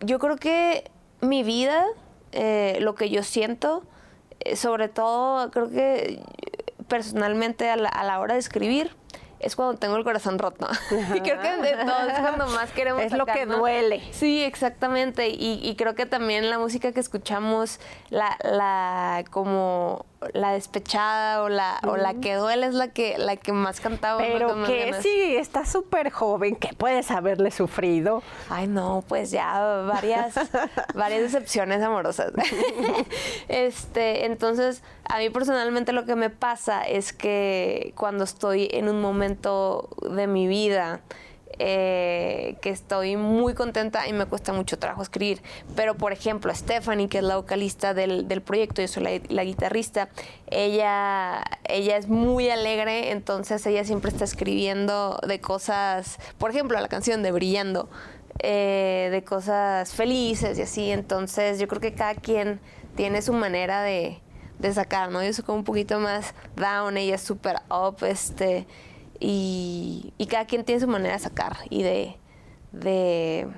yo 0.00 0.18
creo 0.18 0.36
que 0.36 0.90
mi 1.20 1.42
vida, 1.42 1.84
eh, 2.32 2.78
lo 2.80 2.94
que 2.94 3.10
yo 3.10 3.22
siento, 3.22 3.84
eh, 4.40 4.56
sobre 4.56 4.88
todo 4.88 5.50
creo 5.50 5.70
que 5.70 6.22
personalmente 6.88 7.70
a 7.70 7.76
la 7.76 8.20
hora 8.20 8.34
de 8.34 8.40
escribir, 8.40 8.96
es 9.40 9.56
cuando 9.56 9.78
tengo 9.78 9.96
el 9.96 10.04
corazón 10.04 10.38
roto. 10.38 10.68
y 11.14 11.20
creo 11.20 11.40
que 11.40 11.56
de 11.56 11.84
todo 11.84 12.08
es 12.08 12.18
cuando 12.20 12.46
más 12.48 12.70
queremos. 12.70 13.02
Es 13.02 13.12
lo 13.12 13.26
que 13.26 13.46
duele. 13.46 14.02
Sí, 14.12 14.42
exactamente. 14.42 15.28
Y, 15.30 15.74
creo 15.76 15.94
que 15.94 16.06
también 16.06 16.50
la 16.50 16.58
música 16.58 16.92
que 16.92 17.00
escuchamos, 17.00 17.80
la, 18.10 18.36
la 18.44 19.24
como 19.30 20.04
la 20.34 20.52
despechada 20.52 21.42
o 21.42 21.48
la, 21.48 21.80
o 21.86 21.96
la 21.96 22.14
que 22.14 22.34
duele 22.34 22.66
es 22.66 22.74
la 22.74 22.88
que, 22.88 23.16
la 23.18 23.36
que 23.36 23.52
más 23.52 23.80
cantaba. 23.80 24.18
Pero 24.18 24.64
que 24.64 24.94
sí, 25.00 25.36
está 25.36 25.64
súper 25.64 26.10
joven, 26.10 26.56
que 26.56 26.74
puedes 26.74 27.10
haberle 27.10 27.50
sufrido. 27.50 28.22
Ay, 28.48 28.66
no, 28.66 29.02
pues 29.08 29.30
ya 29.30 29.82
varias, 29.86 30.34
varias 30.94 31.22
decepciones 31.22 31.82
amorosas. 31.82 32.32
este, 33.48 34.26
entonces, 34.26 34.82
a 35.04 35.18
mí 35.18 35.30
personalmente 35.30 35.92
lo 35.92 36.04
que 36.04 36.16
me 36.16 36.30
pasa 36.30 36.82
es 36.82 37.12
que 37.12 37.92
cuando 37.96 38.24
estoy 38.24 38.68
en 38.72 38.88
un 38.88 39.00
momento 39.00 39.88
de 40.02 40.26
mi 40.26 40.46
vida, 40.46 41.00
eh, 41.62 42.56
que 42.62 42.70
estoy 42.70 43.16
muy 43.18 43.52
contenta 43.52 44.08
y 44.08 44.14
me 44.14 44.24
cuesta 44.24 44.54
mucho 44.54 44.78
trabajo 44.78 45.02
escribir. 45.02 45.42
Pero, 45.76 45.94
por 45.94 46.10
ejemplo, 46.10 46.54
Stephanie, 46.54 47.10
que 47.10 47.18
es 47.18 47.24
la 47.24 47.36
vocalista 47.36 47.92
del, 47.92 48.24
proyecto, 48.40 48.80
yo 48.80 48.88
soy 48.88 49.20
la, 49.28 49.44
guitarrista, 49.44 50.08
ella, 50.46 51.42
ella 51.64 51.98
es 51.98 52.08
muy 52.08 52.48
alegre, 52.48 53.10
entonces 53.10 53.66
ella 53.66 53.84
siempre 53.84 54.10
está 54.10 54.24
escribiendo 54.24 55.20
de 55.28 55.38
cosas, 55.42 56.18
por 56.38 56.50
ejemplo, 56.50 56.80
la 56.80 56.88
canción 56.88 57.22
de 57.22 57.30
Brillando, 57.30 57.90
eh, 58.38 59.10
de 59.12 59.22
cosas 59.22 59.92
felices 59.92 60.58
y 60.58 60.62
así. 60.62 60.90
Entonces, 60.90 61.58
yo 61.58 61.68
creo 61.68 61.82
que 61.82 61.92
cada 61.92 62.14
quien 62.14 62.58
tiene 62.96 63.20
su 63.20 63.34
manera 63.34 63.82
de, 63.82 64.18
de 64.58 64.72
sacar, 64.72 65.10
¿no? 65.10 65.22
Yo 65.22 65.30
soy 65.34 65.44
como 65.44 65.58
un 65.58 65.64
poquito 65.64 66.00
más 66.00 66.32
down, 66.56 66.96
ella 66.96 67.16
es 67.16 67.20
súper 67.20 67.56
up, 67.68 68.02
este 68.06 68.66
y, 69.20 70.12
cada 70.30 70.46
quien 70.46 70.64
tiene 70.64 70.80
su 70.80 70.88
manera 70.88 71.14
de 71.14 71.20
sacar 71.20 71.58
y 71.68 71.82
de, 71.82 72.16
de 72.72 73.48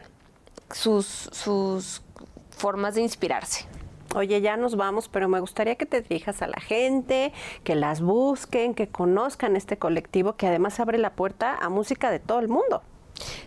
sus, 0.73 1.07
sus 1.07 2.03
formas 2.51 2.95
de 2.95 3.03
inspirarse. 3.03 3.67
Oye, 4.15 4.41
ya 4.43 4.57
nos 4.57 4.77
vamos, 4.77 5.09
pero 5.09 5.29
me 5.29 5.41
gustaría 5.41 5.77
que 5.77 5.87
te 5.87 6.03
dirijas 6.03 6.43
a 6.43 6.47
la 6.47 6.61
gente, 6.61 7.33
que 7.65 7.75
las 7.75 8.03
busquen, 8.03 8.75
que 8.75 8.89
conozcan 8.89 9.57
este 9.57 9.79
colectivo 9.79 10.37
que 10.37 10.47
además 10.47 10.81
abre 10.81 10.99
la 10.99 11.15
puerta 11.15 11.57
a 11.57 11.71
música 11.71 12.11
de 12.11 12.19
todo 12.19 12.41
el 12.41 12.49
mundo. 12.49 12.83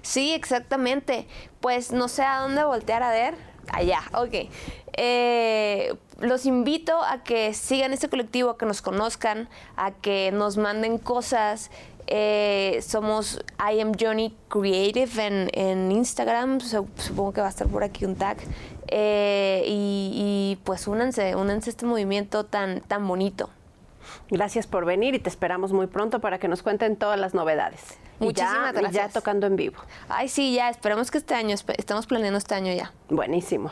Sí, 0.02 0.34
exactamente. 0.34 1.28
Pues 1.60 1.92
no 1.92 2.08
sé 2.08 2.24
a 2.24 2.40
dónde 2.40 2.64
voltear 2.64 3.04
a 3.04 3.12
ver. 3.12 3.36
Allá, 3.72 4.02
ok. 4.14 4.50
Eh, 4.94 5.94
los 6.20 6.46
invito 6.46 7.04
a 7.04 7.24
que 7.24 7.54
sigan 7.54 7.94
este 7.94 8.10
colectivo, 8.10 8.52
a 8.52 8.58
que 8.58 8.66
nos 8.66 8.82
conozcan, 8.82 9.50
a 9.76 9.92
que 9.92 10.32
nos 10.32 10.58
manden 10.58 10.98
cosas. 10.98 11.72
Eh, 12.08 12.84
somos 12.86 13.44
I 13.60 13.80
am 13.82 13.94
Johnny 14.00 14.36
Creative 14.48 15.50
en, 15.52 15.92
Instagram, 15.92 16.60
supongo 16.60 17.34
que 17.34 17.42
va 17.42 17.48
a 17.48 17.50
estar 17.50 17.68
por 17.68 17.84
aquí 17.84 18.06
un 18.06 18.16
tag. 18.16 18.38
Eh, 18.88 19.64
y, 19.66 20.60
pues 20.64 20.88
únanse, 20.88 21.36
únanse 21.36 21.70
a 21.70 21.72
este 21.72 21.86
movimiento 21.86 22.46
tan, 22.46 22.82
tan 22.82 23.08
bonito. 23.08 23.50
Gracias 24.30 24.68
por 24.68 24.86
venir 24.86 25.16
y 25.16 25.20
te 25.20 25.30
esperamos 25.30 25.72
muy 25.74 25.88
pronto 25.88 26.20
para 26.20 26.38
que 26.38 26.48
nos 26.48 26.62
cuenten 26.62 26.96
todas 26.96 27.20
las 27.20 27.34
novedades. 27.34 27.82
Muchísimas 28.20 28.74
gracias. 28.74 28.94
ya 28.94 29.10
tocando 29.10 29.48
en 29.48 29.56
vivo. 29.56 29.78
Ay, 30.08 30.30
sí, 30.30 30.54
ya, 30.54 30.70
esperamos 30.70 31.12
que 31.12 31.18
este 31.18 31.34
año, 31.34 31.56
estamos 31.78 32.08
planeando 32.08 32.38
este 32.38 32.56
año 32.56 32.72
ya. 32.74 32.94
Buenísimo 33.10 33.72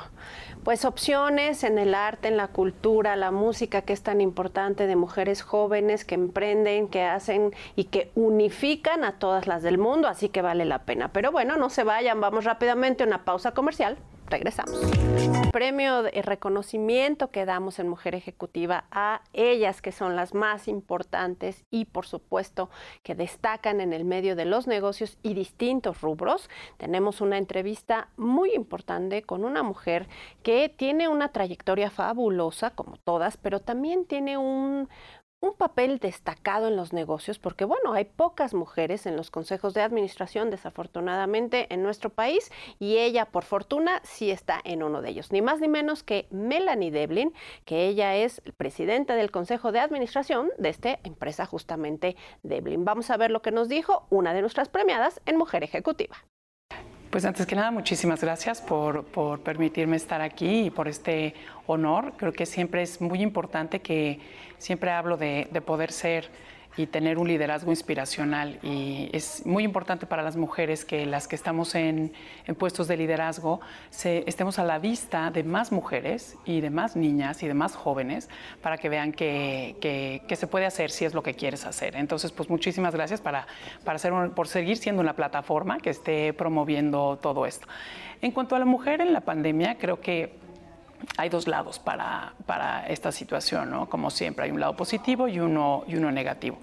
pues 0.64 0.86
opciones 0.86 1.64
en 1.64 1.78
el 1.78 1.94
arte, 1.94 2.30
en 2.30 2.38
la 2.38 2.48
cultura, 2.48 3.16
la 3.16 3.32
música 3.32 3.82
que 3.82 3.94
es 3.94 4.02
tan 4.02 4.22
importante 4.22 4.88
de 4.88 4.96
mujeres 4.96 5.42
jóvenes 5.42 6.06
que 6.06 6.16
emprenden, 6.16 6.88
que 6.88 7.04
hacen 7.04 7.54
y 7.76 7.86
que 7.86 8.12
unifican 8.16 9.04
a 9.04 9.20
todas 9.20 9.48
las 9.48 9.64
del 9.64 9.78
mundo, 9.78 10.08
así 10.08 10.30
que 10.30 10.42
vale 10.42 10.66
la 10.66 10.84
pena. 10.84 11.10
Pero 11.10 11.32
bueno, 11.32 11.58
no 11.58 11.70
se 11.70 11.84
vayan, 11.84 12.22
vamos 12.22 12.46
rápidamente 12.46 13.04
a 13.04 13.08
una 13.08 13.26
pausa 13.26 13.52
comercial 13.52 13.98
regresamos. 14.28 14.80
Premio 15.52 16.04
de 16.04 16.22
reconocimiento 16.22 17.32
que 17.32 17.46
damos 17.46 17.80
en 17.80 17.88
Mujer 17.88 18.16
Ejecutiva 18.16 18.86
a 18.92 19.22
ellas 19.34 19.82
que 19.82 19.92
son 19.92 20.16
las 20.16 20.34
más 20.34 20.68
importantes 20.68 21.64
y 21.70 21.86
por 21.86 22.06
supuesto 22.06 22.70
que 23.04 23.16
destacan 23.16 23.82
en 23.82 23.94
el 23.94 24.06
medio 24.06 24.36
de 24.36 24.46
los 24.46 24.68
negocios 24.68 25.18
y 25.22 25.34
distintos 25.34 26.02
rubros. 26.02 26.50
Tenemos 26.78 27.22
una 27.22 27.38
entrevista 27.38 28.10
muy 28.18 28.54
importante 28.54 29.22
con 29.22 29.46
una 29.46 29.64
mujer 29.64 30.08
que 30.42 30.70
tiene 30.70 31.08
una 31.08 31.30
trayectoria 31.30 31.90
fabulosa 31.90 32.72
como 32.72 32.98
todas, 32.98 33.38
pero 33.38 33.60
también 33.60 34.06
tiene 34.06 34.38
un, 34.38 34.90
un 35.44 35.54
papel 35.54 36.00
destacado 36.00 36.70
en 36.70 36.78
los 36.78 36.94
negocios, 36.94 37.38
porque 37.38 37.66
bueno, 37.66 37.92
hay 37.92 38.06
pocas 38.06 38.54
mujeres 38.54 39.06
en 39.06 39.18
los 39.18 39.30
consejos 39.30 39.74
de 39.74 39.82
administración, 39.82 40.50
desafortunadamente, 40.50 41.68
en 41.74 41.84
nuestro 41.84 42.10
país, 42.10 42.50
y 42.80 42.98
ella, 42.98 43.26
por 43.26 43.44
fortuna, 43.44 44.00
sí 44.04 44.32
está 44.32 44.62
en 44.64 44.84
uno 44.84 45.02
de 45.02 45.10
ellos, 45.10 45.34
ni 45.34 45.42
más 45.42 45.60
ni 45.60 45.68
menos 45.68 46.02
que 46.02 46.28
Melanie 46.32 46.92
Devlin, 46.92 47.34
que 47.66 47.88
ella 47.88 48.16
es 48.16 48.42
presidenta 48.56 49.16
del 49.16 49.32
consejo 49.32 49.74
de 49.74 49.82
administración 49.82 50.50
de 50.58 50.70
esta 50.70 51.00
empresa 51.04 51.46
justamente 51.46 52.16
Devlin. 52.44 52.86
Vamos 52.86 53.10
a 53.10 53.18
ver 53.18 53.30
lo 53.30 53.42
que 53.42 53.52
nos 53.52 53.68
dijo 53.68 54.08
una 54.10 54.34
de 54.34 54.40
nuestras 54.40 54.70
premiadas 54.70 55.22
en 55.26 55.38
Mujer 55.38 55.66
Ejecutiva. 55.66 56.16
Pues 57.14 57.26
antes 57.26 57.46
que 57.46 57.56
nada, 57.56 57.70
muchísimas 57.70 58.22
gracias 58.22 58.60
por, 58.60 59.04
por, 59.04 59.40
permitirme 59.42 59.98
estar 59.98 60.20
aquí 60.20 60.62
y 60.66 60.70
por 60.72 60.88
este 60.88 61.36
honor. 61.68 62.14
Creo 62.18 62.34
que 62.34 62.48
siempre 62.48 62.82
es 62.82 63.02
muy 63.02 63.22
importante 63.22 63.82
que 63.82 64.20
siempre 64.58 64.90
hablo 64.90 65.16
de, 65.16 65.48
de 65.52 65.62
poder 65.62 65.92
ser 65.92 66.32
y 66.76 66.88
tener 66.88 67.18
un 67.18 67.28
liderazgo 67.28 67.72
inspiracional. 67.72 68.60
Y 68.64 69.10
es 69.14 69.46
muy 69.46 69.64
importante 69.64 70.06
para 70.06 70.24
las 70.24 70.36
mujeres 70.36 70.86
que 70.86 71.06
las 71.06 71.28
que 71.28 71.36
estamos 71.36 71.76
en, 71.76 72.14
puestos 72.58 72.88
de 72.88 72.98
liderazgo 72.98 73.62
se, 73.90 74.24
estemos 74.28 74.60
a 74.60 74.64
la 74.64 74.80
vista 74.80 75.30
de 75.32 75.44
más 75.44 75.72
mujeres 75.72 76.36
y 76.46 76.62
de 76.62 76.70
más 76.70 76.96
niñas 76.96 77.44
y 77.44 77.48
de 77.48 77.54
más 77.54 77.76
jóvenes 77.76 78.30
para 78.62 78.78
que 78.78 78.90
vean 78.90 79.12
que, 79.12 79.76
que, 79.82 80.36
se 80.36 80.48
puede 80.48 80.66
hacer 80.66 80.90
si 80.90 81.06
es 81.06 81.14
lo 81.14 81.22
que 81.22 81.36
quieres 81.36 81.66
hacer. 81.66 81.96
Entonces, 81.96 82.32
pues 82.32 82.50
muchísimas 82.50 82.94
gracias 82.96 83.22
para, 83.22 83.46
para 83.84 83.98
hacer 83.98 84.12
por 84.36 84.48
seguir 84.48 84.78
siendo 84.78 85.02
una 85.02 85.14
plataforma 85.16 85.78
que 85.78 85.92
esté 85.92 86.34
promoviendo 86.34 87.18
todo 87.22 87.46
esto. 87.46 87.68
En 88.22 88.32
cuanto 88.32 88.56
a 88.56 88.60
la 88.60 88.66
mujer 88.66 89.02
en 89.02 89.14
la 89.14 89.22
pandemia, 89.22 89.78
creo 89.78 90.00
que 90.00 90.43
hay 91.18 91.30
dos 91.30 91.48
lados 91.48 91.80
para, 91.80 92.34
para, 92.46 92.88
esta 92.88 93.12
situación, 93.12 93.70
¿no? 93.70 93.90
Como 93.90 94.10
siempre, 94.10 94.46
hay 94.46 94.52
un 94.52 94.60
lado 94.60 94.76
positivo 94.76 95.28
y 95.28 95.40
uno, 95.40 95.84
y 95.88 95.96
uno 95.96 96.12
negativo. 96.12 96.58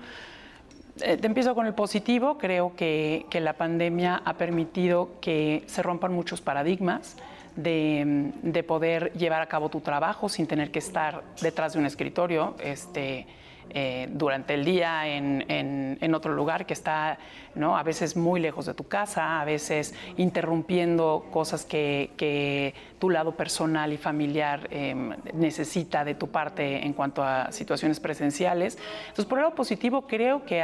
Eh, 1.00 1.16
te 1.16 1.26
empiezo 1.26 1.54
con 1.54 1.66
el 1.66 1.74
positivo. 1.74 2.38
Creo 2.38 2.74
que, 2.74 3.26
que, 3.30 3.40
la 3.40 3.54
pandemia 3.54 4.22
ha 4.24 4.34
permitido 4.34 5.20
que 5.20 5.62
se 5.66 5.82
rompan 5.82 6.12
muchos 6.12 6.40
paradigmas 6.40 7.16
de, 7.56 8.32
de, 8.42 8.62
poder 8.62 9.12
llevar 9.14 9.42
a 9.42 9.46
cabo 9.46 9.68
tu 9.68 9.80
trabajo 9.80 10.28
sin 10.28 10.46
tener 10.46 10.70
que 10.70 10.78
estar 10.78 11.22
detrás 11.40 11.72
de 11.72 11.78
un 11.78 11.86
escritorio. 11.86 12.54
Este, 12.60 13.26
eh, 13.72 14.08
durante 14.10 14.54
el 14.54 14.64
día 14.64 15.06
en, 15.06 16.14
otro 16.14 16.34
lugar 16.34 16.66
que 16.66 16.74
está 16.74 17.18
a 17.60 17.82
veces 17.82 18.16
muy 18.16 18.40
lejos 18.40 18.66
de 18.66 18.74
tu 18.74 18.88
casa, 18.88 19.40
a 19.40 19.44
veces 19.44 19.94
interrumpiendo 20.16 21.26
cosas 21.30 21.64
que, 21.64 22.74
tu 22.98 23.08
lado 23.08 23.32
personal 23.32 23.92
y 23.92 23.96
familiar 23.96 24.68
em, 24.70 25.14
necesita 25.32 26.04
de 26.04 26.14
tu 26.14 26.28
parte 26.28 26.84
en 26.84 26.92
cuanto 26.92 27.22
a 27.22 27.50
situaciones 27.50 27.98
presenciales. 27.98 28.76
Entonces, 29.02 29.24
por 29.24 29.38
el 29.38 29.44
lado 29.44 29.54
positivo, 29.54 30.06
creo 30.06 30.44
que 30.44 30.62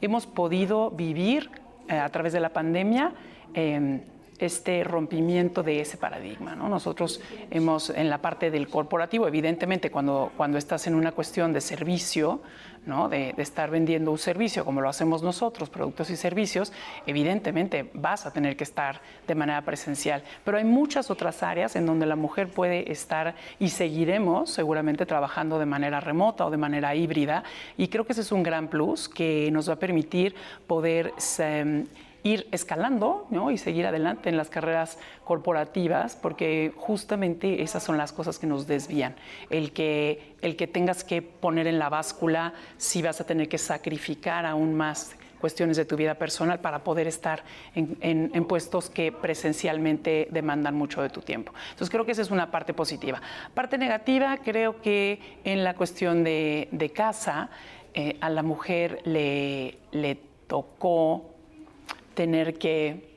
hemos 0.00 0.26
podido 0.26 0.90
vivir 0.90 1.50
eh, 1.88 1.98
a 1.98 2.08
través 2.10 2.32
de 2.32 2.40
la 2.40 2.50
pandemia 2.50 3.12
em, 3.54 4.02
este 4.42 4.84
rompimiento 4.84 5.62
de 5.62 5.80
ese 5.80 5.96
paradigma. 5.96 6.54
¿no? 6.54 6.68
Nosotros 6.68 7.20
hemos, 7.50 7.90
en 7.90 8.10
la 8.10 8.18
parte 8.18 8.50
del 8.50 8.68
corporativo, 8.68 9.26
evidentemente 9.26 9.90
cuando, 9.90 10.32
cuando 10.36 10.58
estás 10.58 10.86
en 10.86 10.94
una 10.94 11.12
cuestión 11.12 11.52
de 11.52 11.60
servicio, 11.60 12.40
¿no? 12.86 13.08
de, 13.08 13.34
estar 13.38 13.70
vendiendo 13.70 14.10
un 14.10 14.18
servicio 14.18 14.64
como 14.64 14.80
lo 14.80 14.88
hacemos 14.88 15.22
nosotros, 15.22 15.70
productos 15.70 16.10
y 16.10 16.16
servicios, 16.16 16.72
evidentemente 17.06 17.90
vas 17.94 18.26
a 18.26 18.32
tener 18.32 18.56
que 18.56 18.64
estar 18.64 19.00
de 19.26 19.34
manera 19.34 19.62
presencial. 19.62 20.22
Pero 20.44 20.58
hay 20.58 20.64
muchas 20.64 21.10
otras 21.10 21.42
áreas 21.42 21.76
en 21.76 21.86
donde 21.86 22.06
la 22.06 22.16
mujer 22.16 22.48
puede 22.48 22.90
estar 22.90 23.34
y 23.58 23.68
seguiremos 23.68 24.50
seguramente 24.50 25.06
trabajando 25.06 25.58
de 25.58 25.66
manera 25.66 26.00
remota 26.00 26.46
o 26.46 26.50
de 26.50 26.56
manera 26.56 26.94
híbrida. 26.94 27.44
Y 27.76 27.88
creo 27.88 28.04
que 28.04 28.12
ese 28.12 28.22
es 28.22 28.32
un 28.32 28.42
gran 28.42 28.68
plus 28.68 29.08
que 29.08 29.50
nos 29.52 29.68
va 29.68 29.74
a 29.74 29.78
permitir 29.78 30.34
poder 30.66 31.12
ir 32.22 32.48
escalando 32.52 33.26
y 33.52 33.58
seguir 33.58 33.86
adelante 33.86 34.28
en 34.28 34.36
las 34.36 34.48
carreras 34.48 34.98
corporativas, 35.24 36.16
porque 36.16 36.72
justamente 36.76 37.62
esas 37.62 37.82
son 37.82 37.96
las 37.98 38.12
cosas 38.12 38.38
que 38.38 38.46
nos 38.46 38.66
desvían. 38.66 39.16
El 39.50 39.72
que, 39.72 40.34
el 40.40 40.56
que 40.56 40.66
tengas 40.66 41.04
que 41.04 41.22
poner 41.22 41.66
en 41.66 41.78
la 41.78 41.88
báscula 41.88 42.54
si 42.76 43.02
vas 43.02 43.20
a 43.20 43.26
tener 43.26 43.48
que 43.48 43.58
sacrificar 43.58 44.46
aún 44.46 44.74
más 44.74 45.16
cuestiones 45.40 45.76
de 45.76 45.84
tu 45.84 45.96
vida 45.96 46.14
personal 46.14 46.60
para 46.60 46.84
poder 46.84 47.08
estar 47.08 47.42
en, 47.74 48.44
puestos 48.44 48.88
que 48.88 49.10
presencialmente 49.10 50.28
demandan 50.30 50.76
mucho 50.76 51.02
de 51.02 51.10
tu 51.10 51.20
tiempo. 51.20 51.52
Entonces 51.70 51.90
creo 51.90 52.06
que 52.06 52.12
esa 52.12 52.22
es 52.22 52.30
una 52.30 52.52
parte 52.52 52.72
positiva. 52.72 53.20
Parte 53.52 53.76
negativa, 53.76 54.36
creo 54.36 54.80
que 54.80 55.18
en 55.42 55.64
la 55.64 55.74
cuestión 55.74 56.22
de, 56.22 56.92
casa, 56.94 57.50
eh, 57.92 58.16
a 58.20 58.30
la 58.30 58.44
mujer 58.44 59.00
le, 59.04 59.78
le 59.90 60.14
tocó 60.46 61.31
tener 62.14 62.58
que 62.58 63.12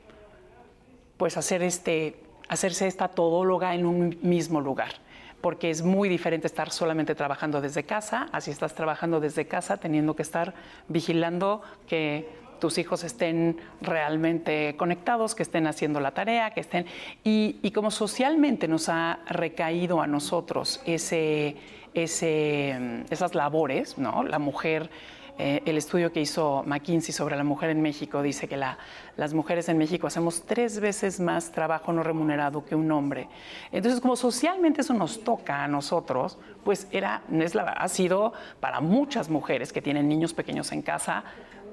pues 1.18 1.38
hacer 1.38 1.64
este, 1.64 2.18
hacerse 2.50 2.88
esta 2.88 3.08
todóloga 3.08 3.74
en 3.74 3.86
un 3.86 4.18
mismo 4.22 4.62
lugar, 4.62 4.94
porque 5.42 5.70
es 5.70 5.82
muy 5.82 6.10
diferente 6.10 6.48
estar 6.48 6.72
solamente 6.72 7.16
trabajando 7.16 7.62
desde 7.62 7.84
casa, 7.84 8.28
así 8.32 8.52
estás 8.52 8.76
trabajando 8.76 9.20
desde 9.20 9.48
casa 9.48 9.78
teniendo 9.78 10.16
que 10.16 10.24
estar 10.24 10.54
vigilando 10.88 11.62
que 11.88 12.28
tus 12.60 12.78
hijos 12.78 13.04
estén 13.04 13.58
realmente 13.82 14.76
conectados, 14.78 15.36
que 15.36 15.44
estén 15.44 15.68
haciendo 15.68 16.00
la 16.00 16.12
tarea, 16.12 16.52
que 16.52 16.62
estén... 16.62 16.86
Y, 17.24 17.72
como 17.72 17.92
socialmente 17.92 18.68
nos 18.68 18.90
ha 18.90 19.20
recaído 19.28 20.02
a 20.02 20.08
nosotros 20.08 20.82
ese, 20.86 21.58
ese, 21.94 23.04
esas 23.10 23.36
labores, 23.36 23.98
¿no? 23.98 24.24
La 24.24 24.40
mujer 24.40 24.90
eh, 25.38 25.62
el 25.66 25.78
estudio 25.78 26.14
que 26.14 26.22
hizo 26.22 26.64
McKinsey 26.66 27.14
sobre 27.14 27.36
la 27.36 27.44
mujer 27.44 27.70
en 27.70 27.82
México 27.82 28.22
dice 28.22 28.48
que 28.48 28.56
las 28.56 29.34
mujeres 29.34 29.68
en 29.68 29.78
México 29.78 30.08
hacemos 30.08 30.44
tres 30.46 30.80
veces 30.80 31.20
más 31.20 31.52
trabajo 31.52 31.92
no 31.92 32.04
remunerado 32.04 32.64
que 32.64 32.76
un 32.76 32.92
hombre. 32.92 33.28
Entonces, 33.72 34.00
como 34.00 34.16
socialmente 34.16 34.82
eso 34.82 34.94
nos 34.94 35.24
toca 35.24 35.64
a 35.64 35.68
nosotros, 35.68 36.38
pues 36.64 36.88
era, 36.92 37.24
es 37.32 37.54
la, 37.54 37.64
ha 37.64 37.88
sido 37.90 38.34
para 38.60 38.80
muchas 38.80 39.30
mujeres 39.30 39.74
que 39.74 39.82
tienen 39.82 40.08
niños 40.08 40.34
pequeños 40.34 40.72
en 40.72 40.82
casa 40.82 41.24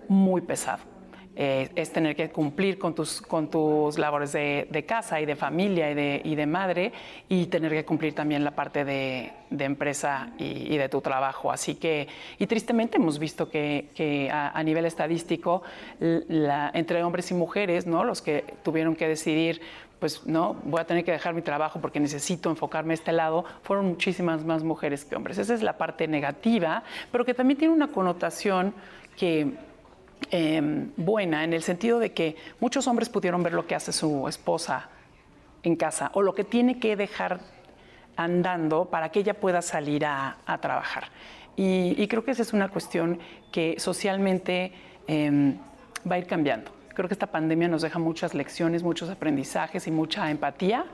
muy 0.09 0.41
pesado. 0.41 0.92
Eh, 1.35 1.71
es 1.77 1.91
tener 1.91 2.15
que 2.15 2.29
cumplir 2.29 2.79
con 2.79 2.95
tus, 2.95 3.23
con 3.23 3.49
tus 3.49 3.97
labores 3.99 4.33
de, 4.33 4.85
casa 4.87 5.19
y 5.19 5.25
de 5.25 5.35
familia 5.35 5.91
y 5.91 5.95
de, 5.95 6.21
y 6.23 6.35
de, 6.35 6.47
madre 6.47 6.93
y 7.27 7.47
tener 7.47 7.73
que 7.73 7.87
cumplir 7.87 8.15
también 8.15 8.45
la 8.45 8.51
parte 8.51 8.85
de, 8.85 9.33
empresa 9.51 10.31
y, 10.37 10.77
de 10.77 10.89
tu 10.91 11.01
trabajo. 11.01 11.51
Así 11.51 11.77
que, 11.77 12.07
y 12.39 12.47
tristemente 12.47 12.99
hemos 12.99 13.19
visto 13.19 13.49
que, 13.49 14.29
a, 14.31 14.63
nivel 14.63 14.85
estadístico, 14.85 15.63
entre 16.01 17.03
hombres 17.03 17.31
y 17.31 17.35
mujeres, 17.35 17.87
¿no? 17.87 18.05
los 18.05 18.21
que 18.21 18.45
tuvieron 18.63 18.95
que 18.95 19.09
decidir 19.09 19.63
pues 19.99 20.27
no, 20.27 20.57
voy 20.65 20.81
a 20.81 20.85
tener 20.85 21.05
que 21.05 21.13
dejar 21.13 21.33
mi 21.33 21.43
trabajo 21.43 21.81
porque 21.81 22.01
necesito 22.01 22.51
enfocarme 22.51 22.93
a 22.93 22.95
este 22.95 23.13
lado, 23.13 23.45
fueron 23.63 23.87
muchísimas 23.87 24.45
más 24.45 24.65
mujeres 24.65 25.05
que 25.05 25.15
hombres. 25.15 25.39
Esa 25.39 25.55
es 25.55 25.63
la 25.63 25.79
parte 25.79 26.09
negativa, 26.09 26.83
pero 27.13 27.25
que 27.25 27.35
también 27.35 27.57
tiene 27.57 27.73
una 27.73 27.87
connotación 27.87 28.75
que 29.17 29.53
Em, 30.31 30.91
buena 30.97 31.45
en 31.45 31.53
el 31.53 31.63
sentido 31.63 31.99
de 31.99 32.13
que 32.13 32.37
muchos 32.61 32.87
hombres 32.87 33.09
pudieron 33.09 33.43
ver 33.43 33.53
lo 33.53 33.67
que 33.67 33.75
hace 33.75 33.93
su 33.93 34.27
esposa 34.29 34.89
en 35.63 35.77
casa 35.77 36.11
o 36.15 36.23
lo 36.23 36.35
que 36.35 36.45
tiene 36.45 36.79
que 36.79 36.97
dejar 36.97 37.41
andando 38.17 38.87
para 38.87 39.11
que 39.11 39.21
ella 39.21 39.35
pueda 39.35 39.63
salir 39.63 40.05
a, 40.05 40.37
trabajar. 40.61 41.05
Y, 41.57 42.07
creo 42.09 42.25
que 42.25 42.31
esa 42.31 42.43
es 42.43 42.53
una 42.53 42.69
cuestión 42.69 43.19
que 43.51 43.77
socialmente 43.79 44.73
em, 45.07 45.57
va 46.11 46.17
a 46.17 46.19
ir 46.19 46.27
cambiando. 46.27 46.71
Creo 46.95 47.09
que 47.09 47.15
esta 47.15 47.27
pandemia 47.27 47.69
nos 47.69 47.83
deja 47.83 47.99
muchas 47.99 48.35
lecciones, 48.35 48.83
muchos 48.83 49.09
aprendizajes 49.11 49.87
y 49.87 49.91
mucha 49.91 50.31
empatía, 50.31 50.85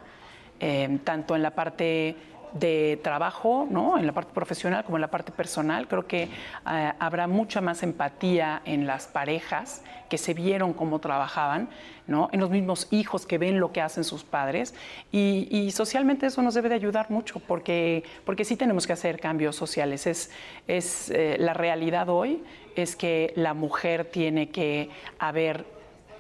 em, 0.61 0.99
tanto 0.99 1.35
en 1.37 1.43
la 1.43 1.53
parte 1.53 2.17
de 2.53 2.99
trabajo, 3.03 3.67
¿no? 3.71 3.99
en 3.99 4.07
la 4.07 4.13
parte 4.13 4.33
profesional 4.33 4.85
como 4.85 4.97
en 4.97 5.03
la 5.03 5.11
parte 5.11 5.33
personal. 5.33 5.89
Creo 5.89 6.07
que 6.07 6.25
eh, 6.25 6.93
habrá 6.99 7.27
mucha 7.27 7.61
más 7.61 7.83
empatía 7.83 8.63
en 8.65 8.87
las 8.87 9.07
parejas 9.07 9.83
que 10.09 10.19
se 10.19 10.35
vieron 10.35 10.73
cómo 10.73 10.99
trabajaban, 10.99 11.69
¿no? 12.07 12.29
en 12.33 12.41
los 12.41 12.51
mismos 12.51 12.89
hijos 12.91 13.27
que 13.27 13.39
ven 13.39 13.61
lo 13.61 13.73
que 13.73 13.81
hacen 13.81 14.05
sus 14.05 14.25
padres. 14.25 14.75
Y, 15.13 15.71
socialmente 15.73 16.27
eso 16.27 16.43
nos 16.43 16.55
debe 16.55 16.71
de 16.71 16.75
ayudar 16.75 17.11
mucho 17.11 17.41
porque, 17.41 18.03
porque 18.25 18.45
sí 18.45 18.57
tenemos 18.57 18.87
que 18.87 18.95
hacer 18.95 19.21
cambios 19.21 19.55
sociales. 19.55 20.07
Es, 20.07 20.31
es 20.67 21.11
eh, 21.11 21.37
la 21.39 21.55
realidad 21.55 22.09
hoy 22.09 22.43
es 22.75 22.97
que 22.97 23.33
la 23.37 23.55
mujer 23.55 24.07
tiene 24.07 24.49
que 24.49 24.91
haber 25.19 25.67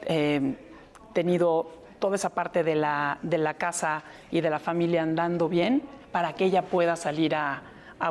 eh, 0.03 0.55
tenido 1.12 1.72
toda 1.99 2.16
esa 2.16 2.31
parte 2.31 2.62
de 2.62 2.74
la, 2.74 3.18
de 3.22 3.39
la 3.39 3.55
casa 3.55 4.05
y 4.31 4.41
de 4.41 4.51
la 4.51 4.59
familia 4.59 5.03
andando 5.03 5.49
bien 5.49 5.83
para 6.12 6.32
que 6.34 6.44
ella 6.44 6.62
pueda 6.62 6.96
salir 6.96 7.34
a, 7.34 7.62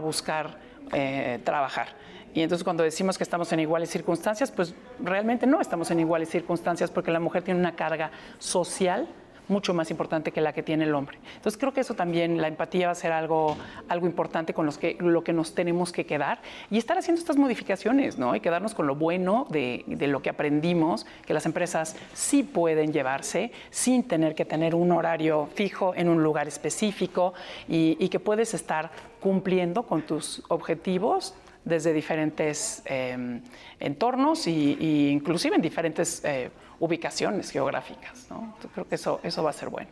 buscar 0.02 0.60
eh, 0.92 1.40
trabajar. 1.44 1.88
Y 2.34 2.42
entonces 2.42 2.64
cuando 2.64 2.84
decimos 2.84 3.18
que 3.18 3.24
estamos 3.24 3.52
en 3.54 3.60
iguales 3.62 3.90
circunstancias, 3.90 4.52
pues 4.52 4.76
realmente 5.00 5.48
no 5.48 5.60
estamos 5.62 5.90
en 5.92 6.00
iguales 6.00 6.30
circunstancias 6.30 6.92
porque 6.92 7.12
la 7.12 7.20
mujer 7.20 7.42
tiene 7.44 7.60
una 7.60 7.76
carga 7.76 8.12
social 8.38 9.08
mucho 9.48 9.74
más 9.74 9.92
importante 9.92 10.32
que 10.32 10.42
la 10.42 10.54
que 10.54 10.64
tiene 10.64 10.84
el 10.84 10.96
hombre. 10.96 11.18
Entonces 11.36 11.58
creo 11.58 11.74
que 11.74 11.82
eso 11.82 11.94
también, 11.94 12.42
la 12.42 12.48
empatía 12.48 12.88
va 12.88 12.92
a 12.92 12.96
ser 12.96 13.12
algo, 13.12 13.58
algo 13.90 14.06
importante 14.06 14.54
con 14.54 14.66
los 14.66 14.78
que, 14.78 14.98
lo 15.00 15.24
que 15.24 15.34
nos 15.34 15.54
tenemos 15.54 15.92
que 15.92 16.06
quedar 16.06 16.40
y 16.70 16.78
estar 16.78 16.98
haciendo 16.98 17.20
estas 17.20 17.38
modificaciones, 17.38 18.18
¿no? 18.18 18.36
Y 18.36 18.40
quedarnos 18.40 18.74
con 18.74 18.88
lo 18.88 18.96
bueno 18.96 19.48
de, 19.50 19.84
de 19.88 20.08
lo 20.08 20.22
que 20.22 20.30
aprendimos, 20.30 21.06
que 21.26 21.34
las 21.34 21.46
empresas 21.46 21.96
sí 22.14 22.44
pueden 22.44 22.92
llevarse 22.94 23.52
sin 23.70 24.04
tener 24.04 24.36
que 24.36 24.46
tener 24.46 24.76
un 24.76 24.92
horario 24.92 25.48
fijo 25.54 25.94
en 25.96 26.10
un 26.10 26.24
lugar 26.24 26.48
específico 26.48 27.34
y, 27.68 27.98
y 28.00 28.10
que 28.10 28.20
puedes 28.20 28.54
estar 28.54 28.92
cumpliendo 29.20 29.84
con 29.84 30.04
tus 30.04 30.44
objetivos 30.48 31.34
desde 31.68 31.94
diferentes 31.94 32.82
eh, 32.86 33.42
entornos 33.80 34.48
y, 34.48 35.10
inclusive 35.10 35.56
en 35.56 35.62
diferentes 35.62 36.24
eh, 36.24 36.50
ubicaciones 36.80 37.52
geográficas. 37.52 38.28
¿no? 38.30 38.56
Creo 38.74 38.88
que 38.88 38.96
eso, 38.96 39.20
eso 39.24 39.44
va 39.44 39.50
a 39.50 39.54
ser 39.54 39.70
bueno. 39.70 39.90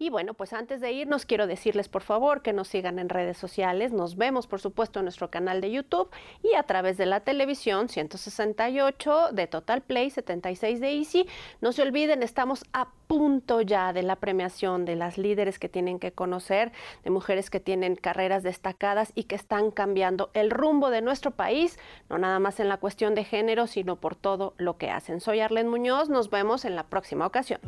Y 0.00 0.10
bueno, 0.10 0.34
pues 0.34 0.52
antes 0.52 0.80
de 0.80 0.92
irnos, 0.92 1.26
quiero 1.26 1.48
decirles 1.48 1.88
por 1.88 2.02
favor 2.02 2.42
que 2.42 2.52
nos 2.52 2.68
sigan 2.68 3.00
en 3.00 3.08
redes 3.08 3.36
sociales. 3.36 3.92
Nos 3.92 4.16
vemos, 4.16 4.46
por 4.46 4.60
supuesto, 4.60 5.00
en 5.00 5.06
nuestro 5.06 5.28
canal 5.28 5.60
de 5.60 5.72
YouTube 5.72 6.08
y 6.42 6.54
a 6.54 6.62
través 6.62 6.96
de 6.96 7.06
la 7.06 7.20
televisión 7.20 7.88
168 7.88 9.30
de 9.32 9.46
Total 9.48 9.82
Play, 9.82 10.10
76 10.10 10.80
de 10.80 10.92
Easy. 10.92 11.26
No 11.60 11.72
se 11.72 11.82
olviden, 11.82 12.22
estamos 12.22 12.64
a 12.72 12.92
punto 13.08 13.60
ya 13.60 13.92
de 13.92 14.04
la 14.04 14.16
premiación 14.16 14.84
de 14.84 14.94
las 14.94 15.18
líderes 15.18 15.58
que 15.58 15.68
tienen 15.68 15.98
que 15.98 16.12
conocer, 16.12 16.70
de 17.02 17.10
mujeres 17.10 17.50
que 17.50 17.58
tienen 17.58 17.96
carreras 17.96 18.44
destacadas 18.44 19.10
y 19.16 19.24
que 19.24 19.34
están 19.34 19.72
cambiando 19.72 20.30
el 20.34 20.50
rumbo 20.50 20.90
de 20.90 21.02
nuestro 21.02 21.32
país, 21.32 21.76
no 22.08 22.18
nada 22.18 22.38
más 22.38 22.60
en 22.60 22.68
la 22.68 22.76
cuestión 22.76 23.16
de 23.16 23.24
género, 23.24 23.66
sino 23.66 23.96
por 23.96 24.14
todo 24.14 24.54
lo 24.58 24.76
que 24.76 24.90
hacen. 24.90 25.20
Soy 25.20 25.40
Arlen 25.40 25.66
Muñoz, 25.66 26.08
nos 26.08 26.30
vemos 26.30 26.64
en 26.64 26.76
la 26.76 26.84
próxima 26.84 27.26
ocasión. 27.26 27.60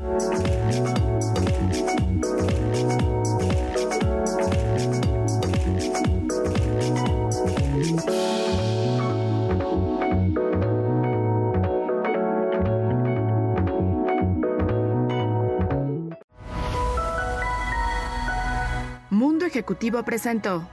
Ejecutivo 19.51 20.05
presentó 20.05 20.65